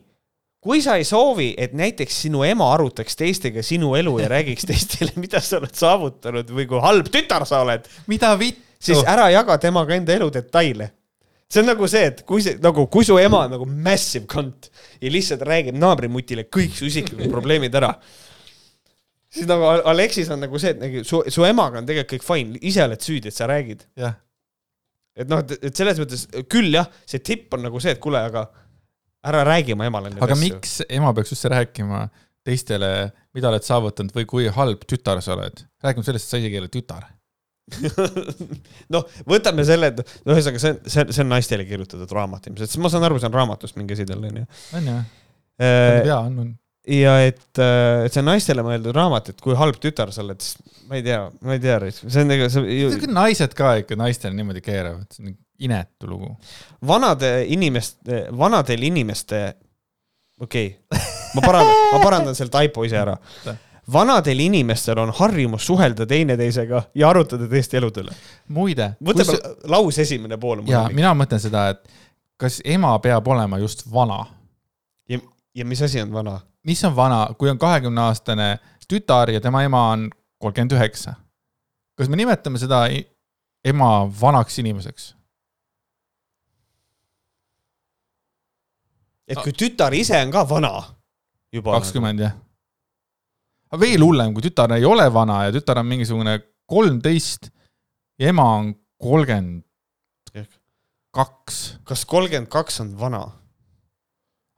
[0.61, 5.15] kui sa ei soovi, et näiteks sinu ema arutaks teistega sinu elu ja räägiks teistele,
[5.25, 8.67] mida sa oled saavutanud või kui halb tütar sa oled, mida vittu?
[8.81, 10.87] siis ära jaga temaga enda elu detaile.
[11.51, 14.71] see on nagu see, et kui see nagu, kui su ema on nagu massive cunt
[15.03, 17.91] ja lihtsalt räägib naabrimutile kõik su isiklikud probleemid ära,
[19.35, 22.27] siis nagu Al- Aleksis on nagu see, et nagu su, su emaga on tegelikult kõik
[22.27, 23.87] fine, ise oled süüdi, et sa räägid.
[24.01, 24.17] jah,
[25.21, 28.47] et noh, et selles mõttes küll jah, see tipp on nagu see, et kuule, aga
[29.27, 30.47] ära räägi oma emale neid aga asju.
[30.47, 32.05] miks ema peaks üldse rääkima
[32.47, 32.91] teistele,
[33.37, 35.65] mida oled saavutanud või kui halb tütar sa oled?
[35.85, 37.07] räägime sellest, et sa isegi ei ole tütar.
[38.95, 42.49] noh, võtame selle, et no ühesõnaga see on, see on, see on naistele kirjutatud raamat
[42.51, 44.47] ilmselt, sest ma saan aru, see on raamatust mingi asi tal onju.
[44.79, 44.97] on ju,
[45.61, 46.51] ei tea, on, on.
[46.89, 50.59] Ja et, et see on naistele mõeldud raamat, et kui halb tütar sa oled, siis
[50.89, 54.63] ma ei tea, ma ei tea, see on nagu see naised ka ikka naistele niimoodi
[54.65, 56.31] keeravad, see on inetu lugu.
[56.87, 59.43] vanade inimeste, vanadel inimeste,
[60.41, 63.17] okei okay., ma parandan, ma parandan selle taipo ise ära.
[63.93, 68.17] vanadel inimestel on harjumus suhelda teineteisega ja arutada teiste elude üle.
[68.49, 70.65] muide, võtame lause esimene pool.
[70.67, 71.85] ja mina mõtlen seda, et
[72.41, 74.25] kas ema peab olema just vana
[75.09, 75.21] ja,
[75.55, 76.41] ja mis asi on vana?
[76.65, 78.51] Mis on vana, kui on kahekümne aastane
[78.91, 81.15] tütar ja tema ema on kolmkümmend üheksa?
[81.99, 82.85] kas me nimetame seda
[83.65, 83.91] ema
[84.21, 85.15] vanaks inimeseks?
[89.29, 90.75] et kui tütar ise on ka vana
[91.53, 91.79] juba.
[91.79, 92.37] kakskümmend jah?
[93.71, 96.39] aga veel hullem, kui tütar ei ole vana ja tütar on mingisugune
[96.71, 97.51] kolmteist
[98.19, 99.65] ja ema on kolmkümmend
[101.15, 103.25] kaks, kas kolmkümmend kaks on vana?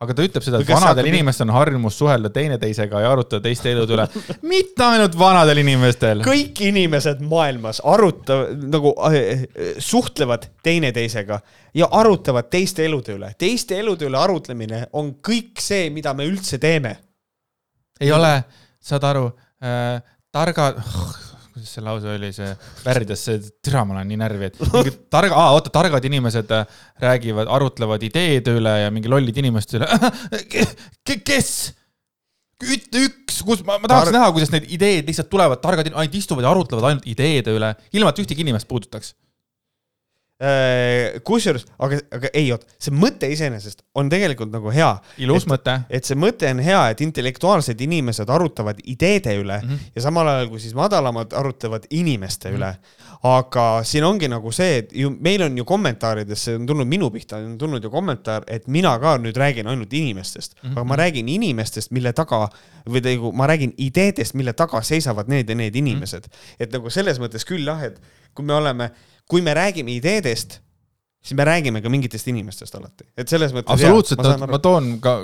[0.02, 3.70] Aga ta ütleb seda, et vanadel hakkab- inimestel on harjumus suhelda teineteisega ja arutada teiste
[3.72, 4.06] elude üle.
[4.52, 6.24] mitte ainult vanadel inimestel.
[6.26, 9.44] kõik inimesed maailmas arutavad nagu äh,
[9.82, 11.40] suhtlevad teineteisega
[11.78, 13.32] ja arutavad teiste elude üle.
[13.38, 16.96] teiste elude üle arutlemine on kõik see, mida me üldse teeme.
[18.00, 18.34] ei ole,
[18.82, 19.28] saad aru
[19.62, 20.00] äh,,
[20.32, 20.80] targad,
[21.52, 22.48] kuidas see lause oli, see
[22.86, 26.80] värvides, see, türa, ma olen nii närvi, et mingid targa, aa, oota, targad inimesed äh,
[27.02, 29.88] räägivad, arutlevad ideede üle ja mingi lollid inimeste üle
[31.28, 31.52] kes?
[32.62, 34.14] ütle üks, kus, ma, ma tahaks Tar...
[34.14, 38.12] näha, kuidas need ideed lihtsalt tulevad, targad ainult istuvad ja arutlevad ainult ideede üle, ilma
[38.12, 39.16] et ühtegi inimest puudutaks
[41.22, 44.90] kusjuures, aga, aga ei oot, see mõte iseenesest on tegelikult nagu hea.
[45.22, 45.74] ilus et, mõte.
[45.86, 49.92] et see mõte on hea, et intellektuaalsed inimesed arutavad ideede üle mm -hmm.
[49.94, 52.58] ja samal ajal kui siis madalamad arutlevad inimeste mm -hmm.
[52.58, 52.74] üle.
[53.22, 57.36] aga siin ongi nagu see, et ju meil on ju kommentaaridesse on tulnud minu pihta
[57.36, 60.72] on tulnud ju kommentaar, et mina ka nüüd räägin ainult inimestest mm, -hmm.
[60.72, 62.48] aga ma räägin inimestest, mille taga
[62.88, 66.32] või nagu ma räägin ideedest, mille taga seisavad need ja need inimesed mm.
[66.32, 66.56] -hmm.
[66.58, 68.00] et nagu selles mõttes küll jah, et
[68.34, 68.90] kui me oleme
[69.30, 70.58] kui me räägime ideedest,
[71.22, 73.72] siis me räägime ka mingitest inimestest alati, et selles mõttes.
[73.74, 75.16] absoluutselt, ma, ma toon ka,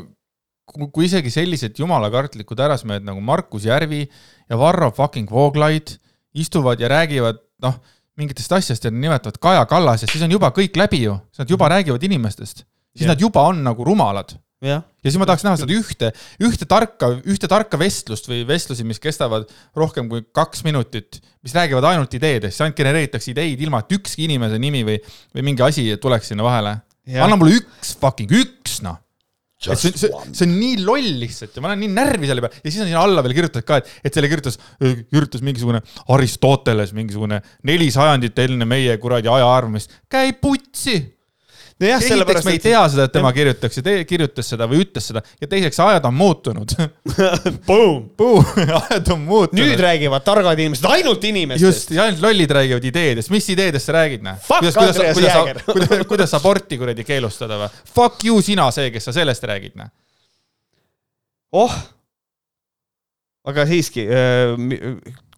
[0.92, 5.96] kui isegi sellised jumalakartlikud härrasmehed nagu Markus Järvi ja Varro fucking Vooglaid
[6.38, 7.78] istuvad ja räägivad, noh,
[8.18, 11.70] mingitest asjast ja nimetavad Kaja Kallasest, siis on juba kõik läbi ju, siis nad juba
[11.72, 13.14] räägivad inimestest, siis ja.
[13.14, 14.34] nad juba on nagu rumalad
[14.64, 16.10] ja, ja siis ma tahaks näha seda ühte,
[16.42, 19.48] ühte tarka, ühte tarka vestlust või vestlusi, mis kestavad
[19.78, 24.26] rohkem kui kaks minutit, mis räägivad ainult ideedest, siis ainult genereeritakse ideid, ilma et ükski
[24.26, 24.96] inimese nimi või,
[25.34, 26.78] või mingi asi tuleks sinna vahele.
[27.18, 28.98] anna mulle üks fucking, üks noh.
[29.62, 32.60] et see, see, see on nii loll lihtsalt ja ma olen nii närvi selle peale
[32.60, 35.80] ja siis on sinna alla veel kirjutatud ka, et, et selle kirjutas, kirjutas mingisugune
[36.14, 39.94] Aristoteles, mingisugune neli sajandit enne meie kuradi aja arvamist.
[40.10, 40.98] käi putsi
[41.80, 42.46] nojah, sellepärast.
[42.48, 45.48] me ei tea seda, et tema kirjutaks ja te kirjutas seda või ütles seda ja
[45.50, 46.74] teiseks ajad on muutunud
[47.68, 48.46] Boom, boom,
[48.80, 49.60] ajad on muutunud.
[49.62, 51.66] nüüd räägivad targad inimesed ainult inimestest.
[51.66, 54.40] just, ja ainult lollid räägivad ideedest, mis ideedest sa räägid, noh?
[54.48, 57.70] kuidas, kuidas, kuidas, kuidas, kuidas aborti kuradi keelustada või?
[57.94, 59.92] Fuck you, sina see, kes sa sellest räägid, noh.
[61.58, 61.78] oh
[63.48, 64.04] aga siiski,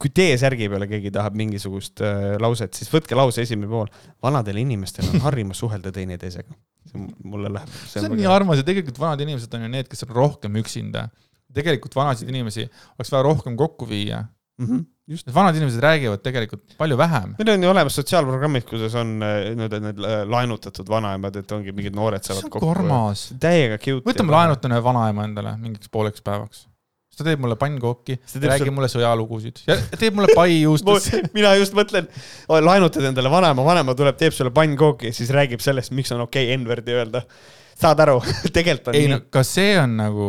[0.00, 2.02] kui T-särgi peale keegi tahab mingisugust
[2.40, 3.90] lauset, siis võtke lause esimene pool.
[4.22, 6.54] vanadel inimestel on harjumus suhelda teineteisega.
[6.90, 7.74] see mulle läheb.
[7.86, 11.08] see on nii armas ja tegelikult vanad inimesed on ju need, kes on rohkem üksinda.
[11.54, 12.64] tegelikult vanasid inimesi
[12.96, 14.24] oleks vaja rohkem kokku viia
[14.58, 14.66] mm.
[14.66, 15.34] -hmm just.
[15.34, 17.34] vanad inimesed räägivad tegelikult palju vähem.
[17.38, 22.24] meil on ju olemas sotsiaalprogrammid, kuidas on nii-öelda need laenutatud vanaemad, et ongi mingid noored
[22.26, 22.74] saavad kokku.
[23.40, 24.04] täiega cute.
[24.06, 26.69] võtame laenutan ühe vanaema endale mingiks pooleks päevaks
[27.20, 28.74] ta teeb mulle pannkooki, räägib sul...
[28.78, 29.62] mulle sõjalugusid.
[29.68, 32.08] Ja teeb mulle pai juustust mina just mõtlen,
[32.48, 36.60] laenutad endale vanema, vanema tuleb, teeb sulle pannkooki, siis räägib sellest, miks on okei okay
[36.60, 37.24] N-wordi öelda
[37.80, 38.18] saad aru
[38.56, 39.14] tegelikult on ei, nii.
[39.14, 40.26] no kas see on nagu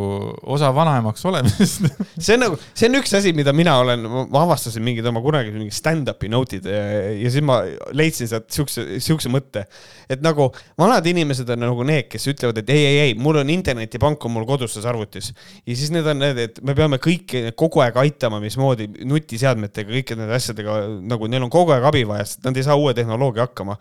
[0.55, 1.87] osa vanaemaks olemisest
[2.25, 5.53] see on nagu, see on üks asi, mida mina olen, ma avastasin mingid oma kunagi
[5.55, 6.83] mingid stand-up'i note'id ja,
[7.17, 7.61] ja siis ma
[7.97, 9.65] leidsin sealt siukse, siukse mõtte.
[10.11, 10.49] et nagu
[10.79, 14.35] vanad inimesed on nagu need, kes ütlevad, et ei, ei, ei, mul on internetipank on
[14.37, 15.31] mul koduses arvutis.
[15.65, 20.23] ja siis need on need, et me peame kõiki kogu aeg aitama, mismoodi nutiseadmetega, kõikide
[20.23, 20.79] nende asjadega,
[21.11, 23.77] nagu neil on kogu aeg abi vaja, sest nad ei saa uue tehnoloogia hakkama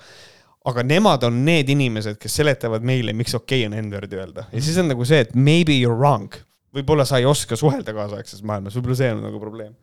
[0.68, 4.62] aga nemad on need inimesed, kes seletavad meile, miks okei okay on N-wordi öelda ja
[4.62, 6.28] siis on nagu see, et maybe you are wrong.
[6.76, 9.74] võib-olla sa ei oska suhelda kaasaegses maailmas, võib-olla see on nagu probleem.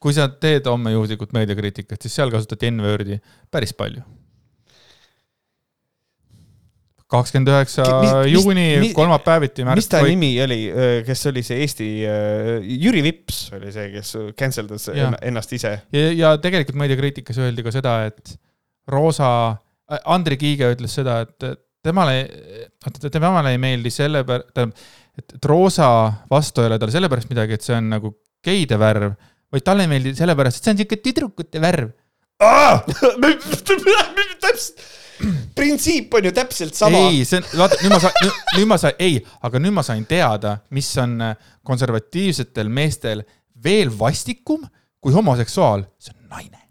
[0.00, 3.20] kui sa teed homme juhuslikult meediakriitikat, siis seal kasutati N-wordi
[3.52, 4.04] päris palju.
[7.14, 7.84] kakskümmend üheksa
[8.26, 9.66] juuni, kolmapäeviti.
[9.68, 10.58] mis ta nimi oli,
[11.06, 11.90] kes oli see Eesti,
[12.80, 14.88] Jüri Vips oli see, kes cancel das
[15.20, 15.76] ennast ise.
[15.92, 18.38] ja, ja tegelikult meediakriitikas öeldi ka seda, et
[18.88, 19.28] Roosa
[20.04, 22.16] Andri Kiige ütles seda, et temale,
[23.12, 24.80] temale ei meeldi selle pär-, tähendab,
[25.18, 25.88] et, et roosa
[26.30, 28.14] vastu ei ole tal sellepärast midagi, et see on nagu
[28.44, 29.14] geide värv,
[29.52, 31.92] vaid talle ei meeldi sellepärast, et see on siuke tüdrukute värv.
[34.44, 34.82] täpselt,
[35.54, 37.04] printsiip on ju täpselt sama.
[37.06, 40.04] ei, see on, vaata nüüd ma sain, nüüd ma sain, ei, aga nüüd ma sain
[40.10, 41.16] teada, mis on
[41.66, 43.22] konservatiivsetel meestel
[43.64, 44.66] veel vastikum
[45.04, 46.63] kui homoseksuaal, see on naine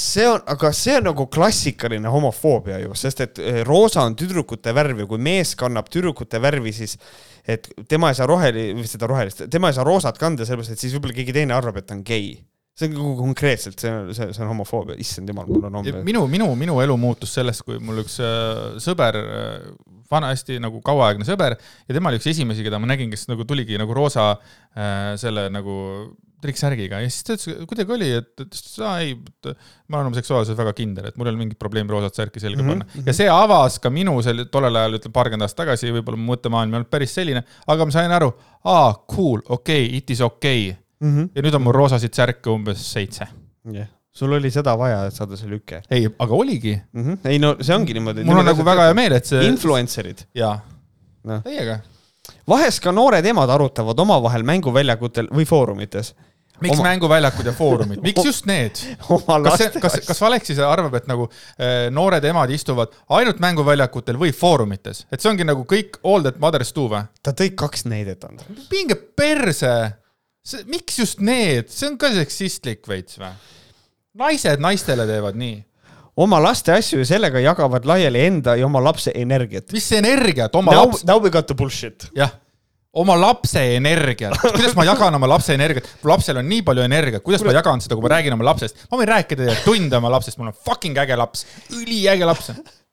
[0.00, 4.72] see on, aga see on nagu klassikaline homofoobia ju, sest et eh, roosa on tüdrukute
[4.76, 6.96] värv ja kui mees kannab tüdrukute värvi, siis
[7.48, 10.82] et tema ei saa roheli, või seda rohelist, tema ei saa roosat kanda, sellepärast et
[10.82, 12.38] siis võib-olla keegi teine arvab, et ta on gei.
[12.80, 16.02] see on nagu konkreetselt, see on, see, see on homofoobia, issand jumal, mul on homme.
[16.06, 19.68] minu, minu, minu elu muutus sellest, kui mul üks äh, sõber äh,
[20.10, 23.78] vanasti nagu kauaaegne sõber ja tema oli üks esimesi, keda ma nägin, kes nagu tuligi
[23.80, 25.76] nagu roosa äh, selle nagu
[26.42, 29.14] triksärgiga ja siis ta ütles, kuidagi oli, et, et aa ei,
[29.88, 32.62] ma olen oma seksuaalsuses väga kindel, et mul ei ole mingit probleemi roosat särki selga
[32.62, 32.90] panna mm.
[32.94, 33.06] -hmm.
[33.10, 36.74] ja see avas ka minu sel-, tollel ajal, ütleme paarkümmend aastat tagasi, võib-olla mu mõttemaailm
[36.74, 38.32] ei olnud päris selline, aga ma sain aru,
[38.64, 40.82] aa, cool, okei okay,, it is okei okay.
[41.00, 41.16] mm.
[41.16, 41.30] -hmm.
[41.34, 43.28] ja nüüd on mul roosasid särke umbes seitse.
[43.72, 45.82] yeah sul oli seda vaja, et saada see lüke?
[45.90, 47.04] ei, aga oligi mm.
[47.04, 47.30] -hmm.
[47.30, 48.24] ei no see ongi niimoodi.
[48.24, 49.46] mul on nagu väga hea meel, et see.
[49.48, 50.26] Influencer'id.
[50.34, 50.58] jaa
[51.24, 51.80] no., täiega.
[52.48, 56.14] vahest ka noored emad arutavad omavahel mänguväljakutel või foorumites
[56.60, 58.78] miks Oma- mänguväljakud ja foorumid, miks just need?
[59.08, 64.32] oma kas kas, kas Aleksis arvab, et nagu äh, noored emad istuvad ainult mänguväljakutel või
[64.36, 67.04] foorumites, et see ongi nagu kõik all that mothers do või?
[67.22, 68.66] ta tõi kaks näidet, Andres.
[68.72, 69.72] minge perse,
[70.70, 73.32] miks just need, see on ka seksistlik veits või?
[74.20, 75.58] naised naistele teevad nii.
[76.20, 79.72] oma laste asju ja sellega jagavad laiali enda ja oma lapse energiat.
[79.72, 82.08] mis energiat, oma Now, laps, now we got the bullshit.
[82.16, 82.32] jah,
[82.92, 87.22] oma lapse energiat, kuidas ma jagan oma lapse energiat, mu lapsel on nii palju energiat,
[87.26, 90.10] kuidas ma jagan seda, kui ma räägin oma lapsest, ma võin rääkida teile tunde oma
[90.16, 91.44] lapsest, mul on fucking äge laps,
[91.78, 92.50] üliäge laps.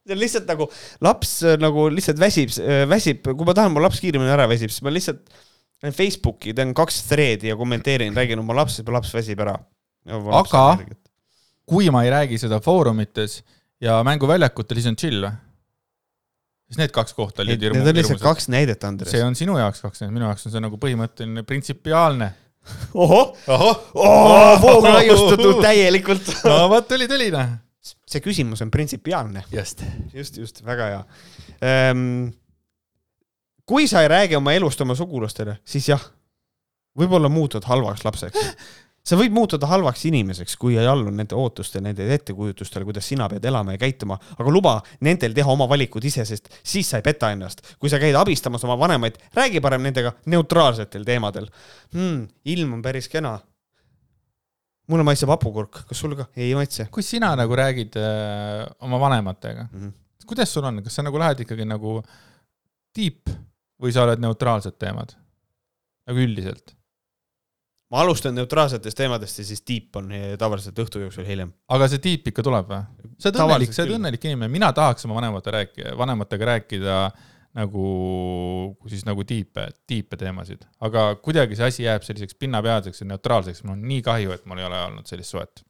[0.07, 0.69] see on lihtsalt nagu
[1.03, 2.53] laps äh, nagu lihtsalt väsib,
[2.91, 5.25] väsib, kui ma tahan, mu laps kiiremini ära väsib, siis ma lihtsalt
[5.83, 9.57] lähen Facebooki, teen kaks thread'i ja kommenteerin, räägin oma lapsest, mu laps väsib ära.
[10.07, 10.77] Aga-
[11.67, 13.41] kui ma ei räägi seda foorumites
[13.83, 15.33] ja mänguväljakutel, siis on chill või?
[16.67, 18.23] Siis need kaks kohta olid Need on lihtsalt hirmus.
[18.25, 19.23] kaks näidet, Andres see.
[19.23, 22.31] on sinu jaoks kaks, minu jaoks on see nagu põhimõtteline printsipiaalne.
[22.93, 26.33] ohoh, ohoh, voog laiustatud täielikult.
[26.43, 27.55] no vot tuli, tuli noh.
[28.07, 29.45] see küsimus on printsipiaalne.
[29.53, 29.85] just.
[30.13, 31.05] just, just, väga hea
[31.61, 32.27] ehm,.
[33.67, 36.03] kui sa ei räägi oma elust oma sugulastele, siis jah,
[36.97, 38.51] võib-olla muutud halvaks lapseks.
[39.07, 43.45] sa võid muutuda halvaks inimeseks, kui ei allu nende ootustele, nende ettekujutustele, kuidas sina pead
[43.47, 44.73] elama ja käituma, aga luba
[45.07, 47.63] nendel teha oma valikud ise, sest siis sa ei peta ennast.
[47.79, 51.47] kui sa käid abistamas oma vanemaid, räägi parem nendega neutraalsetel teemadel
[51.95, 52.27] hmm,.
[52.45, 53.37] ilm on päris kena.
[54.87, 56.27] mulle maitseb hapukurk, kas sul ka?
[56.35, 59.79] ei maitse kui sina nagu räägid äh, oma vanematega, mm.
[59.79, 60.25] -hmm.
[60.25, 62.01] kuidas sul on, kas sa nagu lähed ikkagi nagu
[62.95, 63.29] deep
[63.81, 65.15] või sa oled neutraalsed teemad?
[66.07, 66.76] nagu üldiselt.
[67.91, 71.53] Ma alustan neutraalsetest teemadest ja siis deep on eh, tavaliselt õhtu jooksul hiljem.
[71.71, 72.83] aga see deep ikka tuleb või?
[73.17, 76.99] sa oled Tavaliselt õnnelik, sa oled õnnelik inimene, mina tahaks oma vanemate rääkida, vanematega rääkida
[77.57, 77.85] nagu
[78.91, 83.77] siis nagu tiipe, tiipe teemasid, aga kuidagi see asi jääb selliseks pinnapealseks ja neutraalseks, mul
[83.77, 85.63] on nii kahju, et mul ei ole olnud sellist suhet.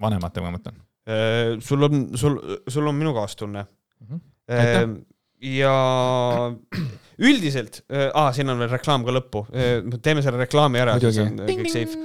[0.00, 0.80] vanematega ma mõtlen.
[1.10, 3.66] Äh, sul on, sul, sul on minu kaastunne.
[4.50, 4.88] Aitäh.
[5.40, 5.74] Ja
[7.20, 7.82] üldiselt,
[8.14, 9.44] aa, siin on veel reklaam ka lõppu,
[10.02, 11.62] teeme selle reklaami ära, siis on Muidugi.
[11.62, 11.98] kõik safe.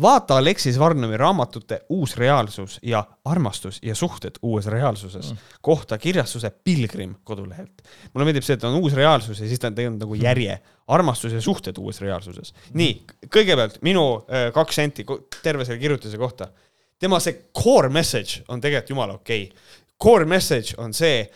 [0.00, 5.38] vaata Aleksis Varnumi raamatute Uus reaalsus ja Armastus ja suhted uues reaalsuses Mm.
[5.60, 7.82] kohta kirjastuse Pilgrim kodulehelt.
[8.14, 11.32] mulle meeldib see, et on uus reaalsus ja siis ta on teinud nagu järje, armastus
[11.32, 12.54] ja suhted uues reaalsuses.
[12.74, 15.04] nii, kõigepealt minu äh, kaks senti
[15.42, 16.48] terve selle kirjutise kohta.
[16.98, 19.56] tema see core message on tegelikult jumala okei okay..
[20.00, 21.28] Core message on see,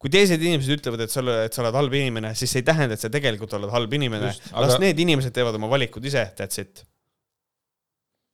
[0.00, 2.68] kui teised inimesed ütlevad, et sa oled, et sa oled halb inimene, siis see ei
[2.70, 4.30] tähenda, et sa tegelikult oled halb inimene.
[4.32, 6.86] Just, las aga- need inimesed teevad oma valikud ise, that's it.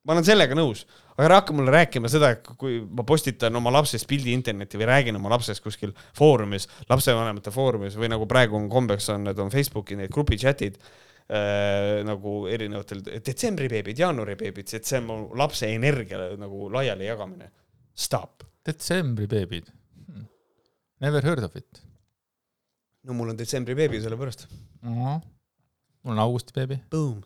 [0.07, 0.85] ma olen sellega nõus,
[1.17, 2.29] aga ära hakka mulle rääkima seda,
[2.61, 7.97] kui ma postitan oma lapsest pildi internetti või räägin oma lapsest kuskil foorumis, lapsevanemate foorumis
[7.99, 13.03] või nagu praegu on kombeks on, need on Facebooki need grupi chat'id äh, nagu erinevatel
[13.03, 17.51] detsembribeebid, jaanuaribeebid, et see on mu lapse energia nagu laiali jagamine.
[17.91, 18.47] Stop.
[18.63, 19.75] detsembri beebid.
[21.01, 21.83] Never heard of it.
[23.07, 24.47] no mul on detsembribeebi sellepärast.
[24.83, 26.79] mul on augusti beebi.
[26.91, 27.23] Boom.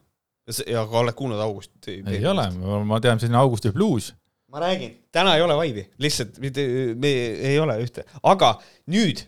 [0.67, 2.01] ja aga oled kuulnud Augusti?
[2.11, 2.49] ei ole,
[2.85, 4.11] ma tean, selline augusti bluus.
[4.51, 7.13] ma räägin, täna ei ole vaibi, lihtsalt me
[7.53, 8.57] ei ole ühte, aga
[8.91, 9.23] nüüd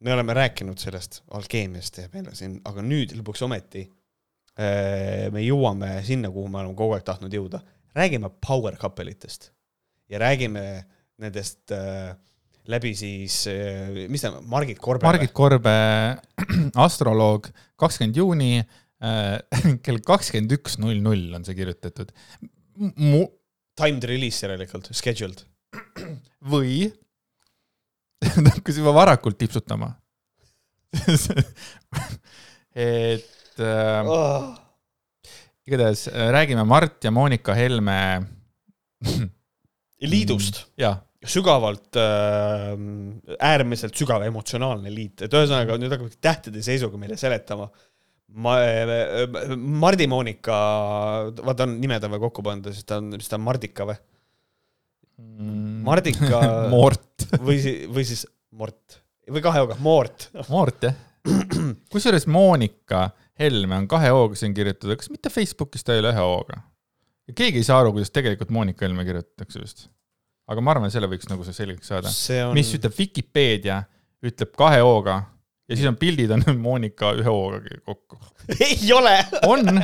[0.00, 5.42] me oleme rääkinud sellest alkeemiast ja meil on siin, aga nüüd lõpuks ometi äh, me
[5.44, 7.60] jõuame sinna, kuhu me oleme kogu aeg tahtnud jõuda.
[7.98, 9.50] räägime power couple'itest
[10.08, 10.64] ja räägime
[11.18, 12.14] nendest äh,
[12.68, 13.40] läbi siis,
[14.10, 15.06] mis ta, Margit Korbe.
[15.06, 15.72] Margit Korbe,
[16.86, 17.48] astroloog,
[17.80, 19.38] kakskümmend juuni äh,
[19.84, 22.12] kell kakskümmend üks null null on see kirjutatud.
[22.76, 23.24] mu
[23.78, 25.44] Timed release järelikult, scheduled.
[26.52, 26.88] või
[28.24, 29.92] ta hakkas juba varakult tipsutama.
[32.74, 34.54] et äh, Oh.
[35.68, 37.98] igatahes räägime Mart ja Monika Helme.
[40.00, 42.74] liidust jah, sügavalt äh,,
[43.42, 47.66] äärmiselt sügav emotsionaalne liit, et ühesõnaga nüüd hakkab tähtede seisuga meile seletama.
[48.44, 48.54] ma,
[49.56, 50.60] Mardi Monika,
[51.42, 53.98] vaata on nimed on veel kokku pandud, siis ta on, siis ta on Mardika või?
[55.88, 56.40] Mardika
[56.74, 59.00] Moort, või siis, või siis Mort
[59.32, 60.28] või kahe hooga, Moort.
[60.48, 60.96] Moort jah.
[61.92, 63.08] kusjuures Monika
[63.38, 66.62] Helme on kahe hooga siin kirjutatud, kas mitte Facebookis ta ei ole ühe hooga?
[67.28, 69.88] ja keegi ei saa aru, kuidas tegelikult Monika Helme kirjutatakse vist.
[70.48, 72.12] Aga ma arvan, selle võiks nagu see selgeks saada.
[72.48, 73.82] on, mis ütleb Vikipeedia,
[74.24, 75.20] ütleb kahe hooga
[75.68, 78.20] ja siis on pildid on Monika ühe hooga kokku.
[78.56, 79.82] ei ole on,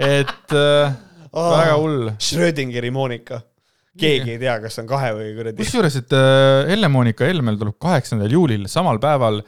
[0.00, 0.96] et äh,
[1.36, 2.10] väga hull.
[2.18, 3.42] Schrödingeri Monika.
[3.96, 5.60] keegi ei tea, kas on kahe või kuradi.
[5.60, 9.40] kusjuures, et äh, Helle-Moonika Helmel tuleb kaheksandal juulil, samal päeval,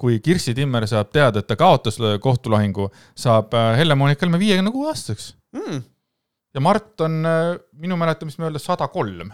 [0.00, 4.90] kui Kirsti Timmer saab teada, et ta kaotas kohtulahingu, saab äh, Helle-Moonika Helme viiekümne kuue
[4.92, 5.34] aastaseks.
[5.56, 5.82] mm..
[6.54, 9.32] Ja Mart on äh, minu mäletamist mööda sada kolm.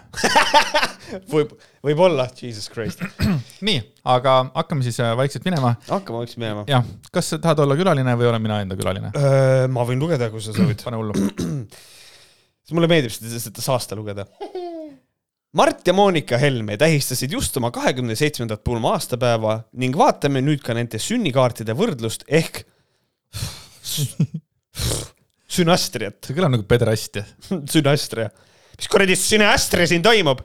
[1.33, 1.53] võib,
[1.85, 3.05] võib-olla, jesus christ.
[3.67, 3.81] nii,
[4.15, 5.75] aga hakkame siis äh, vaikselt minema.
[5.91, 6.67] hakkame vaikselt minema.
[6.71, 9.13] jah, kas sa tahad olla külaline või olen mina enda külaline?
[9.71, 10.81] ma võin lugeda, kui sa soovid.
[10.87, 11.17] pane hullu.
[12.77, 14.27] mulle meeldib seda, seda saasta lugeda.
[15.59, 20.77] Mart ja Monika Helme tähistasid just oma kahekümne seitsmendat pulma aastapäeva ning vaatame nüüd ka
[20.79, 22.63] nende sünnikaartide võrdlust ehk
[25.61, 27.25] sünastriat, see kõlab nagu pederastia.
[27.75, 28.31] sünastria.
[28.77, 30.43] mis kuradi sünastria siin toimub?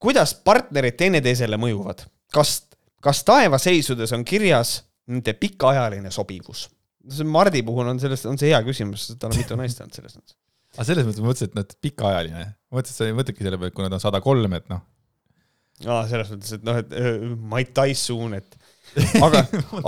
[0.00, 2.06] kuidas partnerid teineteisele mõjuvad?
[2.34, 2.60] kas,
[3.04, 6.68] kas taevaseisudes on kirjas nende pikaajaline sobivus?
[7.08, 10.16] see Mardi puhul on sellest, on see hea küsimus, tal on mitu naist olnud selles
[10.18, 10.36] mõttes.
[10.76, 12.46] aga selles mõttes ma mõtlesin, et noh, pikaajaline.
[12.74, 14.82] mõtlesin, et sa ei mõtlegi selle peale, et kuna ta on sada kolm, et noh.
[15.86, 18.58] aa, selles mõttes, et noh, et öö, Mike Tyson, et
[19.26, 19.44] aga,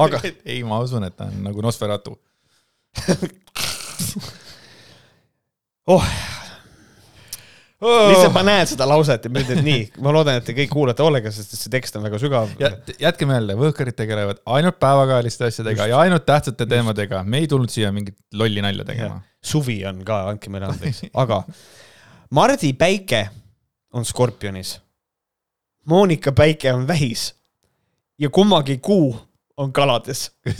[0.07, 2.17] aga ei, ma usun, et ta on nagu Nosferatu.
[5.95, 6.07] oh.
[7.83, 11.05] lihtsalt ma näen seda lauset ja mõtlen, et nii, ma loodan, et te kõik kuulate
[11.05, 12.55] hoolega, sest see tekst on väga sügav.
[12.63, 12.73] ja
[13.03, 17.25] jätke meelde, võhkarid tegelevad ainult päevakajaliste asjadega ja ainult tähtsate teemadega.
[17.25, 19.21] me ei tulnud siia mingit lolli nalja tegema.
[19.43, 21.43] suvi on ka, andke meile andeks, aga
[22.33, 23.27] Mardi päike
[23.93, 24.79] on skorpionis.
[25.85, 27.35] Monika päike on vähis
[28.19, 29.17] ja kummagi kuu
[29.57, 30.31] on kalades.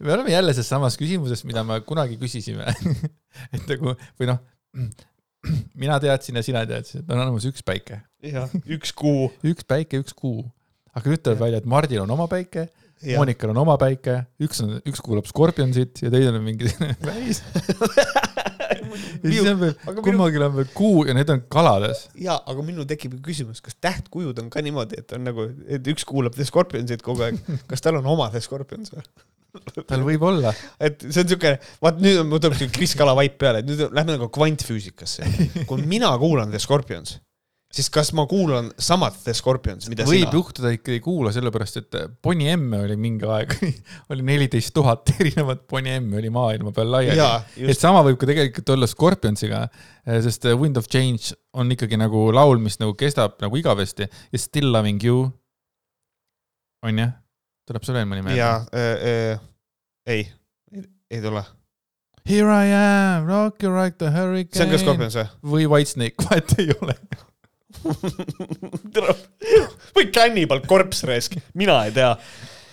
[0.00, 2.66] me oleme jälle selles samas küsimuses, mida me kunagi küsisime.
[3.54, 4.42] et nagu või noh,
[5.82, 9.30] mina teadsin ja sina teadsid, et on olemas üks päike, jah, üks kuu.
[9.50, 10.44] üks päike, üks kuu.
[10.94, 12.68] aga nüüd tuleb välja, et Mardil on oma päike.
[12.98, 16.66] Monikal on oma päike, üks on, üks kuulab Scorpionsit ja teine on mingi
[17.06, 17.44] väis.
[18.68, 22.06] Ja siis on veel kummalgi on veel kuu ja need on kalades.
[22.18, 25.90] ja, aga minul tekib ju küsimus, kas tähtkujud on ka niimoodi, et on nagu, et
[25.94, 27.40] üks kuulab The Scorpionsit kogu aeg,
[27.70, 29.06] kas tal on oma The Scorpions või?
[29.88, 30.52] tal võib olla.
[30.80, 33.86] et see on siuke, vaat nüüd mul tuleb siuke Kris Kala vibe peale, et nüüd
[33.86, 35.28] lähme nagu kvantfüüsikasse.
[35.68, 37.16] kui mina kuulan The Scorpions,
[37.74, 40.32] siis kas ma kuulan samat The Scorpions, mida võib sina?
[40.38, 43.52] juhtuda, ikka ei kuula, sellepärast et Bonnie M oli mingi aeg,
[44.14, 48.72] oli neliteist tuhat erinevat Bonnie M oli maailma peal laiali et sama võib ka tegelikult
[48.74, 49.66] olla Scorpionsiga,
[50.24, 54.72] sest Wind of Change on ikkagi nagu laul, mis nagu kestab nagu igavesti ja Still
[54.72, 55.28] loving you.
[56.86, 57.08] on ju?
[57.68, 58.40] tuleb sul veel mõni meelde?
[58.40, 59.06] jaa äh,,
[59.36, 59.46] äh,
[60.08, 60.24] ei,
[61.12, 61.44] ei tule.
[62.28, 64.56] Here I am, rock you like the hurricane.
[64.56, 65.28] see on ka Scorpions või?
[65.52, 66.96] või Whitesnake, vahet ei ole.
[69.96, 72.12] või Cannibal Corpse raisk, mina ei tea.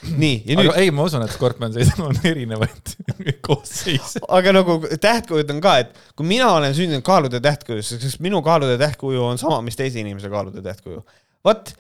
[0.06, 2.94] nii, ja nüüd ei, ma usun, et Scorpionsil on erinevaid
[3.46, 4.22] koosseise.
[4.28, 8.78] aga nagu tähtkujud on ka, et kui mina olen sündinud kaalude tähtkujus, siis minu kaalude
[8.82, 11.04] tähtkuju on sama, mis teise inimese kaalude tähtkuju.
[11.46, 11.76] vot,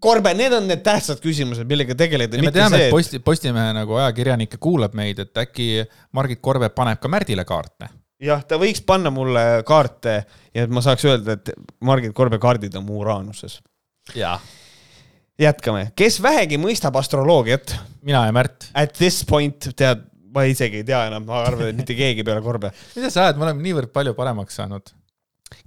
[0.00, 2.38] Korbe, need on need tähtsad küsimused, millega tegeleda.
[2.42, 5.84] me teame, et Posti, Postimehe nagu ajakirjanik kuulab meid, et äkki
[6.16, 7.90] Margit Korbe paneb ka Märdile kaarte.
[8.22, 10.16] jah, ta võiks panna mulle kaarte
[10.54, 11.52] ja et ma saaks öelda, et
[11.84, 13.60] Margit Korbe kaardid on mu uraanuses.
[14.14, 14.38] jaa.
[15.40, 18.70] jätkame, kes vähegi mõistab astroloogiat, mina ja Märt.
[18.74, 20.04] at this point tead,
[20.34, 22.72] ma isegi ei tea enam, ma arvan, et mitte keegi peale Korbe.
[22.96, 24.94] mida sa ajad, me oleme niivõrd palju paremaks saanud.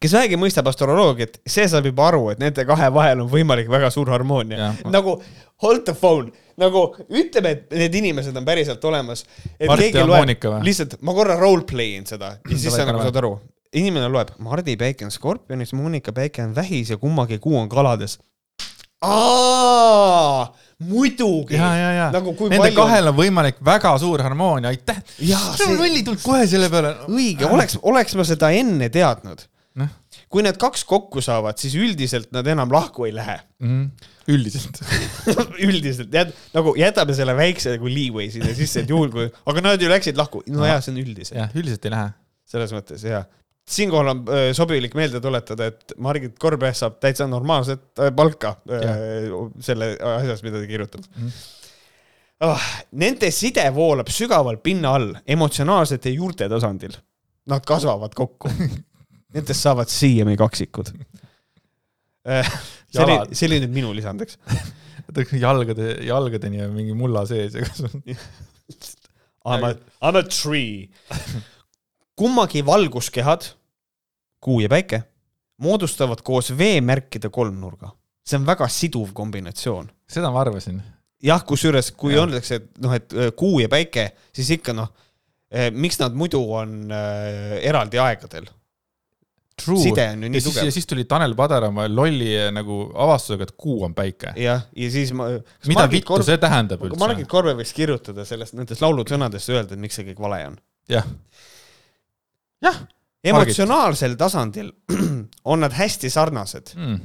[0.01, 3.89] Kes vähegi mõistab astroloogiat, see saab juba aru, et nende kahe vahel on võimalik väga
[3.93, 5.17] suur harmoonia nagu
[5.63, 9.25] hold the phone, nagu ütleme, et need inimesed on päriselt olemas.
[10.65, 13.33] lihtsalt ma korra role play in seda ja siis Davai, sa nagu saad aru.
[13.73, 18.19] inimene loeb, Mardi päike on skorpionis, Monika päike on vähis ja kummagi kuu on kalades.
[20.79, 21.55] muidugi.
[21.57, 25.01] ja, ja nagu kui nende palju kahel on võimalik väga suur harmoonia, aitäh.
[25.17, 26.95] See on see- lolli tulnud kohe selle peale.
[27.09, 29.45] õige, oleks, oleks ma seda enne teadnud.
[30.29, 33.37] Kui need kaks kokku saavad, siis üldiselt nad enam lahku ei lähe.
[34.27, 34.81] üldiselt.
[35.67, 39.81] üldiselt jät-, nagu jätame selle väikse nagu leeway sinna sisse, et juhul kui, aga nad
[39.81, 42.09] ju läksid lahku, no jaa, see on üldiselt, jah, üldiselt ei lähe.
[42.47, 43.23] selles mõttes jaa.
[43.67, 49.45] siinkohal on öö, sobilik meelde tuletada, et Margit Korbe saab täitsa normaalset öö, palka öö,
[49.63, 51.31] selle asjas, mida ta kirjutab Mhm.
[52.47, 52.67] oh,.
[52.91, 56.95] Nende side voolab sügaval pinna all, emotsionaalsete juurte tasandil.
[57.47, 58.51] Nad kasvavad kokku.
[59.35, 60.93] Nendest saavad siiani kaksikud.
[62.27, 64.39] see oli see oli nüüd minu lisand, eks.
[65.47, 68.01] jalgade, jalgadeni on mingi mulla sees ja kas on.
[68.07, 70.87] I m a, I m a tree.
[72.19, 73.45] kummagi valguskehad,
[74.43, 75.03] kuu ja päike,
[75.63, 77.93] moodustavad koos veemärkide kolmnurga.
[78.27, 79.87] see on väga siduv kombinatsioon.
[80.11, 80.81] seda ma arvasin.
[81.23, 82.25] jah, kusjuures, kui Jah.
[82.25, 84.89] öeldakse, et noh, et öö, kuu ja päike, siis ikka noh,
[85.71, 88.49] miks nad muidu on äh, eraldi aegadel?
[89.57, 89.79] True.
[89.81, 90.71] side on ju ja nii siis, tugev ja.
[90.75, 94.35] siis tuli Tanel Padar oma lolli eh, nagu avastusega, et kuu on päike.
[94.37, 95.31] jah, ja siis ma.
[95.65, 97.29] mida vittu see tähendab üldse Margit?
[97.31, 100.59] Korve võiks kirjutada sellest, nendest laulutsõnadest öelda, et miks see kõik vale on.
[100.93, 101.09] jah.
[102.67, 102.81] jah,
[103.33, 104.69] emotsionaalsel tasandil
[105.51, 106.99] on nad hästi sarnased mm,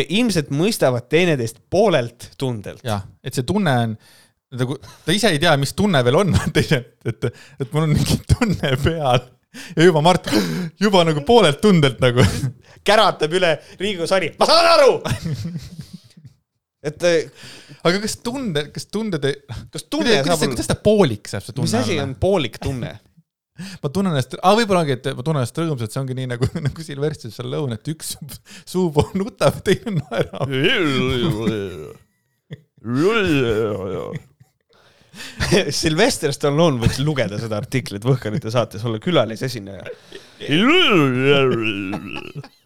[0.00, 2.80] ja ilmselt mõistavad teineteist poolelt tundelt.
[2.88, 3.98] jah, et see tunne on
[4.56, 8.22] nagu, ta ise ei tea, mis tunne veel on, teine, et, et mul on mingi
[8.32, 9.28] tunne peal
[9.76, 10.30] ja juba Mart,
[10.80, 12.24] juba nagu poolelt tundelt nagu.
[12.86, 14.92] käratab üle Riigikogu sari, ma saan aru.
[16.88, 17.50] et eh,
[17.82, 19.36] aga kas tunde, kas tunded ei,
[19.72, 22.16] kas tunne kuidas, saab kuidas, ta poolik saab see tunne mis asi on?
[22.20, 22.94] poolik tunne?
[23.82, 26.48] ma tunnen ennast, aa võib-olla ongi, et ma tunnen ennast rõõmsalt, see ongi nii nagu,
[26.66, 28.14] nagu Silvester Stallone, et üks
[28.72, 30.46] suupool nutab, teine naerab.
[35.80, 39.82] Sylvester Stallone võiks lugeda seda artiklit Võhkarite saates, olla külalisesineja.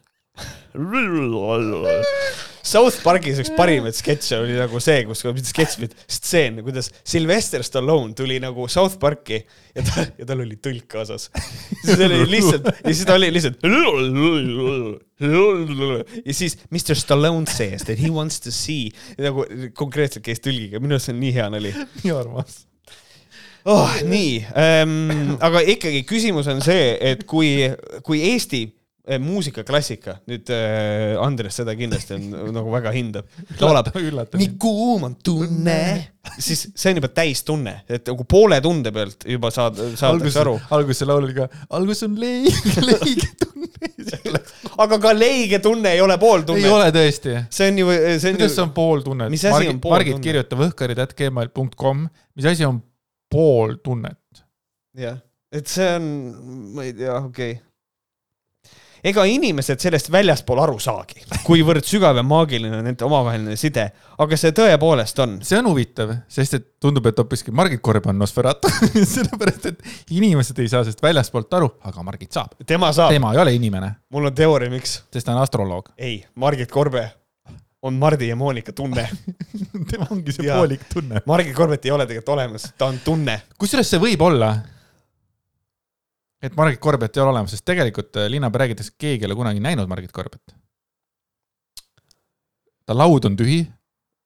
[2.62, 7.64] South Parkis üks parimaid sketše oli nagu see, kus, mitte sketš, vaid stseen, kuidas Sylvester
[7.66, 11.28] Stallone tuli nagu South Parki ja ta, ja tal oli tõlk kaasas.
[11.82, 13.60] siis oli lihtsalt, ja siis ta oli lihtsalt.
[16.22, 19.44] ja siis Mr Stallone says that he wants to see, nagu
[19.76, 22.62] konkreetselt käis tõlgiga, minu arust see on nii hea nali nii armas.
[23.68, 23.98] oh,.
[24.06, 27.58] nii ähm,, aga ikkagi küsimus on see, et kui,
[28.06, 28.70] kui Eesti
[29.20, 33.28] muusikaklassika, nüüd äh, Andres seda kindlasti on nagu väga hindab,
[33.60, 33.90] laulab
[34.38, 34.50] nii.
[34.60, 35.78] kuum on tunne,
[36.46, 41.08] siis see on juba täistunne, et nagu poole tunde pealt juba saad, saadakse aru., alguses
[41.08, 41.48] laul oli ka,
[41.78, 44.42] algus on leig, leige tunne.
[44.82, 46.72] aga ka leige tunne ei ole pooltunne ei.
[46.72, 47.36] ole tõesti.
[47.52, 48.72] see on ju, see on kuidas see ju, on
[49.26, 49.96] asi on pooltunne?
[49.96, 52.06] Margit kirjuta võhkarid.gmail.com,
[52.38, 52.80] mis asi on
[53.32, 54.46] pooltunnet?
[54.98, 55.20] jah,
[55.52, 56.08] et see on,
[56.76, 57.60] ma ei tea, okei okay..
[59.04, 63.88] Ega inimesed sellest väljaspool aru saagi, kuivõrd sügav ja maagiline on nende omavaheline side,
[64.22, 65.38] aga see tõepoolest on.
[65.46, 68.70] see on huvitav, sest et tundub, et hoopiski Margit Korb on Nosferatu,
[69.14, 72.54] sellepärast et inimesed ei saa sellest väljaspoolt aru, aga Margit saab.
[72.66, 75.00] tema saab, tema ei ole inimene, mul on teooria, miks.
[75.12, 75.90] sest ta on astroloog.
[75.98, 77.08] ei, Margit Korbe
[77.82, 79.08] on Mardi ja Monika tunne.
[79.90, 80.60] tema ongi see Jaa.
[80.60, 81.24] poolik tunne.
[81.26, 83.40] Margit Korbet ei ole tegelikult olemas, ta on tunne.
[83.58, 84.54] kusjuures see võib olla,
[86.42, 89.62] et Margit Korbet ei ole olemas, sest tegelikult äh, linnapea räägitakse, keegi ei ole kunagi
[89.64, 90.54] näinud Margit Korbet.
[92.86, 93.62] ta laud on tühi,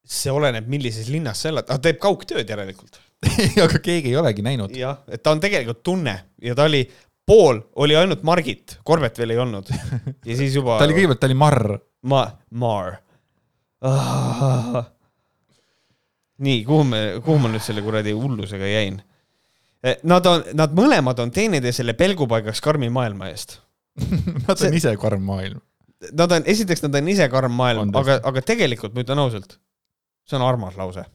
[0.06, 3.00] see oleneb, millises linnas sa elad, ta teeb kaugtööd järelikult.
[3.64, 4.76] aga keegi ei olegi näinud.
[4.76, 6.84] jah, et ta on tegelikult tunne ja ta oli,
[7.26, 9.72] pool oli ainult Margit, Korbet veel ei olnud.
[9.72, 10.76] ja siis juba.
[10.80, 11.76] ta oli kõigepealt, ta oli Marr.
[12.06, 13.00] Ma-, Mar
[13.82, 14.84] ah..
[16.38, 19.00] nii, kuhu me, kuhu ma nüüd selle kuradi hullusega jäin?
[19.84, 23.58] Nad on, nad mõlemad on teineteisele pelgupaigaks karmi maailma eest.
[24.46, 25.60] Nad See- on ise karm maailm.
[26.12, 29.54] Nad on, esiteks nad on ise karm maailm aga aga tegelikult ma ütlen ausalt,
[30.28, 31.06] see on armas lause.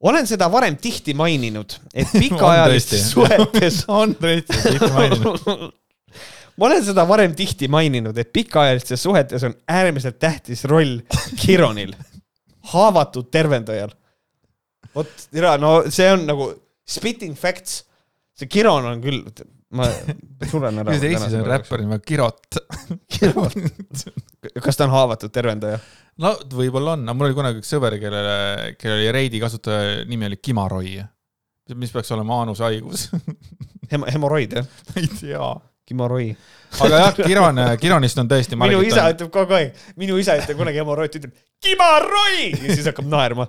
[0.00, 5.66] olen seda varem tihti maininud, et pikaajalistes suhetes on tõesti, tihti maininud.
[6.54, 11.00] ma olen seda varem tihti maininud, et pikaajalistes suhetes on äärmiselt tähtis roll
[11.34, 11.96] Chironil,
[12.70, 13.90] haavatud tervendajal.
[14.94, 15.28] vot,
[15.58, 16.52] no see on nagu
[16.90, 17.84] spitting facts.
[18.36, 19.22] see Chiron on küll,
[19.76, 19.86] ma
[20.48, 20.90] suren ära.
[20.90, 22.60] kuidas Eestis on räppar nimega Kirot?
[24.64, 25.80] kas ta on haavatud tervendaja?
[26.20, 30.28] no võib-olla on, aga mul oli kunagi üks sõber, kellele, kellel oli Reidi kasutaja nimi
[30.28, 30.94] oli Kimaroi.
[31.78, 33.10] mis peaks olema aanushaigus
[33.90, 34.70] Hem-, hemoroid jah?
[34.90, 35.50] ma ei tea.
[35.90, 36.28] Kimoroi.
[36.84, 38.54] aga jah, Kiron, Kironist on tõesti.
[38.58, 41.34] minu isa ütleb kogu aeg, minu isa ütleb kunagi hemoroid, ütleb
[41.64, 43.48] Kimaroi ja siis hakkab naerma.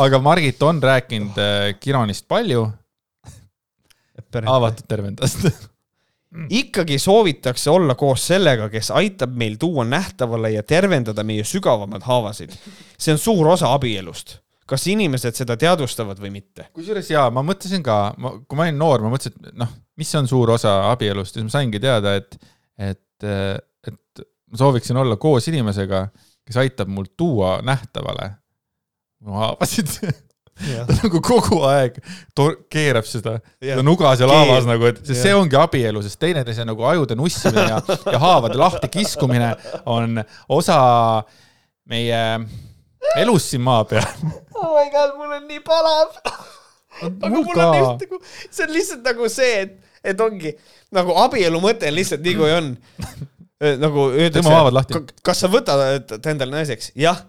[0.00, 2.68] Aga Margit on rääkinud äh, Kironist palju,
[4.46, 5.46] avatud tervendast.
[6.48, 12.54] ikkagi soovitakse olla koos sellega, kes aitab meil tuua nähtavale ja tervendada meie sügavamaid haavasid.
[12.98, 14.38] see on suur osa abielust.
[14.66, 16.68] kas inimesed seda teadvustavad või mitte?
[16.72, 20.14] kusjuures jaa, ma mõtlesin ka, ma, kui ma olin noor, ma mõtlesin, et noh, mis
[20.14, 22.38] on suur osa abielust ja siis ma saingi teada, et,
[22.78, 23.30] et,
[23.86, 26.06] et ma sooviksin olla koos inimesega,
[26.46, 28.30] kes aitab mul tuua nähtavale
[29.26, 29.92] haavasid.
[30.60, 31.96] ta nagu kogu aeg
[32.72, 33.80] keerab seda yeah.
[33.84, 34.36] nuga seal Keeb.
[34.36, 35.22] haavas nagu, et sest Jah.
[35.22, 37.78] see ongi abielu, sest teineteise nagu ajude nussimine ja,
[38.12, 39.54] ja haavade lahti kiskumine
[39.88, 40.20] on
[40.52, 40.80] osa
[41.88, 42.20] meie
[43.16, 44.04] elust siin maa peal.
[44.54, 46.12] oh my god, mul on nii palav.
[47.08, 48.20] aga mul on lihtsalt nagu,
[48.50, 49.76] see on lihtsalt nagu see, et,
[50.12, 50.54] et ongi
[50.94, 52.72] nagu abielu mõte on lihtsalt nii, kui on.
[53.84, 54.96] nagu haavad lahti.
[54.96, 56.92] öeldakse, kas sa võtad ta endale naiseks?
[56.98, 57.24] jah.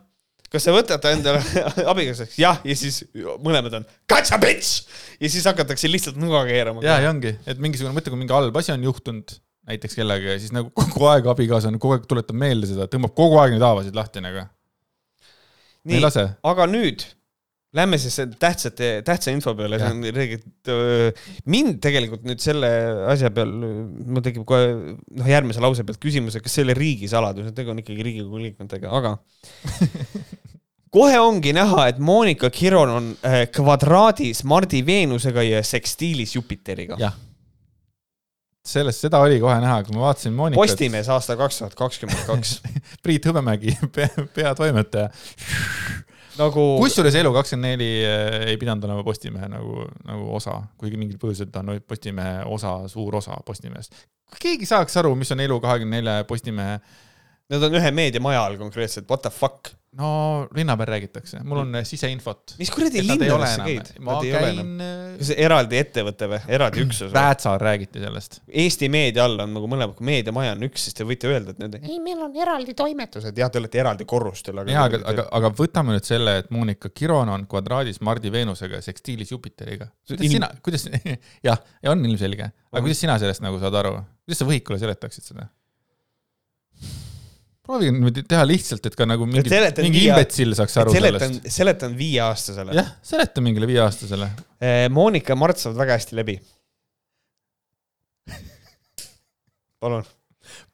[0.51, 1.41] Kas sa võtad ta endale
[1.91, 2.39] abikaasaks?
[2.41, 3.03] jah, ja siis
[3.43, 4.89] mõlemad on gotcha bitch
[5.21, 6.83] ja siis hakatakse lihtsalt nuga keerama.
[6.85, 9.37] ja, ja ongi, et mingisugune, mõtle, kui mingi halb asi on juhtunud
[9.71, 13.15] näiteks kellegagi ja siis nagu kogu aeg abikaasa on kogu aeg tuletab meelde seda, tõmbab
[13.17, 14.45] kogu aeg neid haavasid lahti nagu.
[15.87, 16.03] nii,
[16.51, 17.07] aga nüüd
[17.71, 20.71] lähme siis tähtsate, tähtsa info peale, see on tegelikult,
[21.53, 22.67] mind tegelikult nüüd selle
[23.13, 27.47] asja peal, mul tekib kohe noh, järgmise lause pealt küsimus, et kas see oli riigisaladus,
[27.47, 29.15] et tegu on ikkagi Riigikogu liikmetega, aga
[30.91, 36.97] kohe ongi näha, et Monika Kiron on äh, kvadraadis Mardi Veenusega ja sekstiilis Jupiteriga.
[36.99, 37.15] jah.
[38.67, 40.61] sellest, seda oli kohe näha, kui ma vaatasin Monikat.
[40.61, 42.59] Postimees aasta kaks tuhat kakskümmend kaks.
[43.03, 43.73] Priit Hõbemägi,
[44.35, 45.09] peatoimetaja.
[46.37, 47.87] nagu kusjuures Elu24
[48.51, 53.15] ei pidanud olema Postimehe nagu, nagu osa, kuigi mingil põhjusel ta on Postimehe osa, suur
[53.19, 53.95] osa Postimehest.
[54.39, 56.77] keegi saaks aru, mis on Elu24 Postimehe,
[57.51, 59.73] nad on ühe meediamaja all konkreetselt, what the fuck.
[59.99, 62.53] no linna peal räägitakse, mul on siseinfot.
[62.59, 63.89] mis kuradi linnadesse käid?
[63.99, 67.17] ma käin, äh, kas see eraldi ettevõte või, eraldi üksus või?
[67.17, 68.39] Väätsal räägiti sellest.
[68.63, 71.59] Eesti meedia all on nagu mõlemad, kui meediamaja on üks, siis te võite öelda, et
[71.59, 74.77] need, ei, meil on eraldi toimetused, jah, te olete eraldi korrustel, aga.
[74.77, 78.87] jaa, aga, aga, aga võtame nüüd selle, et Monika Kiron on kvadraadis Mardi Veenusega ja
[78.87, 79.91] sekstiilis Jupiteriga.
[80.07, 80.87] kuidas Ilm- sina, kuidas,
[81.49, 85.33] jah, ja on ilmselge, aga kuidas sina sellest nagu saad aru, kuidas sa võhikule seletaksid
[85.33, 85.51] seda?
[87.65, 91.97] Proovige niimoodi teha lihtsalt, et ka nagu mingi, mingi imbetsill saaks aru seletan sellest., seletan
[91.97, 92.77] viieaastasele.
[92.77, 94.31] jah, seleta mingile viieaastasele.
[94.93, 96.39] Monika ja Mart saavad väga hästi läbi.
[99.81, 100.05] palun.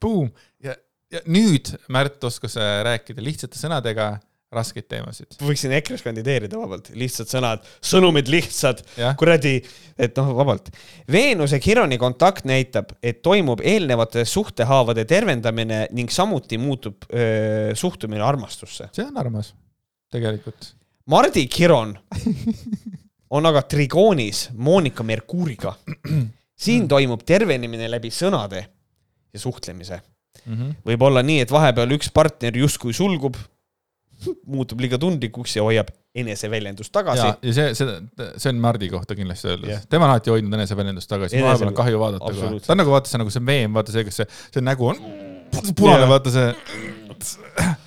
[0.02, 0.32] Boom
[0.64, 0.76] ja,
[1.12, 4.18] ja nüüd Märt oskas äh, rääkida lihtsate sõnadega
[4.54, 5.36] raskeid teemasid.
[5.44, 8.80] võiksin EKRE-s kandideerida vabalt, lihtsad sõnad, sõnumid lihtsad,
[9.20, 9.58] kuradi,
[10.00, 10.70] et noh, vabalt.
[11.12, 18.90] Veenuse Kironi kontakt näitab, et toimub eelnevate suhtehaavade tervendamine ning samuti muutub öö, suhtumine armastusse.
[18.96, 19.54] see on armas,
[20.12, 20.74] tegelikult.
[21.08, 21.94] Mardi Kiron
[23.36, 25.76] on aga trigoonis Monika Merkuuriga.
[26.64, 28.64] siin toimub tervenemine läbi sõnade
[29.34, 30.02] ja suhtlemise.
[30.48, 30.70] Mhm.
[30.86, 33.36] võib olla nii, et vahepeal üks partner justkui sulgub,
[34.50, 37.98] muutub liiga tundlikuks ja hoiab eneseväljendust tagasi ja, see, see,
[38.42, 39.84] see on Mardi kohta kindlasti öeldud Jah.
[39.90, 42.32] tema on alati hoidnud eneseväljendust tagasi, Enese- vahepeal on kahju vaadata
[42.66, 45.04] ta on nagu vaata see nagu see meem, vaata see, kas see, see nägu on
[45.78, 47.78] punane Jah., vaata see.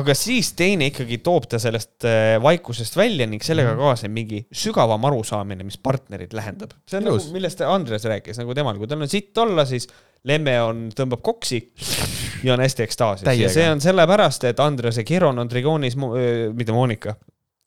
[0.00, 5.06] Aga siis teine ikkagi toob ta sellest äh, vaikusest välja ning sellega kaasneb mingi sügavam
[5.10, 6.74] arusaamine, mis partnerit lähendab.
[6.88, 7.28] see on Ilus.
[7.28, 9.88] nagu, millest Andres rääkis, nagu temal, kui tal on sitt olla, siis
[10.24, 11.58] Lemme on, tõmbab koksi
[12.46, 16.72] ja on hästi ekstaasis ja see on sellepärast, et Andres ja Kiron on trigoonis, mitte
[16.72, 17.14] Monika,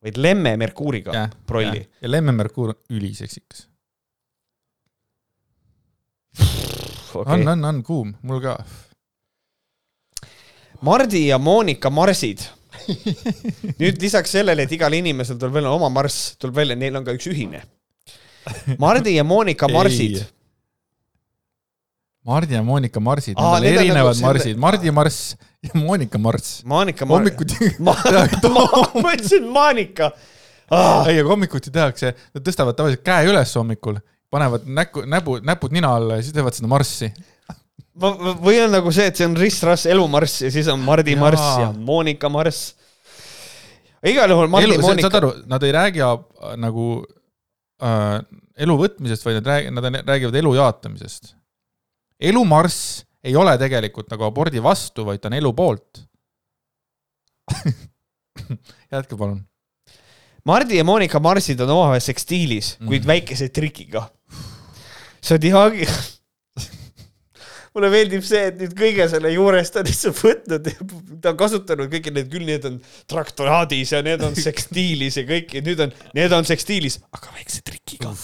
[0.03, 1.85] vaid Lemme Merkuuriga jah, prolli.
[2.01, 3.67] ja Lemme Merkuur on üliseksikas.
[7.17, 7.33] Okay.
[7.33, 8.57] on, on, on kuum, mul ka.
[10.81, 12.43] Mardi ja Monika marsid.
[13.81, 17.15] nüüd lisaks sellele, et igal inimesel tuleb välja oma marss, tuleb välja, neil on ka
[17.17, 17.63] üks ühine.
[18.79, 20.21] Mardi ja Monika marsid.
[22.27, 26.61] Mardi ja Monika marsid, need on nagu erinevad selle- marsid, Mardi marss ja Monika marss.
[26.65, 27.21] Monika Mar-.
[27.21, 27.95] hommikuti, ma,
[29.15, 30.11] ütlesin Monika
[30.71, 31.07] ah,.
[31.07, 34.01] ei, aga hommikuti tehakse, nad tõstavad tavaliselt käe üles hommikul,
[34.33, 37.11] panevad näkku, näpu, näpud nina alla ja siis teevad seda marssi.
[37.97, 41.19] Või on nagu see, et see on riss-rass elumarss ja siis on Mardi Jaa.
[41.23, 42.75] marss ja Monika marss.
[44.05, 46.03] igal juhul Mardi elu, ja saad Monika, aru, nad ei räägi
[46.61, 46.85] nagu
[47.81, 48.19] äh,
[48.57, 51.33] elu võtmisest, vaid nad räägivad, nad räägivad elu jaatamisest.
[52.19, 56.03] elumarss ei ole tegelikult nagu abordi vastu, vaid ta on elu poolt.
[58.93, 59.41] jätke palun.
[60.47, 63.07] Mardi ja Monika marsid on omavahel sekstiilis, kuid Mhm.
[63.07, 64.05] väikese trikiga.
[65.27, 65.87] Zodiaagi
[67.77, 70.69] mulle meeldib see, et nüüd kõige selle juures ta on lihtsalt võtnud,
[71.21, 72.79] ta on kasutanud kõiki neid, küll need on
[73.09, 78.15] traktoraadis ja need on sekstiilis ja kõik, nüüd on, need on sekstiilis, aga väikse trikiga.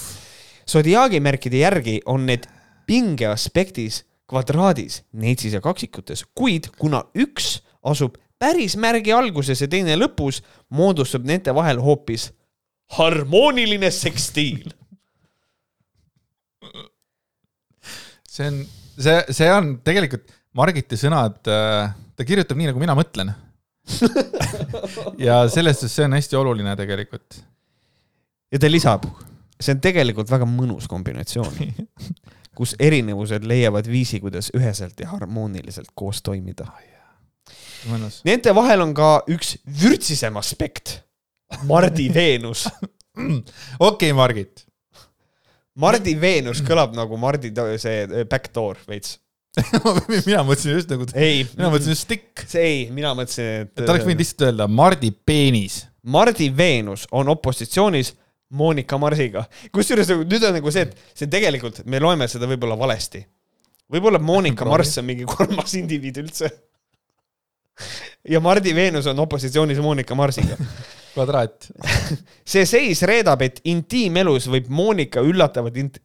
[0.69, 2.47] Zodiaagi märkide järgi on need
[2.89, 4.01] pinge aspektis
[4.31, 10.41] kvadraadis, neitsis ja kaksikutes, kuid kuna üks asub päris märgi alguses ja teine lõpus,
[10.73, 12.31] moodustub nende vahel hoopis
[12.97, 14.71] harmooniline sekstiil.
[18.33, 18.63] see on,
[18.97, 23.31] see, see on tegelikult Margiti sõnad, ta kirjutab nii, nagu mina mõtlen.
[25.19, 27.41] ja selles suhtes see on hästi oluline tegelikult.
[28.53, 29.07] ja ta lisab,
[29.57, 31.73] see on tegelikult väga mõnus kombinatsioon,
[32.57, 36.69] kus erinevused leiavad viisi, kuidas üheselt ja harmooniliselt koos toimida.
[37.89, 38.21] mõnus.
[38.27, 40.99] Nende vahel on ka üks vürtsisem aspekt,
[41.69, 42.67] Mardi Veenus.
[43.89, 44.67] okei, Margit.
[45.79, 47.51] Mardi Veenus kõlab nagu Mardi
[47.81, 49.17] see eh, backdoor veits.
[50.27, 52.41] mina mõtlesin just nagu, ei, mina mõtlesin just stick.
[52.49, 55.83] see ei, mina mõtlesin, et ta oleks võinud lihtsalt öelda Mardi peenis.
[56.03, 58.15] Mardi Veenus on opositsioonis
[58.53, 59.45] Monika Marsiga.
[59.73, 63.23] kusjuures nagu nüüd on nagu see, et see tegelikult, me loeme seda võib-olla valesti.
[63.93, 64.65] võib-olla Monika.
[64.73, 66.49] Marss on mingi kolmas indiviid üldse.
[68.29, 70.57] ja Mardi Veenus on opositsioonis Monika Marsiga.
[71.13, 71.69] Kvadraat.
[72.51, 76.01] see seis reedab, et intiimelus võib Monika üllatavalt int-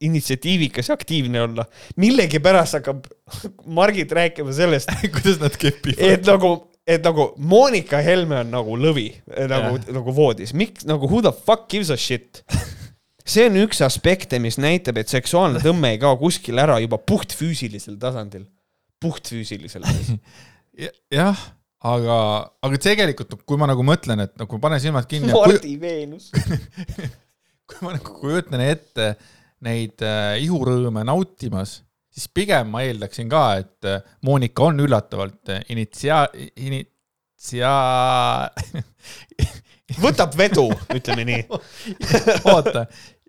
[0.00, 1.64] initsiatiivikas ja aktiivne olla.
[1.96, 3.06] millegipärast hakkab
[3.78, 6.02] Margit rääkima sellest, kuidas nad kepivad?
[6.04, 6.52] et nagu,
[6.86, 9.08] et nagu Monika Helme on nagu lõvi,
[9.48, 12.42] nagu, nagu voodis, miks nagu who the fuck gives a shit?
[13.28, 17.98] see on üks aspekte, mis näitab, et seksuaalne tõmme ei kao kuskile ära juba puhtfüüsilisel
[18.00, 18.46] tasandil.
[19.00, 19.84] puhtfüüsilisel.
[21.12, 21.40] jah,
[21.86, 22.18] aga,
[22.66, 26.30] aga tegelikult, kui ma nagu mõtlen, et nagu panen silmad kinni, Mardi Veenus.
[27.68, 29.12] kui ma nagu kujutan ette
[29.66, 31.82] neid äh, ihurõõme nautimas,
[32.14, 36.26] siis pigem ma eeldaksin ka, et äh, Monika on üllatavalt äh, initsia-,
[36.56, 38.50] initsia-,
[40.04, 41.44] võtab vedu, ütleme nii.
[42.52, 42.86] oota,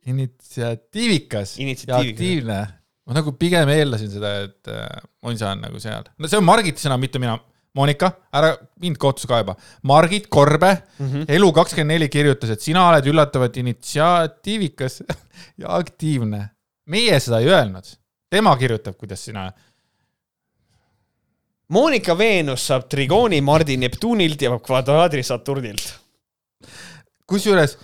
[0.10, 2.60] initsiatiivikas ja aktiivne.
[3.06, 4.88] ma nagu pigem eeldasin seda, et äh,
[5.26, 6.08] Monsa on nagu seal.
[6.18, 7.38] no see on Margiti sõna, mitte mina.
[7.78, 9.56] Monika, ära mind kohtus kaeba.
[9.84, 11.08] Margit Korbe mm.
[11.08, 11.26] -hmm.
[11.26, 15.04] Elu24 kirjutas, et sina oled üllatavalt initsiatiivikas
[15.62, 16.50] ja aktiivne.
[16.86, 17.86] meie seda ei öelnud.
[18.30, 19.52] tema kirjutab, kuidas sina.
[21.70, 26.00] Monika Veenus saab trigooni Mardi Neptunilt ja kvadraadri Saturnilt.
[27.26, 27.78] kusjuures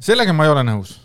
[0.00, 0.96] sellega ma ei ole nõus.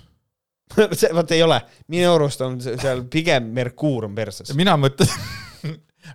[1.00, 4.54] see, vot ei ole, minu arust on seal pigem Merkuur on perses.
[4.58, 5.30] mina mõtlesin,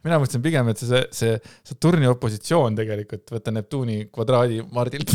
[0.04, 1.36] mina mõtlesin pigem, et see, see
[1.66, 5.14] Saturni opositsioon tegelikult, võtta Neptuuni kvadraadi Mardilt.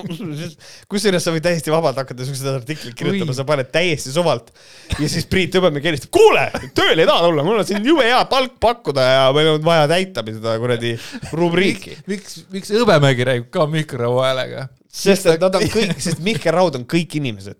[0.90, 4.52] kusjuures sa võid täiesti vabalt hakata siukseid artikleid kirjutama, sa paned täiesti suvalt
[4.98, 6.46] ja siis Priit Hõbemäe helistab, kuule,
[6.76, 9.88] tööle ei taha tulla, mul on siin jube hea palk pakkuda ja meil on vaja
[9.90, 10.94] täita seda kuradi
[11.36, 11.96] rubriiki.
[12.10, 14.68] miks, miks Hõbemägi räägib ka mikrorõua häälega?
[14.90, 17.58] sest et nad on kõik, sest Mihkel Raud on kõik inimesed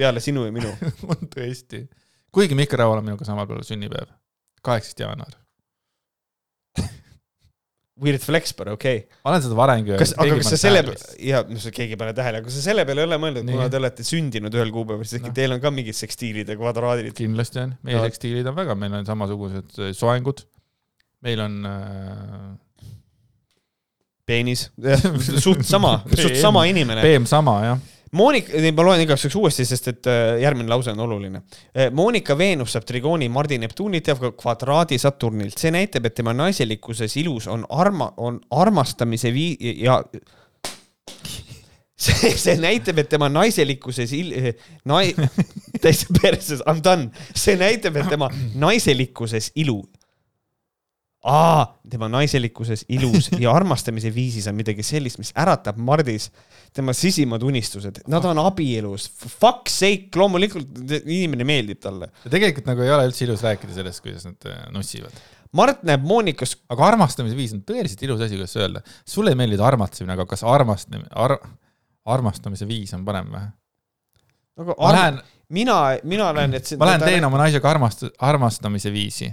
[0.00, 0.72] peale sinu ja minu.
[1.12, 1.84] on tõesti.
[2.32, 4.12] kuigi Mihkel Raual on minuga samal päeval sünnipäev,
[4.64, 5.39] kaheksas jaanuar.
[8.00, 9.18] Weird flex, but okei okay..
[9.24, 11.18] ma olen seda varemgi kas, aga kas sa selle, peale?
[11.26, 13.68] ja no see keegi ei pane tähele, aga sa selle peale ei ole mõelnud, kuna
[13.72, 15.36] te olete sündinud ühel kuupäeval, siis äkki Noh.
[15.36, 17.12] teil on ka mingid sekstiilid ja kvadraadid?
[17.18, 18.06] kindlasti on, meie No.
[18.08, 20.46] tekstiilid on väga, meil on samasugused äh, soengud.
[21.26, 22.48] meil on äh,
[24.30, 24.68] peenis,
[25.44, 27.02] suht sama, suht sama inimene.
[27.04, 27.88] PM sama jah.
[28.18, 31.44] Monika, ma loen igaks juhuks uuesti, sest et äh, järgmine lause on oluline.
[31.94, 35.58] Monika Veenus saab trigooni Mardi Neptunilt ja kvadraadi Saturnilt.
[35.58, 40.00] see näitab, et tema naiselikkuses ilus on arma, on armastamise vii- ja
[42.04, 44.34] see, see näitab, et tema naiselikkuses il-,
[44.90, 45.14] nai-,
[45.82, 47.10] täitsa perses, I m done.
[47.34, 48.30] see näitab, et tema
[48.66, 49.84] naiselikkuses ilu
[51.28, 56.30] aa, tema naiselikkuses, ilus ja armastamise viisis on midagi sellist, mis äratab Mardis
[56.76, 58.02] tema sisimad unistused.
[58.10, 62.10] Nad on abielus, fuck sake, loomulikult inimene meeldib talle.
[62.28, 65.16] tegelikult nagu ei ole üldse ilus rääkida sellest, kuidas nad äh, nussivad.
[65.56, 68.84] Mart näeb Moonikas, aga armastamise viis on tõeliselt ilus asi, kuidas öelda.
[69.08, 71.36] sulle ei meeldi armastamine, aga kas armastamine ar,,
[72.06, 73.48] armastamise viis on parem või?
[74.60, 74.96] ma arm...
[74.96, 75.20] lähen,
[75.56, 75.76] mina,
[76.06, 79.32] mina näen, et ma lähen teen oma naisega armast-, armastamise viisi.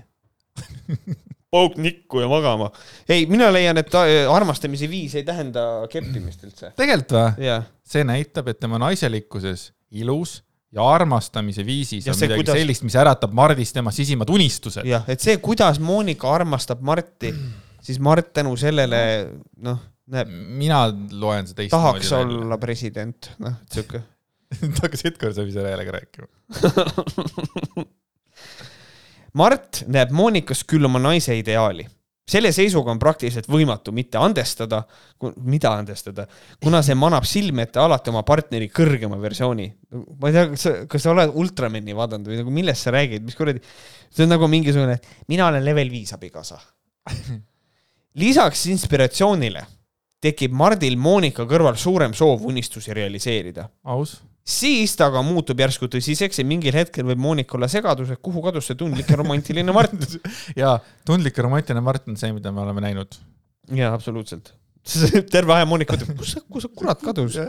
[1.52, 2.72] pauk nikku ja magama.
[3.10, 5.62] ei, mina leian, et ta- armastamise viis ei tähenda
[5.92, 6.74] keppimist üldse.
[6.76, 7.62] tegelikult või?
[7.88, 10.42] see näitab, et tema naiselikkuses ilus
[10.76, 14.86] ja armastamise viisis Ja on midagi kuidas- sellist, mis äratab Mardis tema sisimad unistused.
[14.86, 17.32] jah, et see, kuidas Monika armastab Marti,
[17.82, 19.00] siis Mart tänu sellele,
[19.64, 19.80] noh,
[20.12, 20.28] näeb,
[20.60, 22.12] mina loen seda teistmoodi tahaks.
[22.20, 24.04] olla president, noh, sihuke.
[24.76, 26.28] ta hakkas korda ise häälega rääkima.
[29.38, 31.86] Mart näeb Moonikas küll oma naise ideaali.
[32.28, 34.82] selle seisuga on praktiliselt võimatu mitte andestada,
[35.48, 36.26] mida andestada,
[36.60, 39.68] kuna see manab silme ette alati oma partneri kõrgema versiooni.
[40.20, 43.24] ma ei tea, kas sa, kas sa oled Ultramani vaadanud või nagu millest sa räägid,
[43.24, 43.64] mis kuradi,
[44.12, 45.00] see on nagu mingisugune,
[45.32, 46.60] mina olen level viis abikaasa.
[48.24, 49.64] lisaks inspiratsioonile
[50.24, 54.18] tekib Mardil Monika kõrval suurem soov unistusi realiseerida aus.
[54.48, 58.44] Siis ta aga muutub järsku tõsiseks ja mingil hetkel võib Monika olla segadus, et kuhu
[58.46, 60.16] kadus see tundlik ja romantiline Mart.
[60.62, 63.20] ja tundlik ja romantiline Mart on see, mida me oleme näinud.
[63.76, 64.54] jaa, absoluutselt.
[65.36, 67.40] terve aja Monika ütleb, kus sa, kus sa kurat kadus.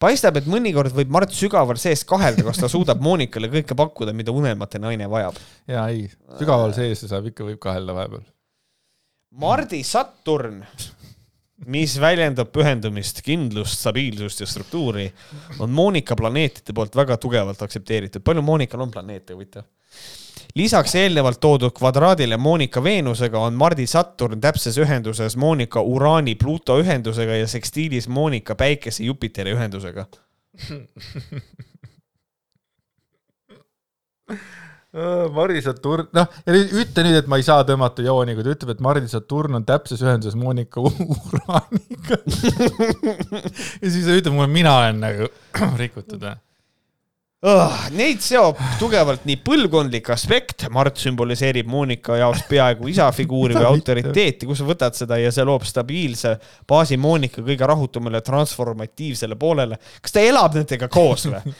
[0.00, 4.34] paistab, et mõnikord võib Mart sügaval sees kahelda, kas ta suudab Monikale kõike pakkuda, mida
[4.34, 5.40] unelmate naine vajab.
[5.70, 6.06] ja ei,
[6.38, 8.22] sügaval sees saab ikka, võib kahelda vahepeal.
[9.40, 10.64] Mardi Saturn,
[11.66, 15.10] mis väljendab pühendumist, kindlust, stabiilsust ja struktuuri,
[15.58, 18.22] on Monika planeetide poolt väga tugevalt aktsepteeritud.
[18.24, 19.62] palju Monikal on planeete, huvitav?
[20.54, 27.32] lisaks eelnevalt toodud kvadraadile Monika Veenusega on Mardi Saturn täpses ühenduses Monika Uraani Pluto ühendusega
[27.38, 30.06] ja sekstiilis Monika Päikese Jupiteri ühendusega.
[34.90, 38.54] Mardi Saturn, noh, ja nüüd ütle nüüd, et ma ei saa tõmmata jooni, kui ta
[38.56, 42.18] ütleb, et Mardi Saturn on täpses ühenduses Monika Uraniga
[43.78, 45.28] ja siis ta ütleb mulle, mina olen nagu
[45.82, 46.32] rikutud või?
[47.46, 47.76] oh,.
[47.94, 54.58] Neid seob tugevalt nii põlvkondlik aspekt, Mart sümboliseerib Monika jaoks peaaegu isafiguuri või autoriteeti, kus
[54.58, 56.34] sa võtad seda ja see loob stabiilse
[56.66, 59.78] baasi Monika kõige rahutumale transformatiivsele poolele.
[60.02, 61.54] kas ta elab nendega koos või?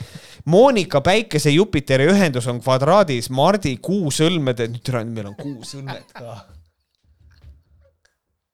[0.45, 6.39] Monika Päikese Jupiteri ühendus on kvadraadis Mardi kuusõlmede, nüüd türa, meil on kuusõlmed ka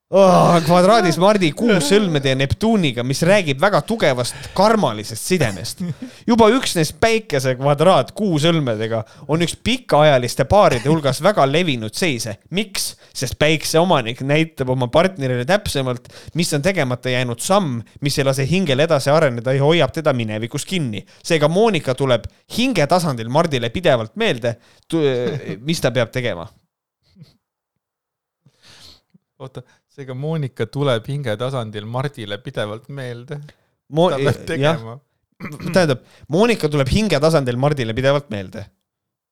[0.09, 0.57] oh,.
[0.63, 5.83] kvadraadis Mardi kuusõlmede ja Neptuuniga, mis räägib väga tugevast karmalisest sidemest.
[6.27, 12.37] juba üksnes päikese kvadraat kuusõlmedega on üks pikaajaliste paaride hulgas väga levinud seise.
[12.49, 12.93] miks?
[13.17, 16.07] sest päikse omanik näitab oma partnerile täpsemalt,
[16.37, 20.65] mis on tegemata jäänud samm, mis ei lase hingel edasi areneda ja hoiab teda minevikus
[20.65, 21.03] kinni.
[21.23, 24.55] seega Monika tuleb hinge tasandil Mardile pidevalt meelde,
[25.65, 26.47] mis ta peab tegema
[29.39, 29.61] oota,
[29.97, 33.39] seega Monika tuleb hingetasandil Mardile pidevalt meelde
[33.89, 34.09] Mo.
[34.11, 34.97] ta peab tegema.
[35.73, 36.03] tähendab,
[36.33, 38.67] Monika tuleb hingetasandil Mardile pidevalt meelde.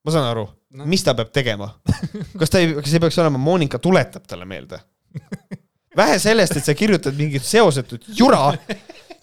[0.05, 1.69] ma saan aru no., mis ta peab tegema?
[2.39, 4.81] kas ta ei, kas ei peaks olema Monika tuletab talle meelde?
[6.01, 8.47] vähe sellest, et sa kirjutad mingit seosetut jura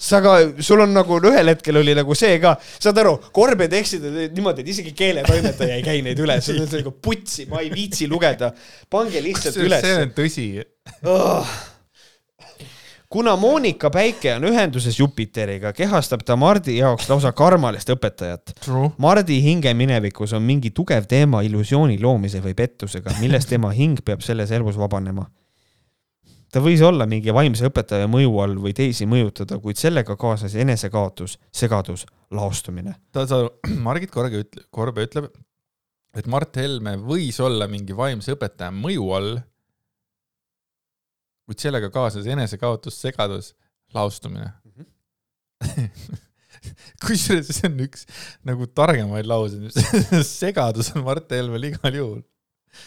[0.03, 4.07] sa ka, sul on nagu ühel hetkel oli nagu see ka, saad aru, korbed eksid
[4.35, 8.11] niimoodi, et isegi keeletoimetaja ei käi neid üle, see on nagu putsi, ma ei viitsi
[8.11, 8.53] lugeda.
[8.91, 9.85] pange lihtsalt üles.
[9.85, 10.49] see on tõsi
[11.07, 11.61] oh
[13.13, 18.55] kuna Monika Päike on ühenduses Jupiteriga, kehastab ta Mardi jaoks lausa karmalist õpetajat.
[19.05, 24.25] Mardi hinge minevikus on mingi tugev teema illusiooni loomise või pettusega, millest tema hing peab
[24.25, 25.29] selles elus vabanema
[26.53, 31.39] ta võis olla mingi vaimse õpetaja mõju all või teisi mõjutada, kuid sellega kaasnes enesekaotus,
[31.55, 32.05] segadus,
[32.35, 32.97] laostumine.
[33.13, 33.47] ta, sa,
[33.87, 35.31] Margit Korge ütleb, Korbe ütleb,
[36.17, 39.39] et Mart Helme võis olla mingi vaimse õpetaja mõju all,
[41.49, 43.55] kuid sellega kaasnes enesekaotus, segadus,
[43.97, 44.85] laostumine mm.
[44.85, 46.21] -hmm.
[47.03, 48.07] kusjuures see on üks
[48.47, 49.73] nagu targemaid lauseid,
[50.29, 52.23] segadus on Mart Helmel igal juhul.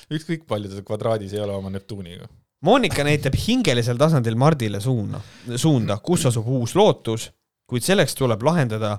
[0.10, 2.30] ükskõik palju ta kvadraadis ei ole oma Neptuuniga
[2.64, 5.20] Monika näitab hingelisel tasandil Mardile suuna,
[5.60, 7.28] suunda, kus asub uus lootus,
[7.68, 8.96] kuid selleks tuleb lahendada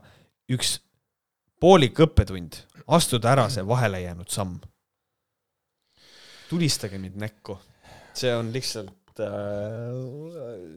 [0.52, 0.76] üks
[1.62, 2.60] poolik õppetund,
[2.92, 4.58] astuda ära see vahele jäänud samm.
[6.50, 7.56] tulistage mind näkku,
[8.14, 9.96] see on lihtsalt äh,,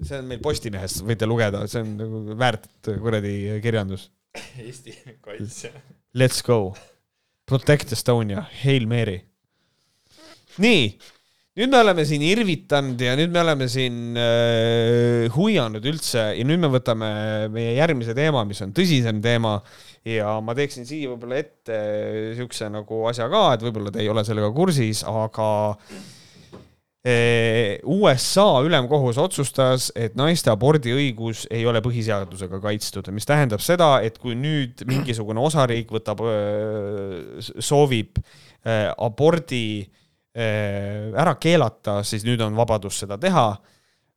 [0.02, 4.10] see on meil Postimehes, võite lugeda, see on nagu väärt kuradi kirjandus.
[4.62, 5.74] Eesti kaitse.
[6.18, 6.74] Let's go.
[7.50, 9.20] Protect Estonia, Hail Mary.
[10.58, 10.98] nii
[11.58, 16.62] nüüd me oleme siin irvitanud ja nüüd me oleme siin äh, huianud üldse ja nüüd
[16.62, 17.10] me võtame
[17.54, 19.58] meie järgmise teema, mis on tõsisem teema.
[20.08, 21.80] Ja ma teeksin siia võib-olla ette
[22.30, 25.50] niisuguse nagu asja ka, et võib-olla te ei ole sellega kursis, aga
[27.04, 34.22] äh, USA ülemkohus otsustas, et naiste abordiõigus ei ole põhiseadusega kaitstud, mis tähendab seda, et
[34.22, 39.99] kui nüüd mingisugune osariik võtab, äh, soovib äh, abordi Äh,
[40.36, 43.50] ära keelata, siis nüüd on vabadus seda teha.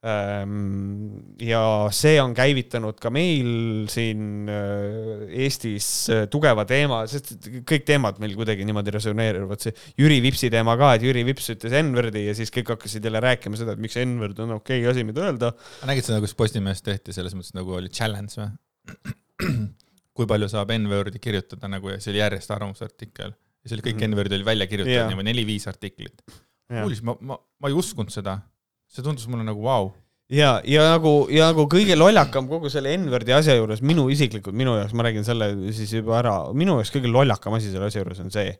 [0.03, 7.37] Ähm, ja see on käivitanud ka meil siin äh, Eestis äh, tugeva teema, sest
[7.69, 11.77] kõik teemad meil kuidagi niimoodi resoneeruvad, see Jüri Vipsi teema ka, et Jüri Vips ütles
[11.85, 15.07] N-wordi ja siis kõik hakkasid jälle rääkima seda, et miks N-word on okei okay asi,
[15.07, 15.53] mida öelda.
[15.87, 19.15] nägid seda, kus Postimehes tehti selles mõttes nagu oli challenge või?
[20.19, 23.99] kui palju saab N-wordi kirjutada nagu ja see oli järjest arvamusartikkel ja see oli kõik
[23.99, 24.15] mm -hmm.
[24.17, 25.11] N-Word oli välja kirjutatud yeah.
[25.11, 26.23] niimoodi neli-viis artiklit
[26.73, 28.39] kuulis, ma, ma, ma ei uskunud seda.
[28.93, 29.93] see tundus mulle nagu vau wow.
[30.29, 34.77] ja, ja nagu, ja nagu kõige lollakam kogu selle N-Wordi asja juures minu isiklikult, minu
[34.81, 38.21] jaoks, ma räägin selle siis juba ära, minu jaoks kõige lollakam asi selle asja juures
[38.25, 38.57] on see,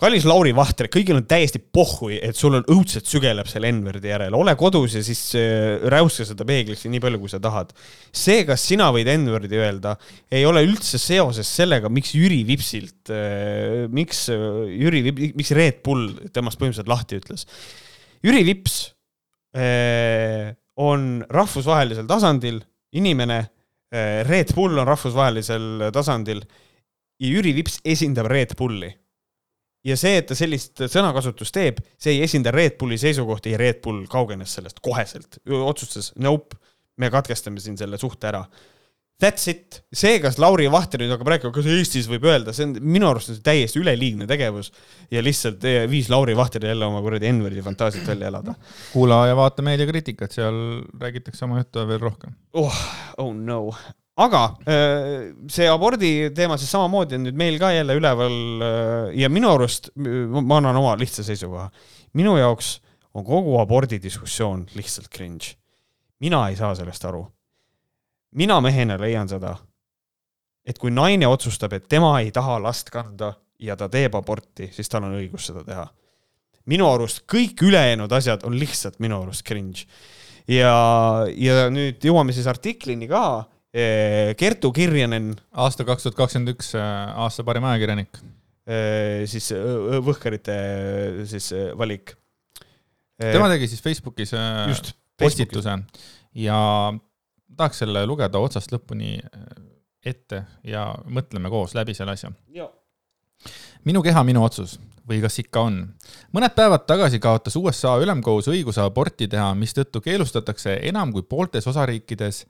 [0.00, 4.34] kallis Lauri Vahter, kõigil on täiesti pohhui, et sul on õudselt sügeleb selle N-wordi järele,
[4.36, 7.70] ole kodus ja siis äh, räuska seda peeglisse nii palju, kui sa tahad.
[8.10, 9.94] see, kas sina võid N-wordi öelda,
[10.34, 15.04] ei ole üldse seoses sellega, miks Jüri Vipsilt, äh, miks äh, Jüri,
[15.38, 17.46] miks Red Bull temast põhimõtteliselt lahti ütles.
[18.24, 18.82] Jüri Vips
[19.54, 22.56] on rahvusvahelisel tasandil
[22.98, 23.36] inimene,
[24.26, 28.90] Red Bull on rahvusvahelisel tasandil ja Jüri Vips esindab Red Bulli
[29.84, 33.82] ja see, et ta sellist sõnakasutust teeb, see ei esinda Red Bulli seisukohti ja Red
[33.84, 36.58] Bull kaugenes sellest koheselt, otsustas nope,
[37.00, 38.44] me katkestame siin selle suhte ära.
[39.22, 42.72] That's it, see, kas Lauri Vahter nüüd hakkab rääkima, kas Eestis võib öelda, see on
[42.82, 44.72] minu arust on täiesti üleliigne tegevus
[45.14, 48.56] ja lihtsalt eh, viis Lauri Vahteri jälle oma kuradi N-wordi fantaasiat välja elada.
[48.90, 50.58] kuula ja vaata meediakriitikat, seal
[51.00, 52.34] räägitakse oma juttu veel rohkem.
[52.58, 52.80] oh,
[53.22, 53.68] oh no
[54.14, 54.40] aga
[55.50, 58.36] see abordi teema siis samamoodi on nüüd meil ka jälle üleval
[59.18, 61.66] ja minu arust, ma annan oma lihtsa seisukoha,
[62.14, 62.76] minu jaoks
[63.14, 65.54] on kogu abordidiskussioon lihtsalt cringe.
[66.20, 67.26] mina ei saa sellest aru.
[68.34, 69.56] mina mehena leian seda,
[70.66, 74.88] et kui naine otsustab, et tema ei taha last kanda ja ta teeb aborti, siis
[74.88, 75.86] tal on õigus seda teha.
[76.66, 79.86] minu arust kõik ülejäänud asjad on lihtsalt minu arust cringe.
[80.48, 83.44] ja, ja nüüd jõuame siis artiklini ka
[84.38, 85.32] Kertu Kirjanen.
[85.50, 88.20] aasta kaks tuhat kakskümmend üks, eh, aasta parim ajakirjanik.
[89.28, 89.50] Siis
[90.06, 90.54] Võhkarite
[91.28, 92.14] siis valik.
[93.20, 94.32] tema tegi siis Facebookis
[94.70, 95.74] Just, postituse
[96.34, 96.60] ja
[97.56, 99.18] tahaks selle lugeda otsast lõpuni
[100.04, 102.32] ette ja mõtleme koos läbi selle asja.
[103.84, 104.78] minu keha, minu otsus
[105.08, 105.78] või kas ikka on?
[106.32, 112.44] mõned päevad tagasi kaotas USA ülemkohus õiguse aborti teha, mistõttu keelustatakse enam kui pooltes osariikides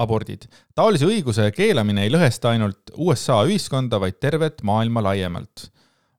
[0.00, 0.48] abordid.
[0.74, 5.70] taolise õiguse keelamine ei lõhesta ainult USA ühiskonda, vaid tervet maailma laiemalt.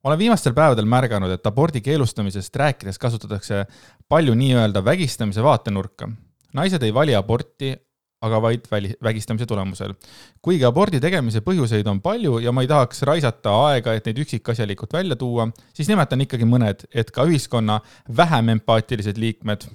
[0.03, 3.65] olen viimastel päevadel märganud, et abordi keelustamisest rääkides kasutatakse
[4.09, 6.09] palju nii-öelda vägistamise vaatenurka.
[6.53, 7.75] naised ei vali aborti,
[8.21, 9.93] aga vaid väli, vägistamise tulemusel.
[10.41, 14.93] kuigi abordi tegemise põhjuseid on palju ja ma ei tahaks raisata aega, et neid üksikasjalikult
[14.93, 17.79] välja tuua, siis nimetan ikkagi mõned, et ka ühiskonna
[18.17, 19.65] vähem empaatilised liikmed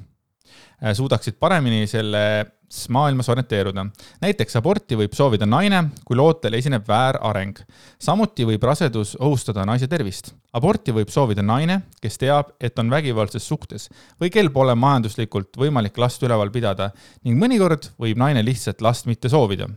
[0.95, 3.87] suudaksid paremini selles maailmas orienteeruda.
[4.21, 7.59] näiteks aborti võib soovida naine, kui lootel esineb väärareng.
[7.99, 10.35] samuti võib rasedus ohustada naise tervist.
[10.53, 13.89] aborti võib soovida naine, kes teab, et on vägivaldses suhtes
[14.21, 16.91] või kel pole majanduslikult võimalik last üleval pidada
[17.25, 19.69] ning mõnikord võib naine lihtsalt last mitte soovida.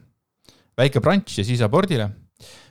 [0.77, 2.09] väike brunch ja siis abordile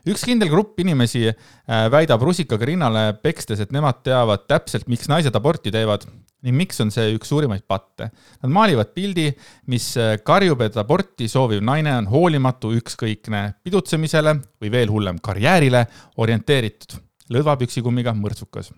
[0.09, 5.35] üks kindel grupp inimesi äh, väidab rusikaga rinnale pekstes, et nemad teavad täpselt, miks naised
[5.37, 6.07] aborti teevad
[6.47, 8.10] ning miks on see üks suurimaid patte?
[8.43, 9.27] Nad maalivad pildi,
[9.73, 15.85] mis äh, karjub, et aborti sooviv naine on hoolimatu, ükskõikne pidutsemisele või veel hullem, karjäärile
[16.23, 16.98] orienteeritud,
[17.35, 18.70] lõdvapüksikummiga mõrtsukas.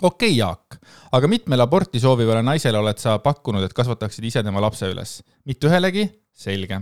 [0.00, 0.80] okei okay,, Jaak,
[1.12, 5.20] aga mitmele aborti soovivale naisele oled sa pakkunud, et kasvataksid ise tema lapse üles?
[5.46, 6.08] mitte ühelegi?
[6.34, 6.80] selge.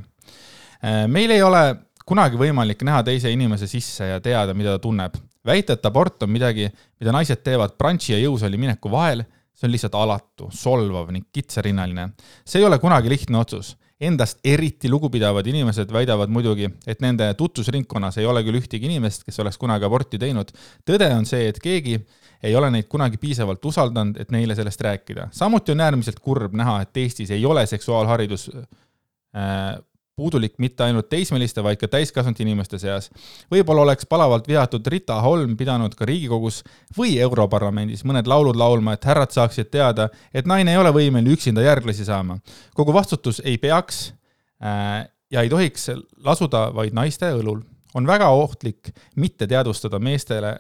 [0.81, 1.67] Äh, meil ei ole
[2.09, 5.21] kunagi võimalik näha teise inimese sisse ja teada, mida ta tunneb.
[5.45, 6.69] väita, et abort on midagi,
[7.01, 9.25] mida naised teevad brunchi ja jõusaali mineku vahel
[9.55, 12.09] see on lihtsalt alatu, solvav ning kitsarinnaline.
[12.45, 13.77] see ei ole kunagi lihtne otsus.
[14.03, 19.39] Endast eriti lugupidavad inimesed väidavad muidugi, et nende tutvusringkonnas ei ole küll ühtegi inimest, kes
[19.39, 20.51] oleks kunagi aborti teinud.
[20.89, 22.01] tõde on see, et keegi
[22.43, 25.29] ei ole neid kunagi piisavalt usaldanud, et neile sellest rääkida.
[25.31, 29.79] samuti on äärmiselt kurb näha, et Eestis ei ole seksuaalharidus äh,
[30.17, 33.09] puudulik mitte ainult teismeliste, vaid ka täiskasvanud inimeste seas.
[33.51, 36.63] võib-olla oleks palavalt vihatud Rita Holm pidanud ka Riigikogus
[36.99, 41.65] või Europarlamendis mõned laulud laulma, et härrad saaksid teada, et naine ei ole võimeline üksinda
[41.65, 42.39] järglasi saama.
[42.75, 44.13] kogu vastutus ei peaks
[44.63, 45.91] äh, ja ei tohiks
[46.25, 47.63] lasuda vaid naiste õlul.
[47.95, 50.59] on väga ohtlik mitte teadvustada meestele,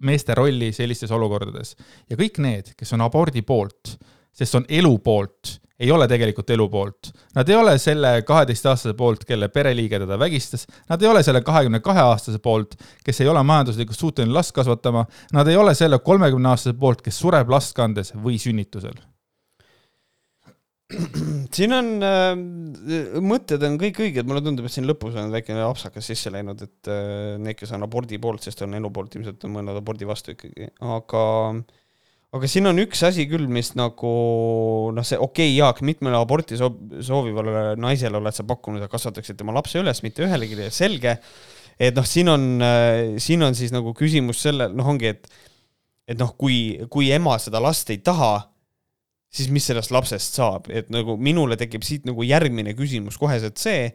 [0.00, 1.76] meeste rolli sellistes olukordades
[2.10, 3.98] ja kõik need, kes on abordi poolt,
[4.32, 7.10] sest on elu poolt ei ole tegelikult elu poolt.
[7.36, 11.80] Nad ei ole selle kaheteistaastase poolt, kelle pereliige teda vägistas, nad ei ole selle kahekümne
[11.84, 12.74] kahe aastase poolt,
[13.04, 15.06] kes ei ole majanduslikult suuteline last kasvatama,
[15.36, 18.98] nad ei ole selle kolmekümne aastase poolt, kes sureb last kandes või sünnitusel.
[21.52, 22.30] Siin on äh,,
[23.20, 26.88] mõtted on kõik õiged, mulle tundub, et siin lõpus on väikene apsakas sisse läinud, et
[26.88, 30.32] äh, need, kes on abordi poolt, sest on elu poolt, ilmselt on mõelnud abordi vastu
[30.32, 31.60] ikkagi, aga äh,
[32.36, 34.12] aga siin on üks asi küll, mis nagu
[34.94, 39.54] noh, see okei okay,, Jaak, mitmele aborti soovivale naisele oled sa pakkunud, et kasvataksid tema
[39.56, 41.18] lapse üles, mitte ühelegi, selge.
[41.78, 42.46] et noh, siin on,
[43.22, 45.30] siin on siis nagu küsimus selle, noh, ongi, et
[46.08, 48.48] et noh, kui, kui ema seda last ei taha,
[49.28, 53.90] siis mis sellest lapsest saab, et nagu minule tekib siit nagu järgmine küsimus koheselt see,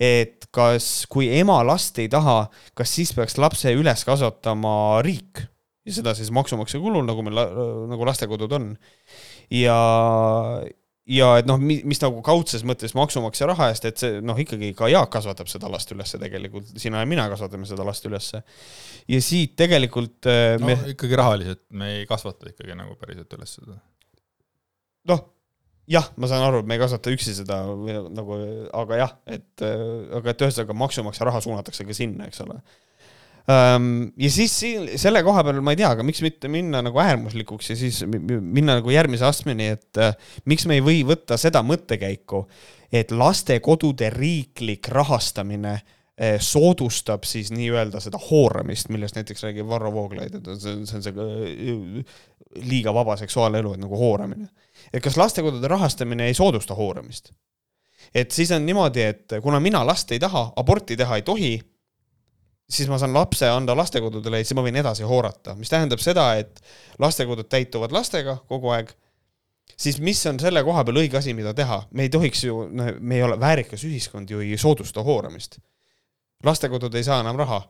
[0.00, 2.46] et kas, kui ema last ei taha,
[2.76, 5.44] kas siis peaks lapse üles kasvatama riik
[5.88, 7.38] ja seda siis maksumaksja kulul, nagu meil
[7.90, 8.68] nagu lastekodud on.
[9.54, 9.78] ja,
[11.08, 14.90] ja et noh, mis, nagu kaudses mõttes maksumaksja raha eest, et see noh, ikkagi ka
[14.92, 18.42] Jaak kasvatab seda last ülesse tegelikult, sina ja mina kasvatame seda last ülesse.
[19.08, 20.76] ja siit tegelikult äh, me...
[20.76, 23.78] no ikkagi rahaliselt, me ei kasvata ikkagi nagu päriselt üles seda.
[25.08, 25.24] noh,
[25.88, 27.62] jah, ma saan aru, et me ei kasvata üksi seda
[28.12, 28.42] nagu,
[28.76, 29.88] aga jah, et äh,
[30.20, 32.60] aga et ühesõnaga maksumaksja raha suunatakse ka sinna, eks ole
[33.48, 37.70] ja siis siin selle koha peal ma ei tea, aga miks mitte minna nagu äärmuslikuks
[37.72, 40.16] ja siis minna nagu järgmise astmeni, et äh,
[40.48, 42.42] miks me ei või võtta seda mõttekäiku,
[42.92, 50.36] et lastekodude riiklik rahastamine äh, soodustab siis nii-öelda seda hooramist, millest näiteks räägib Varro Vooglaid,
[50.36, 52.20] et see on, see on see äh,
[52.68, 54.50] liiga vaba seksuaalelu, et nagu hooramine.
[54.92, 57.32] et kas lastekodude rahastamine ei soodusta hooramist?
[58.12, 61.56] et siis on niimoodi, et kuna mina last ei taha, aborti teha ei tohi,
[62.70, 66.30] siis ma saan lapse anda lastekodudele ja siis ma võin edasi hoorata, mis tähendab seda,
[66.40, 66.60] et
[67.00, 68.92] lastekodud täituvad lastega kogu aeg.
[69.76, 72.92] siis mis on selle koha peal õige asi, mida teha, me ei tohiks ju, noh,
[73.00, 75.58] me ei ole, väärikas ühiskond ju ei soodusta hooramist.
[76.44, 77.62] lastekodud ei saa enam raha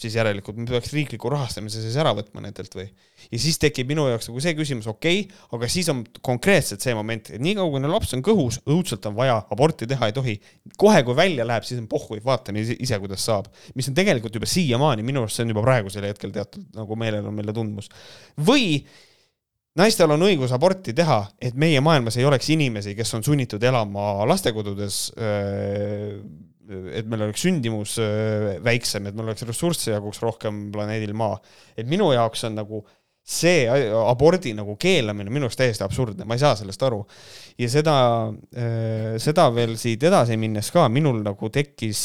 [0.00, 2.84] siis järelikult me peaks riikliku rahastamise siis ära võtma nendelt või.
[3.30, 6.92] ja siis tekib minu jaoks nagu see küsimus, okei okay,, aga siis on konkreetselt see
[6.96, 10.36] moment, et niikaua kui neil laps on kõhus, õudselt on vaja, aborti teha ei tohi.
[10.76, 13.48] kohe, kui välja läheb, siis on pohhui, vaatame ise, kuidas saab.
[13.74, 17.30] mis on tegelikult juba siiamaani, minu arust see on juba praegusel hetkel teatud nagu meelel
[17.32, 17.88] on meile tundmus.
[18.36, 18.82] või
[19.80, 24.26] naistel on õigus aborti teha, et meie maailmas ei oleks inimesi, kes on sunnitud elama
[24.28, 26.20] lastekodudes öö,
[26.66, 27.96] et meil oleks sündimus
[28.64, 31.38] väiksem, et meil oleks ressursse jaguks rohkem planeedil Maa.
[31.76, 32.84] et minu jaoks on nagu
[33.26, 37.00] see abordi nagu keelamine minu arust täiesti absurdne, ma ei saa sellest aru.
[37.58, 37.94] ja seda,
[39.22, 42.02] seda veel siit edasi minnes ka minul nagu tekkis,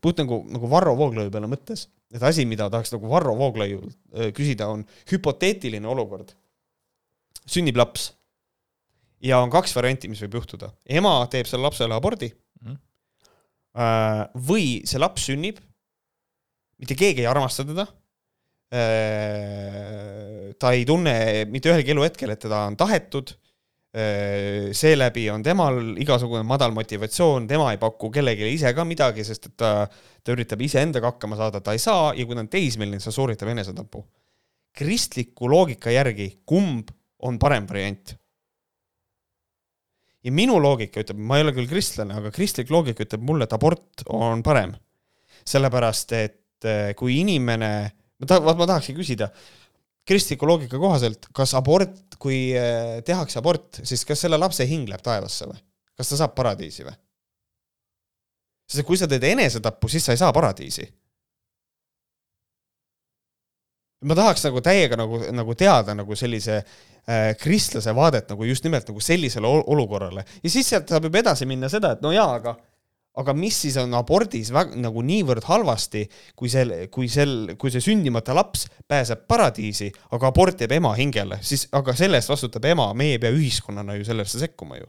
[0.00, 3.92] puht nagu, nagu Varro Vooglaiu peale mõttes, et asi, mida tahaks nagu Varro Vooglaiul
[4.36, 6.32] küsida, on hüpoteetiline olukord.
[7.44, 8.14] sünnib laps
[9.20, 10.72] ja on kaks varianti, mis võib juhtuda.
[10.88, 12.32] ema teeb selle lapsele abordi
[13.74, 15.58] või see laps sünnib,
[16.78, 17.86] mitte keegi ei armasta teda.
[18.74, 23.34] Äh, ta ei tunne mitte ühelgi eluhetkel, et teda on tahetud.
[23.94, 29.52] Äh, seeläbi on temal igasugune madal motivatsioon, tema ei paku kellelegi ise ka midagi, sest
[29.52, 32.98] et ta, ta üritab iseendaga hakkama saada, ta ei saa ja kui ta on teismeline,
[32.98, 34.02] siis ta sooritab enesetapu.
[34.74, 36.90] kristliku loogika järgi, kumb
[37.22, 38.16] on parem variant?
[40.24, 43.56] Ja minu loogika ütleb, ma ei ole küll kristlane, aga kristlik loogika ütleb mulle, et
[43.56, 44.74] abort on parem.
[45.44, 49.28] sellepärast, et eh, kui inimene, ma tahan, ma tahakski küsida,
[50.08, 55.04] kristliku loogika kohaselt, kas abort, kui eh, tehakse abort, siis kas selle lapse hing läheb
[55.04, 55.60] taevasse või?
[55.94, 56.96] kas ta saab paradiisi või?
[58.70, 60.86] sest kui sa teed enesetappu, siis sa ei saa paradiisi.
[64.02, 66.62] Ma tahaks nagu täiega nagu, nagu teada nagu sellise
[67.04, 71.44] Äh, kristlase vaadet nagu just nimelt nagu sellisele olukorrale ja siis sealt saab juba edasi
[71.44, 72.54] minna seda, et no jaa, aga
[73.20, 77.84] aga mis siis on abordis väga, nagu niivõrd halvasti, kui sel, kui sel, kui see
[77.84, 82.88] sündimata laps pääseb paradiisi, aga abort jääb ema hingele, siis aga selle eest vastutab ema,
[82.96, 84.88] meie ei pea ühiskonnana ju sellesse sekkuma ju.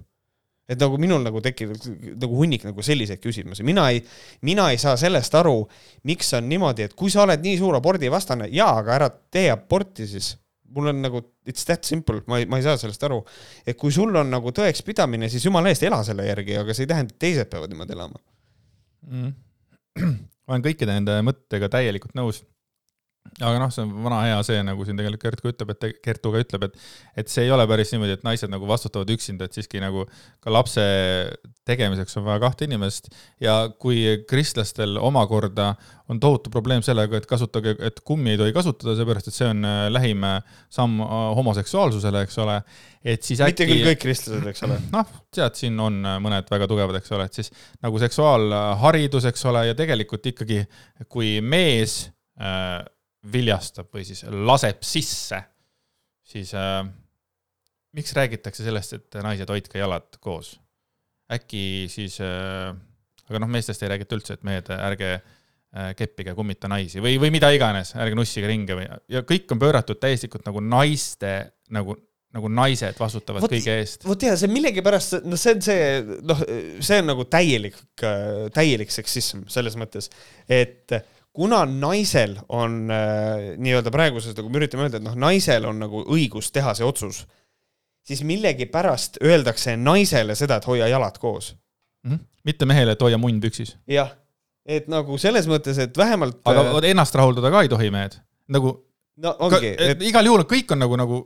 [0.69, 1.75] Et nagu minul nagu tekib
[2.21, 4.01] nagu hunnik nagu selliseid küsimusi, mina ei,
[4.45, 5.59] mina ei saa sellest aru,
[6.09, 10.09] miks on niimoodi, et kui sa oled nii suur abordivastane, jaa, aga ära tee aborti
[10.09, 10.33] siis.
[10.75, 13.21] Mul on nagu it's that simple, ma ei, ma ei saa sellest aru.
[13.63, 16.89] et kui sul on nagu tõekspidamine, siis jumala eest ela selle järgi, aga see ei
[16.89, 18.19] tähenda, et teised peavad niimoodi elama.
[19.05, 19.31] Mm..
[20.49, 22.41] olen kõikide nende mõttega täielikult nõus
[23.41, 26.31] aga noh, see on vana hea see, nagu siin tegelikult Kert ka ütleb, et Kertu
[26.31, 26.77] ka ütleb, et,
[27.19, 30.05] et see ei ole päris niimoodi, et naised nagu vastutavad üksinda, et siiski nagu
[30.43, 30.85] ka lapse
[31.67, 33.09] tegemiseks on vaja kahte inimest.
[33.43, 35.73] ja kui kristlastel omakorda
[36.07, 39.67] on tohutu probleem sellega, et kasutage, et kummi ei tohi kasutada, seepärast et see on
[39.67, 42.59] äh, lähim äh, samm äh, homoseksuaalsusele, eks ole.
[43.03, 43.65] et siis äkki.
[43.65, 44.79] mitte küll kõik kristlased, eks ole.
[44.95, 47.51] noh, tead, siin on mõned väga tugevad, eks ole, et siis
[47.83, 50.63] nagu seksuaalharidus, eks ole, ja tegelikult ikkagi,
[51.11, 52.05] kui mees
[52.39, 52.85] äh,
[53.33, 55.41] viljastab või siis laseb sisse,
[56.25, 56.83] siis äh,
[57.95, 60.55] miks räägitakse sellest, et naised hoidke jalad koos?
[61.31, 62.69] äkki siis äh,,
[63.25, 67.31] aga noh, meestest ei räägita üldse, et mehed, ärge äh, keppige, kummita naisi või, või
[67.33, 71.33] mida iganes, ärge nussige ringi või, ja kõik on pööratud täielikult nagu naiste
[71.73, 71.97] nagu
[72.35, 74.03] nagu naised vastutavad võt, kõige eest.
[74.03, 75.83] vot ja see millegipärast, noh, see on see,
[76.27, 76.41] noh,
[76.83, 77.77] see on nagu täielik,
[78.53, 80.09] täielik seksism selles mõttes,
[80.51, 85.67] et äh, kuna naisel on äh, nii-öelda praeguses, nagu me üritame öelda, et noh, naisel
[85.67, 87.25] on nagu õigus teha see otsus,
[88.05, 92.11] siis millegipärast öeldakse naisele seda, et hoia jalad koos mm.
[92.11, 92.23] -hmm.
[92.47, 93.75] mitte mehele, et hoia munn püksis.
[93.91, 94.13] jah,
[94.65, 96.39] et nagu selles mõttes, et vähemalt.
[96.45, 98.77] aga äh, ennast rahuldada ka ei tohi mehed, nagu.
[99.17, 99.75] no ongi.
[99.77, 100.01] Et...
[100.01, 101.21] igal juhul kõik on nagu, nagu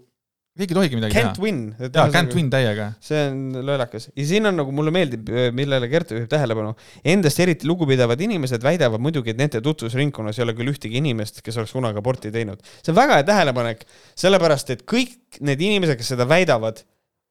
[0.59, 1.45] keegi ei tohigi midagi can't teha.
[1.45, 1.61] Win.
[1.79, 2.89] jaa, can't win täiega.
[3.03, 4.09] see on lollakas.
[4.13, 6.75] ja siin on nagu mulle meeldib, millele Gert juhib tähelepanu,
[7.15, 11.59] endast eriti lugupidavad inimesed väidavad muidugi, et nende tutvusringkonnas ei ole küll ühtegi inimest, kes
[11.61, 12.63] oleks kunagi aborti teinud.
[12.83, 13.85] see on väga hea tähelepanek,
[14.19, 16.83] sellepärast et kõik need inimesed, kes seda väidavad,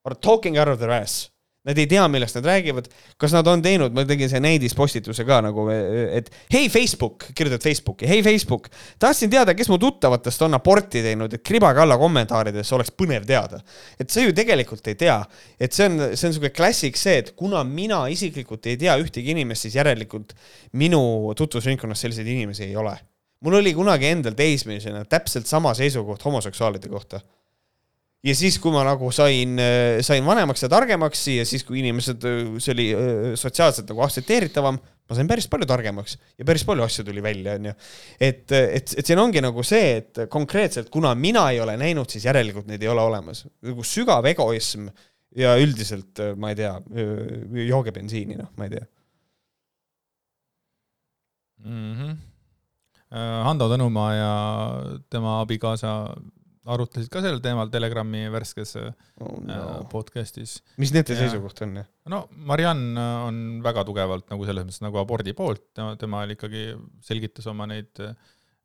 [0.09, 1.29] are talking out of their ass
[1.69, 2.87] Nad ei tea, millest nad räägivad,
[3.21, 8.09] kas nad on teinud, ma tegin see näidispostituse ka nagu, et hei Facebook, kirjutad Facebooki,
[8.09, 8.71] hei Facebook,
[9.03, 13.61] tahtsin teada, kes mu tuttavatest on aborti teinud, et kribage alla kommentaarides, oleks põnev teada.
[14.01, 15.19] et sa ju tegelikult ei tea,
[15.61, 19.37] et see on, see on siuke klassik see, et kuna mina isiklikult ei tea ühtegi
[19.37, 20.33] inimest, siis järelikult
[20.73, 22.97] minu tutvusringkonnas selliseid inimesi ei ole.
[23.45, 27.21] mul oli kunagi endal teismelisena täpselt sama seisukoht homoseksuaalide kohta
[28.27, 29.59] ja siis, kui ma nagu sain,
[30.05, 32.25] sain vanemaks ja targemaks ja siis, kui inimesed,
[32.59, 32.87] see oli
[33.39, 37.75] sotsiaalselt nagu aktsepteeritavam, ma sain päris palju targemaks ja päris palju asju tuli välja, onju.
[38.19, 42.27] et, et, et siin ongi nagu see, et konkreetselt, kuna mina ei ole näinud, siis
[42.29, 43.45] järelikult neid ei ole olemas.
[43.65, 44.89] nagu sügav egoism
[45.39, 46.75] ja üldiselt, ma ei tea,
[47.69, 48.87] jooge bensiini, noh, ma ei tea
[51.65, 51.95] mm.
[51.95, 52.17] -hmm.
[53.45, 54.33] Hando Tõnumaa ja
[55.11, 55.93] tema abikaasa
[56.75, 59.55] arutlesid ka sellel teemal Telegrami värskes oh, no.
[59.55, 60.59] Äh, podcast'is.
[60.81, 61.79] mis nende seisukoht on?
[62.13, 66.69] no Mariann äh, on väga tugevalt nagu selles mõttes nagu abordi poolt, tema, tema ikkagi
[67.05, 68.03] selgitas oma neid,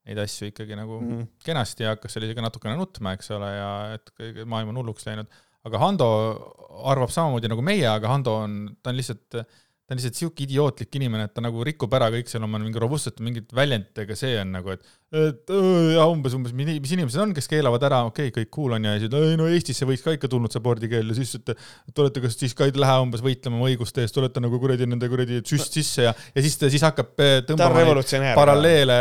[0.07, 1.31] neid asju ikkagi nagu mm -hmm.
[1.45, 4.13] kenasti ja hakkas seal isegi natukene nutma, eks ole, ja et
[4.45, 5.41] maailm on hulluks läinud.
[5.63, 6.07] aga Hando
[6.91, 10.45] arvab samamoodi nagu meie, aga Hando on, ta on lihtsalt äh, ta on lihtsalt sihuke
[10.45, 14.37] idiootlik inimene, et ta nagu rikub ära kõik seal oma mingi robustsete mingite väljenditega, see
[14.39, 15.51] on nagu, et et
[15.93, 18.95] ja umbes, umbes, mis inimesed on, kes keelavad ära, okei okay,, kõik cool on ja
[18.97, 22.23] siis, ei no Eestisse võiks ka ikka tulnud see abordikeel ja siis, et te olete,
[22.23, 25.43] kas siis ka ei lähe umbes võitlema oma õiguste eest, olete nagu kuradi nende kuradi
[25.45, 28.01] süst sisse ja, ja siis ta siis hakkab eh, tõmbama
[28.39, 28.97] paralleele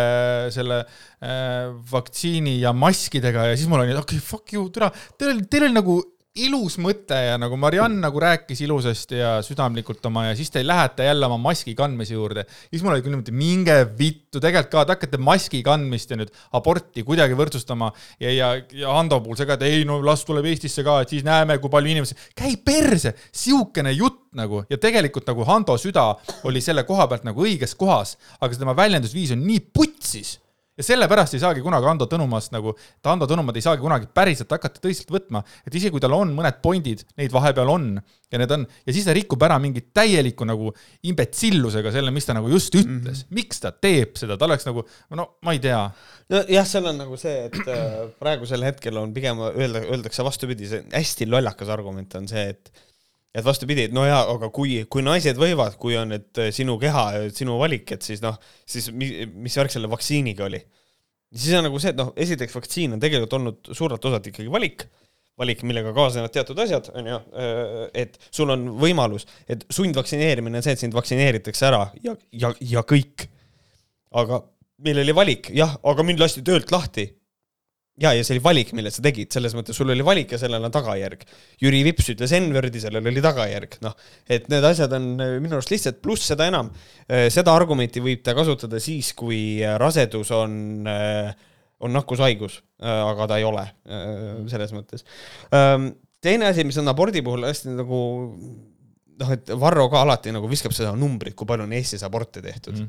[0.52, 5.36] selle äh, vaktsiini ja maskidega ja siis mul oli, okei okay,, fuck you, türa, teil
[5.36, 5.96] oli, teil oli nagu
[6.40, 11.04] ilus mõte ja nagu Mariann nagu rääkis ilusasti ja südamlikult oma ja siis te lähete
[11.04, 12.46] jälle oma maski kandmise juurde.
[12.70, 16.32] siis mul oli küll niimoodi, minge vittu, tegelikult ka, te hakkate maski kandmist ja nüüd
[16.56, 17.90] aborti kuidagi võrdsustama.
[18.20, 21.12] Ja, ja, ja Hando puhul see ka, et ei no las tuleb Eestisse ka, et
[21.12, 24.64] siis näeme, kui palju inimesi, käi perse, sihukene jutt nagu.
[24.72, 26.14] Ja tegelikult nagu Hando süda
[26.48, 30.38] oli selle koha pealt nagu õiges kohas, aga tema väljendusviis on nii putsis
[30.82, 32.74] ja sellepärast ei saagi kunagi Ando Tõnumast nagu,
[33.06, 36.58] Ando Tõnumaad ei saagi kunagi päriselt hakata tõsiselt võtma, et isegi kui tal on mõned
[36.64, 37.88] pointid, neid vahepeal on
[38.32, 40.72] ja need on, ja siis ta rikub ära mingi täieliku nagu
[41.08, 43.10] imbetsillusega selle, mis ta nagu just ütles mm.
[43.12, 43.34] -hmm.
[43.38, 44.84] miks ta teeb seda, ta oleks nagu,
[45.14, 45.82] no ma ei tea.
[46.32, 50.82] nojah, seal on nagu see, et äh, praegusel hetkel on pigem öelda, öeldakse vastupidi, see
[50.92, 52.72] hästi lollakas argument on see, et
[53.32, 56.76] et vastupidi, et no jaa, aga kui, kui naised võivad, kui on, et äh, sinu
[56.80, 58.36] keha, sinu valik, et siis noh,
[58.68, 60.60] siis mis, mis värk selle vaktsiiniga oli?
[61.32, 64.84] siis on nagu see, et noh, esiteks vaktsiin on tegelikult olnud suurelt osalt ikkagi valik,
[65.40, 70.66] valik, millega kaasnevad teatud asjad, on ju, äh, et sul on võimalus, et sundvaktsineerimine on
[70.66, 73.30] see, et sind vaktsineeritakse ära ja, ja, ja kõik.
[74.20, 74.42] aga
[74.84, 77.08] meil oli valik, jah, aga mind lasti töölt lahti
[78.02, 80.64] ja, ja see oli valik, mille sa tegid, selles mõttes sul oli valik ja sellel
[80.66, 81.24] on tagajärg.
[81.62, 83.94] Jüri Vips ütles N-wordi, sellel oli tagajärg, noh,
[84.26, 86.72] et need asjad on äh, minu arust lihtsalt, pluss seda enam,
[87.06, 90.54] äh, seda argumenti võib ta kasutada siis, kui äh, rasedus on,
[91.82, 93.64] on nakkushaigus, aga ta ei ole,
[94.50, 95.06] selles mõttes.
[95.54, 95.92] Ähm,
[96.22, 98.00] teine asi, mis on abordi puhul hästi nagu
[99.22, 102.78] noh, et Varro ka alati nagu viskab seda numbrit, kui palju on Eestis aborte tehtud
[102.78, 102.88] mm.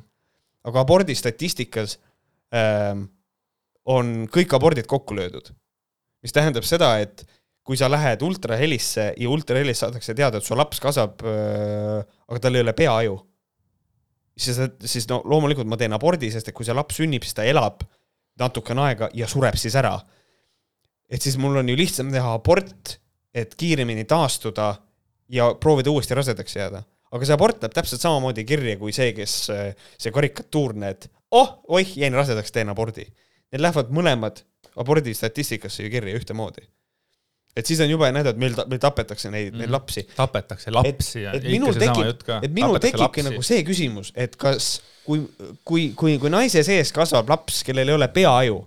[0.69, 1.97] aga abordi statistikas
[2.53, 3.07] ähm,
[3.89, 5.51] on kõik abordid kokku löödud.
[6.23, 7.25] mis tähendab seda, et
[7.67, 12.55] kui sa lähed ultrahelisse ja ultrahelis saadakse teada, et su laps kasvab äh,, aga tal
[12.55, 13.17] ei ole peaaju,
[14.39, 17.47] siis, siis no loomulikult ma teen abordi, sest et kui see laps sünnib, siis ta
[17.47, 17.83] elab
[18.39, 19.97] natukene aega ja sureb siis ära.
[21.11, 22.97] et siis mul on ju lihtsam teha abort,
[23.33, 24.73] et kiiremini taastuda
[25.29, 26.83] ja proovida uuesti rasedaks jääda.
[27.11, 29.35] aga see abort läheb täpselt samamoodi kirja kui see, kes,
[29.99, 33.07] see karikatuurne, et oh, oih, jäin rasedaks, teen abordi
[33.53, 34.41] need lähevad mõlemad
[34.79, 36.65] abordi statistikasse ju kirja ühtemoodi.
[37.55, 39.75] et siis on jube näida, et meil, meil tapetakse neid mm., neid mhm.
[39.75, 40.07] lapsi.
[40.15, 44.75] tapetakse lapsi et, ja et minul tekib, et minul tekibki nagu see küsimus, et kas,
[45.05, 45.21] kui,
[45.63, 48.57] kui, kui, kui naise sees kasvab laps, kellel ei ole peaaju,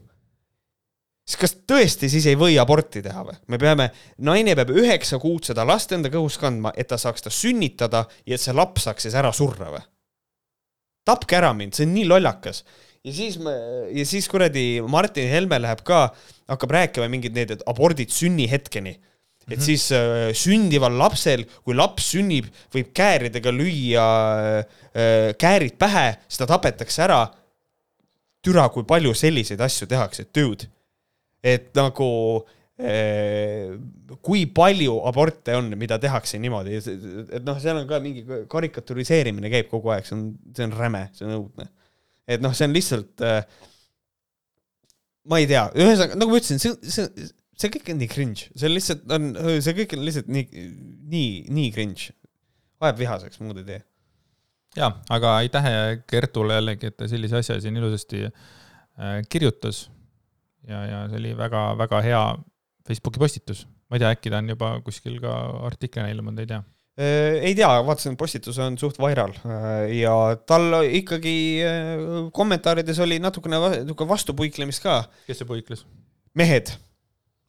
[1.26, 3.34] siis kas tõesti siis ei või aborti teha või?
[3.50, 3.90] me peame,
[4.22, 8.38] naine peab üheksa kuud seda last enda kõhus kandma, et ta saaks ta sünnitada ja
[8.38, 9.82] et see laps saaks siis ära surra või?
[11.06, 12.62] tapke ära mind, see on nii lollakas
[13.06, 13.54] ja siis me,
[13.94, 16.08] ja siis kuradi Martin Helme läheb ka,
[16.50, 18.96] hakkab rääkima mingid need, et abordid sünnihetkeni.
[19.46, 19.64] et mm -hmm.
[19.64, 24.06] siis äh, sündival lapsel, kui laps sünnib, võib kääridega lüüa
[24.58, 27.30] äh, käärid pähe, ta tapetakse ära.
[28.42, 30.66] türa, kui palju selliseid asju tehakse, dude.
[31.42, 32.44] et nagu
[32.80, 33.78] äh,
[34.22, 36.76] kui palju aborte on, mida tehakse niimoodi,
[37.30, 41.08] et noh, seal on ka mingi karikaturiseerimine käib kogu aeg, see on, see on räme,
[41.12, 41.68] see on õudne
[42.26, 43.42] et noh, see on lihtsalt äh,,
[45.30, 47.28] ma ei tea, ühesõnaga, nagu ma ütlesin, see, see,
[47.58, 49.32] see kõik on nii cringe, see lihtsalt on,
[49.64, 50.64] see kõik on lihtsalt nii,
[51.14, 52.14] nii, nii cringe.
[52.82, 53.80] ajab vihaseks, muud ei tee.
[54.78, 55.70] jaa, aga aitäh
[56.10, 59.86] Kertule jällegi, et ta sellise asja siin ilusasti äh, kirjutas.
[60.68, 62.22] ja, ja see oli väga-väga hea
[62.86, 63.66] Facebooki postitus.
[63.90, 65.34] ma ei tea, äkki ta on juba kuskil ka
[65.70, 70.14] artiklina ilmunud, ei tea Äh, ei tea, vaatasin, postitus on suht viral äh, ja
[70.48, 72.00] tal ikkagi äh,
[72.32, 75.02] kommentaarides oli natukene niisugune vastupuiklemist ka.
[75.28, 75.84] kes see puikles?
[76.36, 76.72] mehed.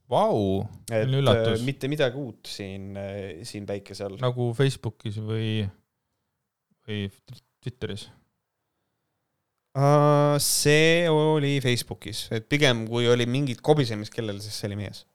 [0.08, 1.62] Vau, Selline üllatus.
[1.62, 2.94] äh, mitte midagi uut siin,
[3.48, 4.20] siin päikese all.
[4.24, 5.64] nagu Facebookis või,
[6.88, 7.08] või
[7.64, 8.08] Twitteris.
[10.44, 15.06] see oli Facebookis, et pigem kui oli mingit kobisemist kellel, siis see oli mees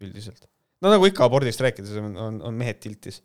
[0.00, 0.48] üldiselt.
[0.80, 3.22] no nagu ikka abordist rääkides on, on, on mehed tiltis.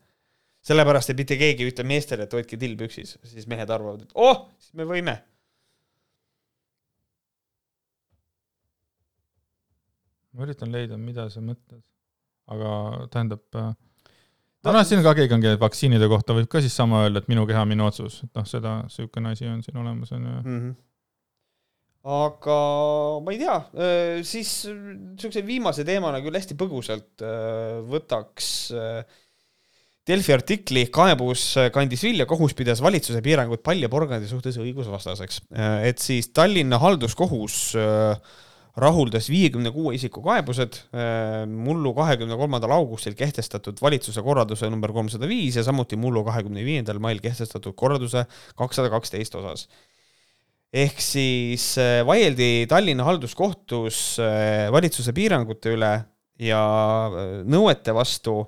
[0.66, 4.14] sellepärast, et mitte keegi ei ütle meestele, et hoidke till püksis, siis mehed arvavad, et
[4.18, 5.20] oh, siis me võime.
[10.36, 11.80] ma üritan leida, mida sa mõtled.
[12.52, 12.72] aga
[13.14, 13.70] tähendab äh,
[14.68, 17.64] no siin ka keegi ongi vaktsiinide kohta võib ka siis sama öelda, et minu keha,
[17.70, 20.34] minu otsus, et noh, seda, niisugune asi on siin olemas, on ju.
[20.34, 20.60] mm.
[20.60, 20.76] -hmm.
[22.18, 22.60] aga
[23.26, 23.58] ma ei tea,
[24.34, 29.22] siis niisuguse viimase teemana küll hästi põgusalt äh, võtaks äh,
[30.06, 35.42] Delfi artikli kaebus kandis vilja, kohus pidas valitsuse piirangut paljaporgandi suhtes õigusvastaseks.
[35.82, 38.20] et siis Tallinna halduskohus äh,
[38.78, 40.78] rahuldas viiekümne kuue isiku kaebused
[41.48, 47.00] mullu kahekümne kolmandal augustil kehtestatud valitsuse korralduse number kolmsada viis ja samuti mullu kahekümne viiendal
[47.00, 48.26] mail kehtestatud korralduse
[48.60, 49.70] kakssada kaksteist osas
[50.76, 55.94] ehk siis äh, vaieldi Tallinna halduskohtus äh, valitsuse piirangute üle
[56.42, 56.62] ja
[57.08, 58.42] äh, nõuete vastu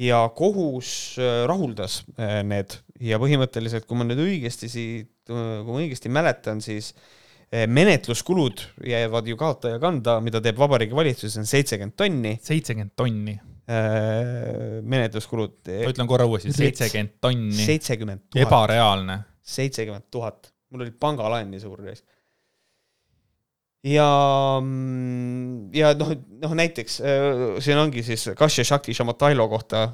[0.00, 5.80] ja kohus äh, rahuldas äh, need ja põhimõtteliselt, kui ma nüüd õigesti siit, kui ma
[5.82, 11.96] õigesti mäletan, siis äh, menetluskulud jäävad ju kaotaja kanda, mida teeb Vabariigi Valitsus, on seitsekümmend
[11.98, 13.36] tonni seitsekümmend tonni,
[13.68, 15.58] äh, menetluskulud.
[15.68, 19.20] ma ütlen korra uuesti, seitsekümmend tonni, seitsekümmend tuhat, ebareaalne.
[19.42, 21.84] seitsekümmend tuhat, mul oli pangalaen nii suur.
[23.82, 24.08] ja,
[25.74, 26.14] ja noh,
[26.44, 27.32] noh näiteks äh,
[27.64, 29.88] siin ongi siis Kasia Shakti Shamatailo kohta,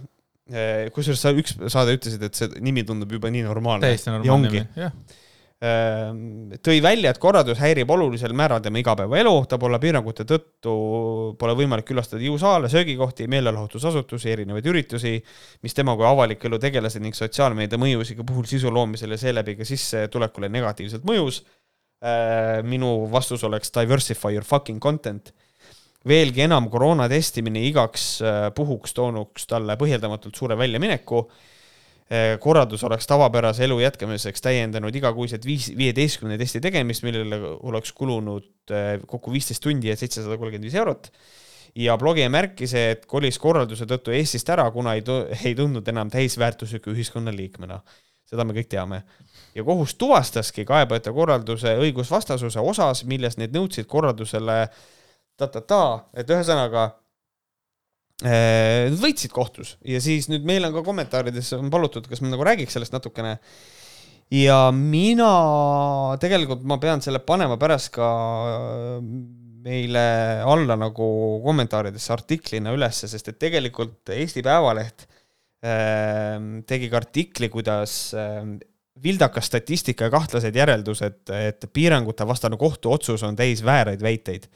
[0.94, 3.84] kusjuures sa üks saade ütlesid, et see nimi tundub juba nii normaalne.
[3.84, 4.94] täiesti normaalne nimi, jah.
[6.64, 10.74] tõi välja, et korraldus häirib olulisel määral tema igapäevaelu, ta pole piirangute tõttu,
[11.40, 15.18] pole võimalik külastada jõusaale, söögikohti, meelelahutusasutusi, erinevaid üritusi,
[15.66, 19.68] mis tema kui avaliku elu tegelase ning sotsiaalmeedia mõjuisiga puhul sisu loomisele ja seeläbi ka
[19.68, 21.42] sissetulekule negatiivselt mõjus.
[22.62, 25.32] Minu vastus oleks diversify your fucking content.
[26.08, 31.24] veelgi enam koroona testimine igaks äh, puhuks toonuks talle põhjendamatult suure väljamineku
[32.40, 37.36] korraldus oleks tavapärase elu jätkamiseks täiendanud igakuiselt viis, viieteistkümne testi tegemist, millele
[37.68, 38.72] oleks kulunud
[39.06, 41.10] kokku viisteist tundi ja seitsesada kolmkümmend viis eurot.
[41.74, 45.02] ja blogija märkis, et kolis korralduse tõttu Eestist ära, kuna ei,
[45.44, 47.82] ei tundnud enam täisväärtusliku ühiskonnaliikmena.
[48.28, 49.02] Seda me kõik teame.
[49.54, 54.68] ja kohus tuvastaski kaebajate korralduse õigusvastasuse osas, milles need nõudsid korraldusele
[55.38, 55.82] ta-ta-ta,
[56.14, 56.90] et ühesõnaga
[58.18, 62.42] Nad võitsid kohtus ja siis nüüd meil on ka kommentaarides on palutud, kas ma nagu
[62.42, 63.36] räägiks sellest natukene.
[64.34, 68.08] ja mina tegelikult ma pean selle panema pärast ka
[69.62, 71.06] meile alla nagu
[71.44, 75.07] kommentaaridesse artiklina ülesse, sest et tegelikult Eesti Päevaleht
[75.58, 78.42] tegi ka artikli, kuidas äh,
[79.02, 84.46] vildakas statistika ja kahtlased järeldused, et piirangute vastane kohtuotsus on täis vääraid väiteid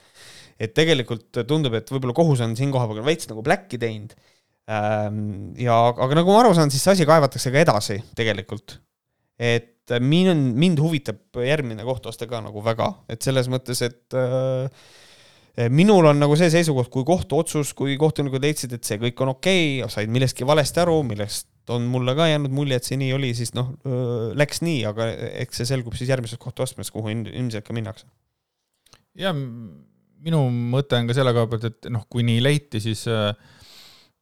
[0.61, 4.15] et tegelikult tundub, et võib-olla kohus on siin koha peal veits nagu pläkki teinud.
[4.67, 8.79] ja, aga nagu ma aru saan, siis see asi kaevatakse ka edasi tegelikult.
[9.39, 14.69] et mind, mind huvitab järgmine kohtuaste ka nagu väga, et selles mõttes, et äh,
[15.69, 19.81] minul on nagu see seisukoht, kui kohtuotsus, kui kohtunikud leidsid, et see kõik on okei
[19.83, 23.31] okay,, said millestki valesti aru, millest on mulle ka jäänud mulje, et see nii oli,
[23.37, 23.69] siis noh,
[24.35, 25.07] läks nii, aga
[25.45, 28.09] eks see selgub siis järgmises kohtuastmes, kuhu ilmselt ka minnakse.
[29.19, 33.05] ja minu mõte on ka selle koha pealt, et noh, kui nii leiti, siis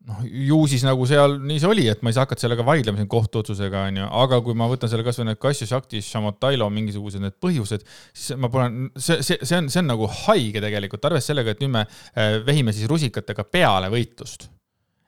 [0.10, 2.99] noh, ju siis nagu seal nii see oli, et ma ei saa hakata sellega vaidlema
[2.99, 7.38] siin kohtuotsusega, onju, aga kui ma võtan selle kasvõi need Kassio Shakti, Shamatailo mingisugused need
[7.44, 11.53] põhjused, siis ma pole, see, see, see on, see on nagu haige tegelikult, arvestades sellega,
[11.53, 14.49] et nüüd me äh, vehime siis rusikatega peale võitlust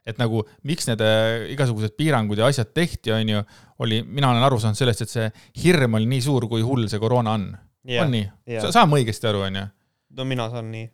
[0.03, 3.44] et nagu miks need äh, igasugused piirangud ja asjad tehti, onju,
[3.86, 5.30] oli, mina olen aru saanud sellest, et see
[5.64, 7.48] hirm oli nii suur, kui hull see koroona on
[7.88, 8.03] yeah,.
[8.03, 8.68] on nii yeah.?
[8.68, 9.64] saame õigesti aru, onju?
[10.18, 10.90] no mina saan nii.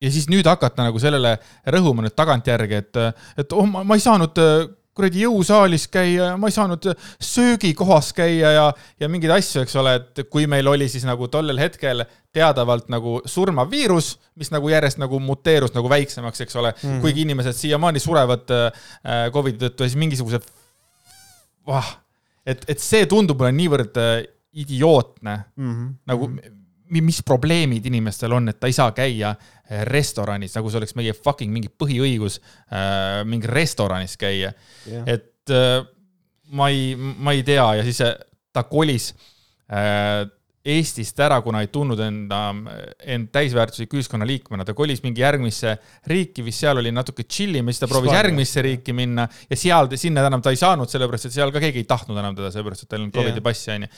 [0.00, 1.36] Ja siis nüüd hakata nagu sellele
[1.66, 3.00] rõhuma nüüd tagantjärgi, et,
[3.44, 4.38] et oh, ma ei saanud
[5.00, 6.88] kuradi jõusaalis käia ja ma ei saanud
[7.22, 8.64] söögikohas käia ja,
[9.00, 12.04] ja mingeid asju, eks ole, et kui meil oli siis nagu tollel hetkel
[12.34, 17.00] teadavalt nagu surmav viirus, mis nagu järjest nagu muteerus nagu väiksemaks, eks ole mm, -hmm.
[17.04, 20.40] kuigi inimesed siiamaani surevad äh, Covidi tõttu ja siis mingisuguse
[21.66, 21.96] vah,
[22.46, 25.92] et, et see tundub mulle niivõrd äh, idiootne mm, -hmm.
[26.06, 26.32] nagu
[26.90, 29.34] mis probleemid inimestel on, et ta ei saa käia
[29.86, 34.50] restoranis, nagu see oleks meie fucking mingi põhiõigus äh, mingi restoranis käia
[34.88, 35.06] yeah..
[35.06, 35.78] et äh,
[36.58, 38.02] ma ei, ma ei tea ja siis
[38.50, 39.12] ta kolis
[39.70, 40.26] äh,
[40.60, 42.40] Eestist ära, kuna ei tundnud enda,
[43.08, 45.72] end täisväärtusliku ühiskonnaliikmena, ta kolis mingi järgmisse
[46.12, 48.26] riiki, vist seal oli natuke chill im ja siis ta proovis Hispaania.
[48.26, 51.80] järgmisse riiki minna ja seal, sinna enam ta ei saanud, sellepärast et seal ka keegi
[51.80, 53.46] ei tahtnud enam teda, sellepärast et tal on Covidi Jah.
[53.46, 53.88] passi, onju.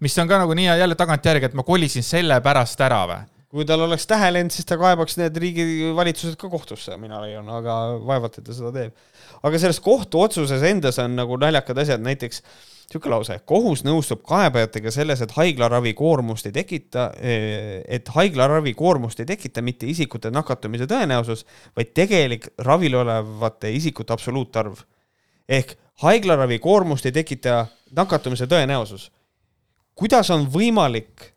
[0.00, 3.20] Mis on ka nagu nii jälle tagantjärgi, et ma kolisin sellepärast ära või?
[3.50, 8.38] kui tal oleks tähelend, siis ta kaebaks need riigivalitsused ka kohtusse, mina leian, aga vaevalt,
[8.38, 9.08] et ta seda teeb.
[9.42, 12.44] aga selles kohtuotsuses endas on nagu naljakad asjad, näiteks
[12.90, 19.26] niisugune lause, kohus nõustub kaebajatega selles, et haiglaravi koormust ei tekita, et haiglaravi koormust ei
[19.26, 21.44] tekita mitte isikute nakatumise tõenäosus,
[21.76, 24.82] vaid tegelik ravil olevate isikute absoluutarv.
[25.48, 29.10] ehk haiglaravi koormust ei tekita nakatumise tõenäosus.
[29.94, 31.30] Kuidas on võimalik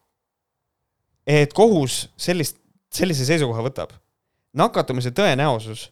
[1.28, 2.60] et kohus sellist,
[2.94, 3.94] sellise seisukoha võtab.
[4.54, 5.88] nakatumise tõenäosus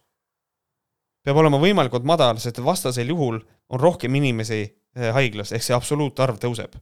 [1.25, 3.39] peab olema võimalikult madal, sest vastasel juhul
[3.69, 6.75] on rohkem inimesi eh, haiglas, ehk see absoluutarv tõuseb.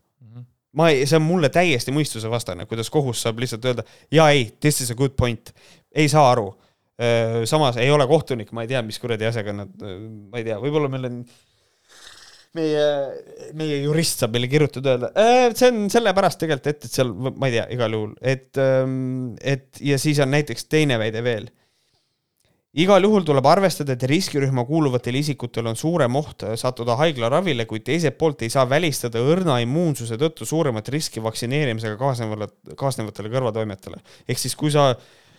[0.74, 4.82] ma ei, see on mulle täiesti mõistusevastane, kuidas kohus saab lihtsalt öelda, jaa, ei, this
[4.82, 5.54] is a good point,
[5.92, 6.54] ei saa aru.
[7.48, 10.90] samas ei ole kohtunik, ma ei tea, mis kuradi asjaga nad, ma ei tea, võib-olla
[10.92, 11.22] meil on
[12.58, 12.86] meie,
[13.58, 17.58] meie jurist saab meile kirjutada, öelda, see on sellepärast tegelikult, et, et seal, ma ei
[17.58, 18.50] tea, igal juhul, et,
[19.54, 21.50] et ja siis on näiteks teine väide veel.
[22.80, 28.18] igal juhul tuleb arvestada, et riskirühma kuuluvatel isikutel on suurem oht sattuda haiglaravile, kuid teiselt
[28.18, 34.02] poolt ei saa välistada õrna immuunsuse tõttu suuremat riski vaktsineerimisega kaasnevale, kaasnevatele kõrvatoimetele.
[34.28, 34.96] ehk siis, kui sa,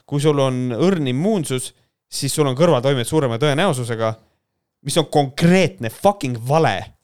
[0.06, 1.72] kui sul on õrn immuunsus,
[2.10, 4.14] siis sul on kõrvatoimed suurema tõenäosusega,
[4.86, 6.99] mis on konkreetne fucking vale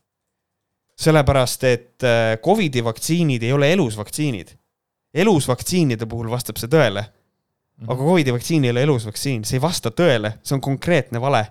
[0.96, 4.54] sellepärast, et äh, Covidi vaktsiinid ei ole elusvaktsiinid.
[5.14, 7.04] elusvaktsiinide puhul vastab see tõele.
[7.86, 11.44] aga Covidi vaktsiin ei ole elusvaktsiin, see ei vasta tõele, see on konkreetne vale.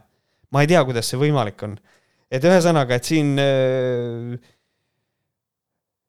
[0.51, 1.77] ma ei tea, kuidas see võimalik on.
[2.31, 4.37] et ühesõnaga, et siin äh,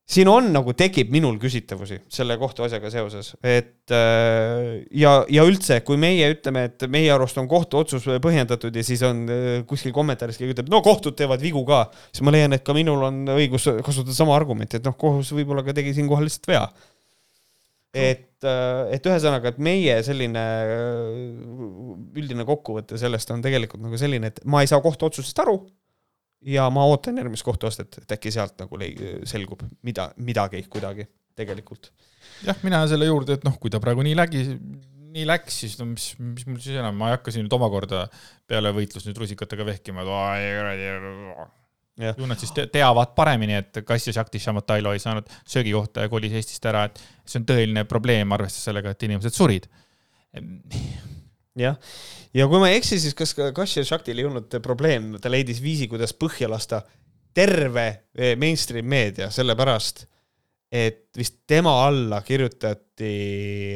[0.06, 5.98] siin on nagu, tekib minul küsitavusi selle kohtuasjaga seoses, et äh, ja, ja üldse, kui
[6.00, 10.54] meie ütleme, et meie arust on kohtuotsus põhjendatud ja siis on äh, kuskil kommentaaris keegi
[10.54, 14.14] ütleb, no kohtud teevad vigu ka, siis ma leian, et ka minul on õigus kasutada
[14.14, 16.68] sama argumenti, et noh, kohus võib-olla ka tegi siinkohal lihtsalt vea.
[17.96, 18.46] et,
[18.92, 21.18] et ühesõnaga, et meie selline äh,
[22.14, 25.64] üldine kokkuvõte sellest on tegelikult nagu selline, et ma ei saa kohtuotsusest aru
[26.44, 28.78] ja ma ootan järgmist kohtuastet, et äkki sealt nagu
[29.28, 31.06] selgub mida, midagi kuidagi
[31.36, 31.92] tegelikult.
[32.46, 34.44] jah, mina selle juurde, et noh, kui ta praegu nii lägi,
[35.16, 38.06] nii läks, siis no mis, mis mul siis enam, ma ei hakka siin nüüd omakorda
[38.48, 40.10] peale võitlust nüüd rusikatega vehkima, et
[42.20, 46.34] ju nad siis te teavad paremini, et Kassias Jaktis Šamatailo ei saanud söögikohta ja kolis
[46.36, 49.68] Eestist ära, et see on tõeline probleem, arvestades sellega, et inimesed surid.
[51.56, 51.78] Jah,
[52.36, 55.62] ja kui ma ei eksi, siis kas ka Kassias Šaktil ei olnud probleem, ta leidis
[55.64, 56.82] viisi, kuidas põhja lasta
[57.36, 60.06] terve eh, mainstream meedia, sellepärast
[60.76, 63.12] et vist tema alla kirjutati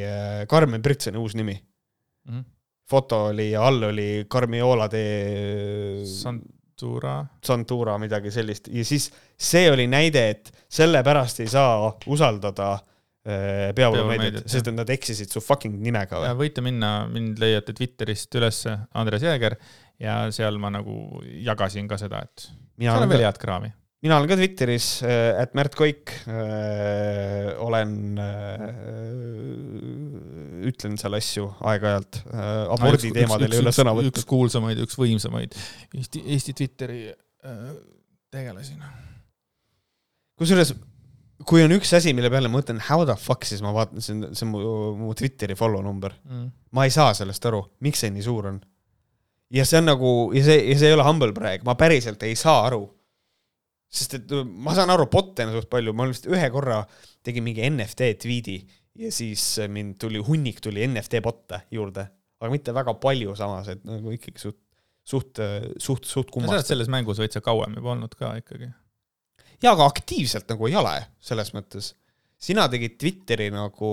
[0.02, 2.32] eh, Carmen Britsoni uus nimi mm.
[2.32, 2.44] -hmm.
[2.88, 7.26] foto oli ja all oli Carmiola de Santura.
[7.44, 12.80] Santura, midagi sellist ja siis see oli näide, et sellepärast ei saa usaldada äh,
[13.20, 16.30] peavoolumeediat, sest et nad eksisid su fucking nimega või?
[16.46, 19.58] võite minna, mind leiate Twitterist ülesse, Andres Jääger
[20.00, 22.48] ja seal ma nagu jagasin ka seda, et
[22.80, 27.92] mina seal on veel head kraami mina olen ka Twitteris, et Märt Koik äh,, olen
[28.20, 28.62] äh,,
[30.70, 34.12] ütlen seal asju aeg-ajalt äh,, abordi teemadel ei ole sõna võtta.
[34.14, 35.56] üks kuulsamaid, üks võimsamaid
[35.98, 37.66] Eesti, Eesti Twitteri äh,
[38.32, 38.78] tegelasi.
[40.40, 40.72] kusjuures,
[41.48, 44.16] kui on üks asi, mille peale ma mõtlen how the fuck, siis ma vaatan, see
[44.16, 44.62] on, see on mu,
[45.00, 46.48] mu Twitteri follow number mm..
[46.76, 48.62] ma ei saa sellest aru, miks see nii suur on.
[49.54, 52.36] ja see on nagu, ja see, ja see ei ole humble brag, ma päriselt ei
[52.38, 52.84] saa aru
[53.90, 56.84] sest et ma saan aru, bot'e suht palju, ma vist ühe korra
[57.26, 58.58] tegin mingi NFT tweet'i
[59.00, 62.06] ja siis mind tuli, hunnik tuli NFT bot'e juurde,
[62.40, 64.60] aga mitte väga palju samas, et nagu ikkagi suht,
[65.06, 65.42] suht,
[65.82, 66.60] suht, suht kummastav.
[66.60, 68.70] sa oled selles mängus veitsa kauem juba olnud ka ikkagi.
[69.60, 71.94] Jaa, aga aktiivselt nagu ei ole, selles mõttes.
[72.40, 73.92] sina tegid Twitteri nagu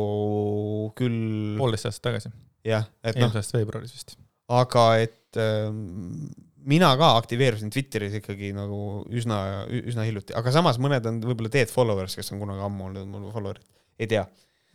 [0.98, 2.34] küll poolteist aastat tagasi.
[2.68, 3.27] jah, et noh.
[3.27, 4.18] eelmise aasta veebruaris vist.
[4.48, 6.30] aga et ähm,
[6.68, 11.72] mina ka aktiveerusin Twitteris ikkagi nagu üsna, üsna hiljuti, aga samas mõned on võib-olla dead
[11.72, 13.68] followers, kes on kunagi ammu olnud mul follower'id,
[13.99, 14.26] ei tea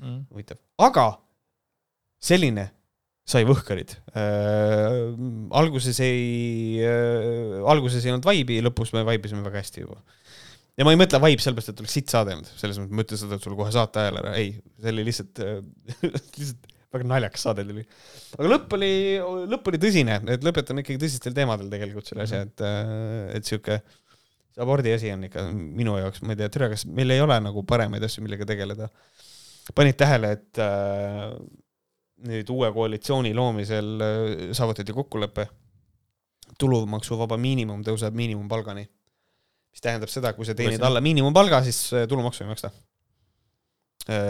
[0.00, 0.22] mm..
[0.32, 1.10] huvitav, aga
[2.22, 2.68] selline
[3.28, 5.12] sai Võhkarid äh,.
[5.54, 10.00] alguses ei äh,, alguses ei olnud vaibi, lõpus me vaibisime väga hästi juba.
[10.78, 13.22] Ja ma ei mõtle vibe sellepärast, et oleks sitt saade olnud, selles mõttes ma ütlen
[13.22, 15.58] seda, et sulle kohe saate ajal ära, ei, see oli lihtsalt äh,
[16.38, 17.82] lihtsalt väga naljakas saade tuli.
[18.36, 18.92] aga lõpp oli,
[19.52, 22.64] lõpp oli tõsine, et lõpetame ikkagi tõsistel teemadel tegelikult selle asja, et,
[23.38, 23.78] et sihuke,
[24.52, 27.38] see abordi asi on ikka minu jaoks, ma ei tea, tere, kas meil ei ole
[27.44, 28.90] nagu paremaid asju, millega tegeleda.
[29.74, 31.32] panid tähele, et äh,
[32.28, 35.48] nüüd uue koalitsiooni loomisel äh, saavutati kokkulepe,
[36.60, 38.84] tulumaksuvaba miinimum tõuseb miinimumpalgani.
[39.72, 42.72] Mis tähendab seda, kui sa teenid alla miinimumpalga, siis äh, tulumaksu ei maksta.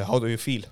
[0.07, 0.67] How do you feel?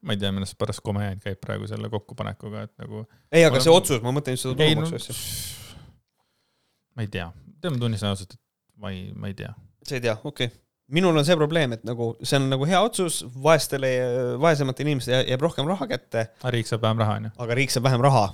[0.00, 3.04] ma ei tea, millest pärast komejäänud käib praegu selle kokkupanekuga, et nagu.
[3.32, 5.16] ei, aga Ma- see otsus, ma mõtlen just seda no tulumaksu asja.
[6.96, 7.28] ma ei tea,
[7.60, 9.52] tead ma tunnistan ausalt, et ma ei, ma ei tea.
[9.84, 10.60] sa ei tea, okei okay..
[10.96, 13.92] minul on see probleem, et nagu see on nagu hea otsus, vaestele,
[14.40, 17.34] vaesematele inimestele jääb rohkem raha kätte, aga riik saab vähem raha, onju.
[17.44, 18.24] aga riik saab vähem raha.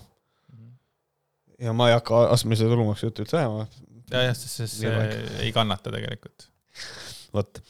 [1.67, 3.67] ja ma ei hakka astmelise tulumaksu juttu üldse ajama,
[4.13, 6.49] ja, jah, sest see, see ei kannata tegelikult.
[7.37, 7.61] vot.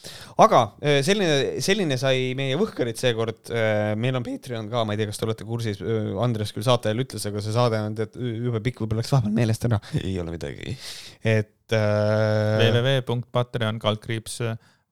[0.42, 3.50] aga eh, selline, selline sai meie Võhkarid seekord.
[3.98, 5.82] meil on Patreon ka, ma ei tea, kas te olete kursis,
[6.22, 9.36] Andres küll saate ajal ütles, aga see saade on tead jube pikk, võib-olla läks vahepeal
[9.40, 9.80] meelest ära.
[10.04, 10.76] ei ole midagi.
[11.24, 14.40] et äh, www.patreon kaldkriips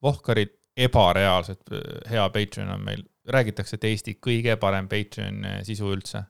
[0.05, 1.71] Vohkarid, ebareaalselt
[2.11, 3.05] hea Patreon on meil.
[3.31, 6.25] räägitakse, et Eesti kõige parem Patreon sisu üldse.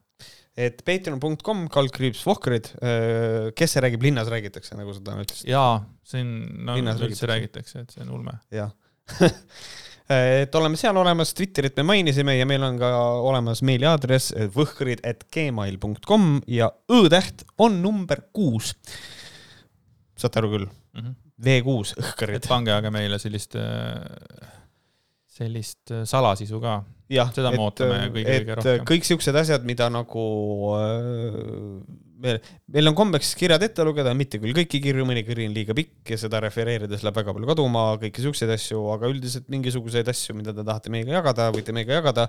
[0.56, 2.70] Et patreon.com, kaldkriips Vohkarid,
[3.58, 5.50] kes see räägib, linnas räägitakse, nagu sa täna ütlesid.
[5.52, 6.30] jaa, siin
[6.64, 7.84] no, Linnas üldse räägitakse.
[7.84, 8.38] et see on ulme.
[8.56, 8.72] jah
[10.46, 12.90] et oleme seal olemas, Twitterit me mainisime ja meil on ka
[13.26, 18.74] olemas meiliaadress võhkrid at gmail.com ja õ-täht on number kuus.
[20.16, 20.68] saate aru küll,
[21.42, 22.48] V6 et õhkarid.
[22.48, 23.58] pange aga meile sellist,
[25.36, 26.78] sellist äh, salasisu ka.
[27.36, 28.86] seda me ootame kõige- kõige et rohkem.
[28.90, 30.24] kõik siuksed asjad, mida nagu
[30.80, 31.36] äh,
[32.24, 32.40] meil,
[32.72, 36.14] meil on kombeks kirjad ette lugeda, mitte küll kõiki kirju, mõni kiri on liiga pikk
[36.16, 40.54] ja seda refereerides läheb väga palju kaduma, kõiki siukseid asju, aga üldiselt mingisuguseid asju, mida
[40.56, 42.28] te tahate meiega jagada, võite meiega jagada.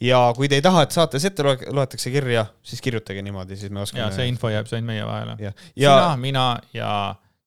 [0.00, 3.70] ja kui te ei taha, et saates ette loe- loetakse kirja, siis kirjutage niimoodi, siis
[3.74, 4.12] me ja oskame.
[4.14, 5.36] see info jääb see ainult meie vahele.
[5.42, 6.94] ja, sina ja, mina ja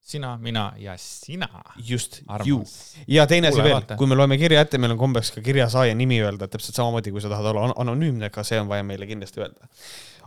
[0.08, 1.50] sina, mina ja sina.
[1.76, 2.76] just, ju armas.
[3.08, 6.22] ja teine asi veel kui me loeme kirja ette, meil on kombeks ka kirjasaaja nimi
[6.24, 9.44] öelda, täpselt samamoodi, kui sa tahad olla an- anonüümne, ka see on vaja meile kindlasti
[9.44, 9.68] öelda.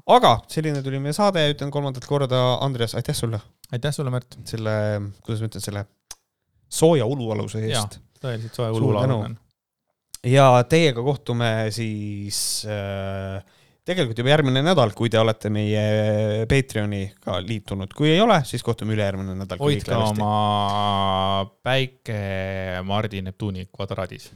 [0.07, 3.41] aga selline tuli meie saade, ütlen kolmandat korda, Andres, aitäh sulle
[3.73, 4.39] aitäh sulle, Märt.
[4.49, 4.73] selle,
[5.25, 5.85] kuidas ma ütlen, selle
[6.71, 8.59] sooja ulualuse eest., tõeliselt
[9.01, 9.19] tänu.
[9.29, 9.37] on.
[10.27, 13.41] ja teiega kohtume siis äh,
[13.87, 18.95] tegelikult juba järgmine nädal, kui te olete meie Patreoniga liitunud, kui ei ole, siis kohtume
[18.97, 19.61] ülejärgmine nädal.
[19.63, 20.31] hoidke oma
[21.65, 22.21] päike
[22.87, 24.31] Mardi Neptuuni kvadraadis.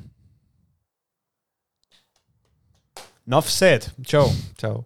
[3.27, 4.29] Nuff said, tšau.
[4.61, 4.83] tšau.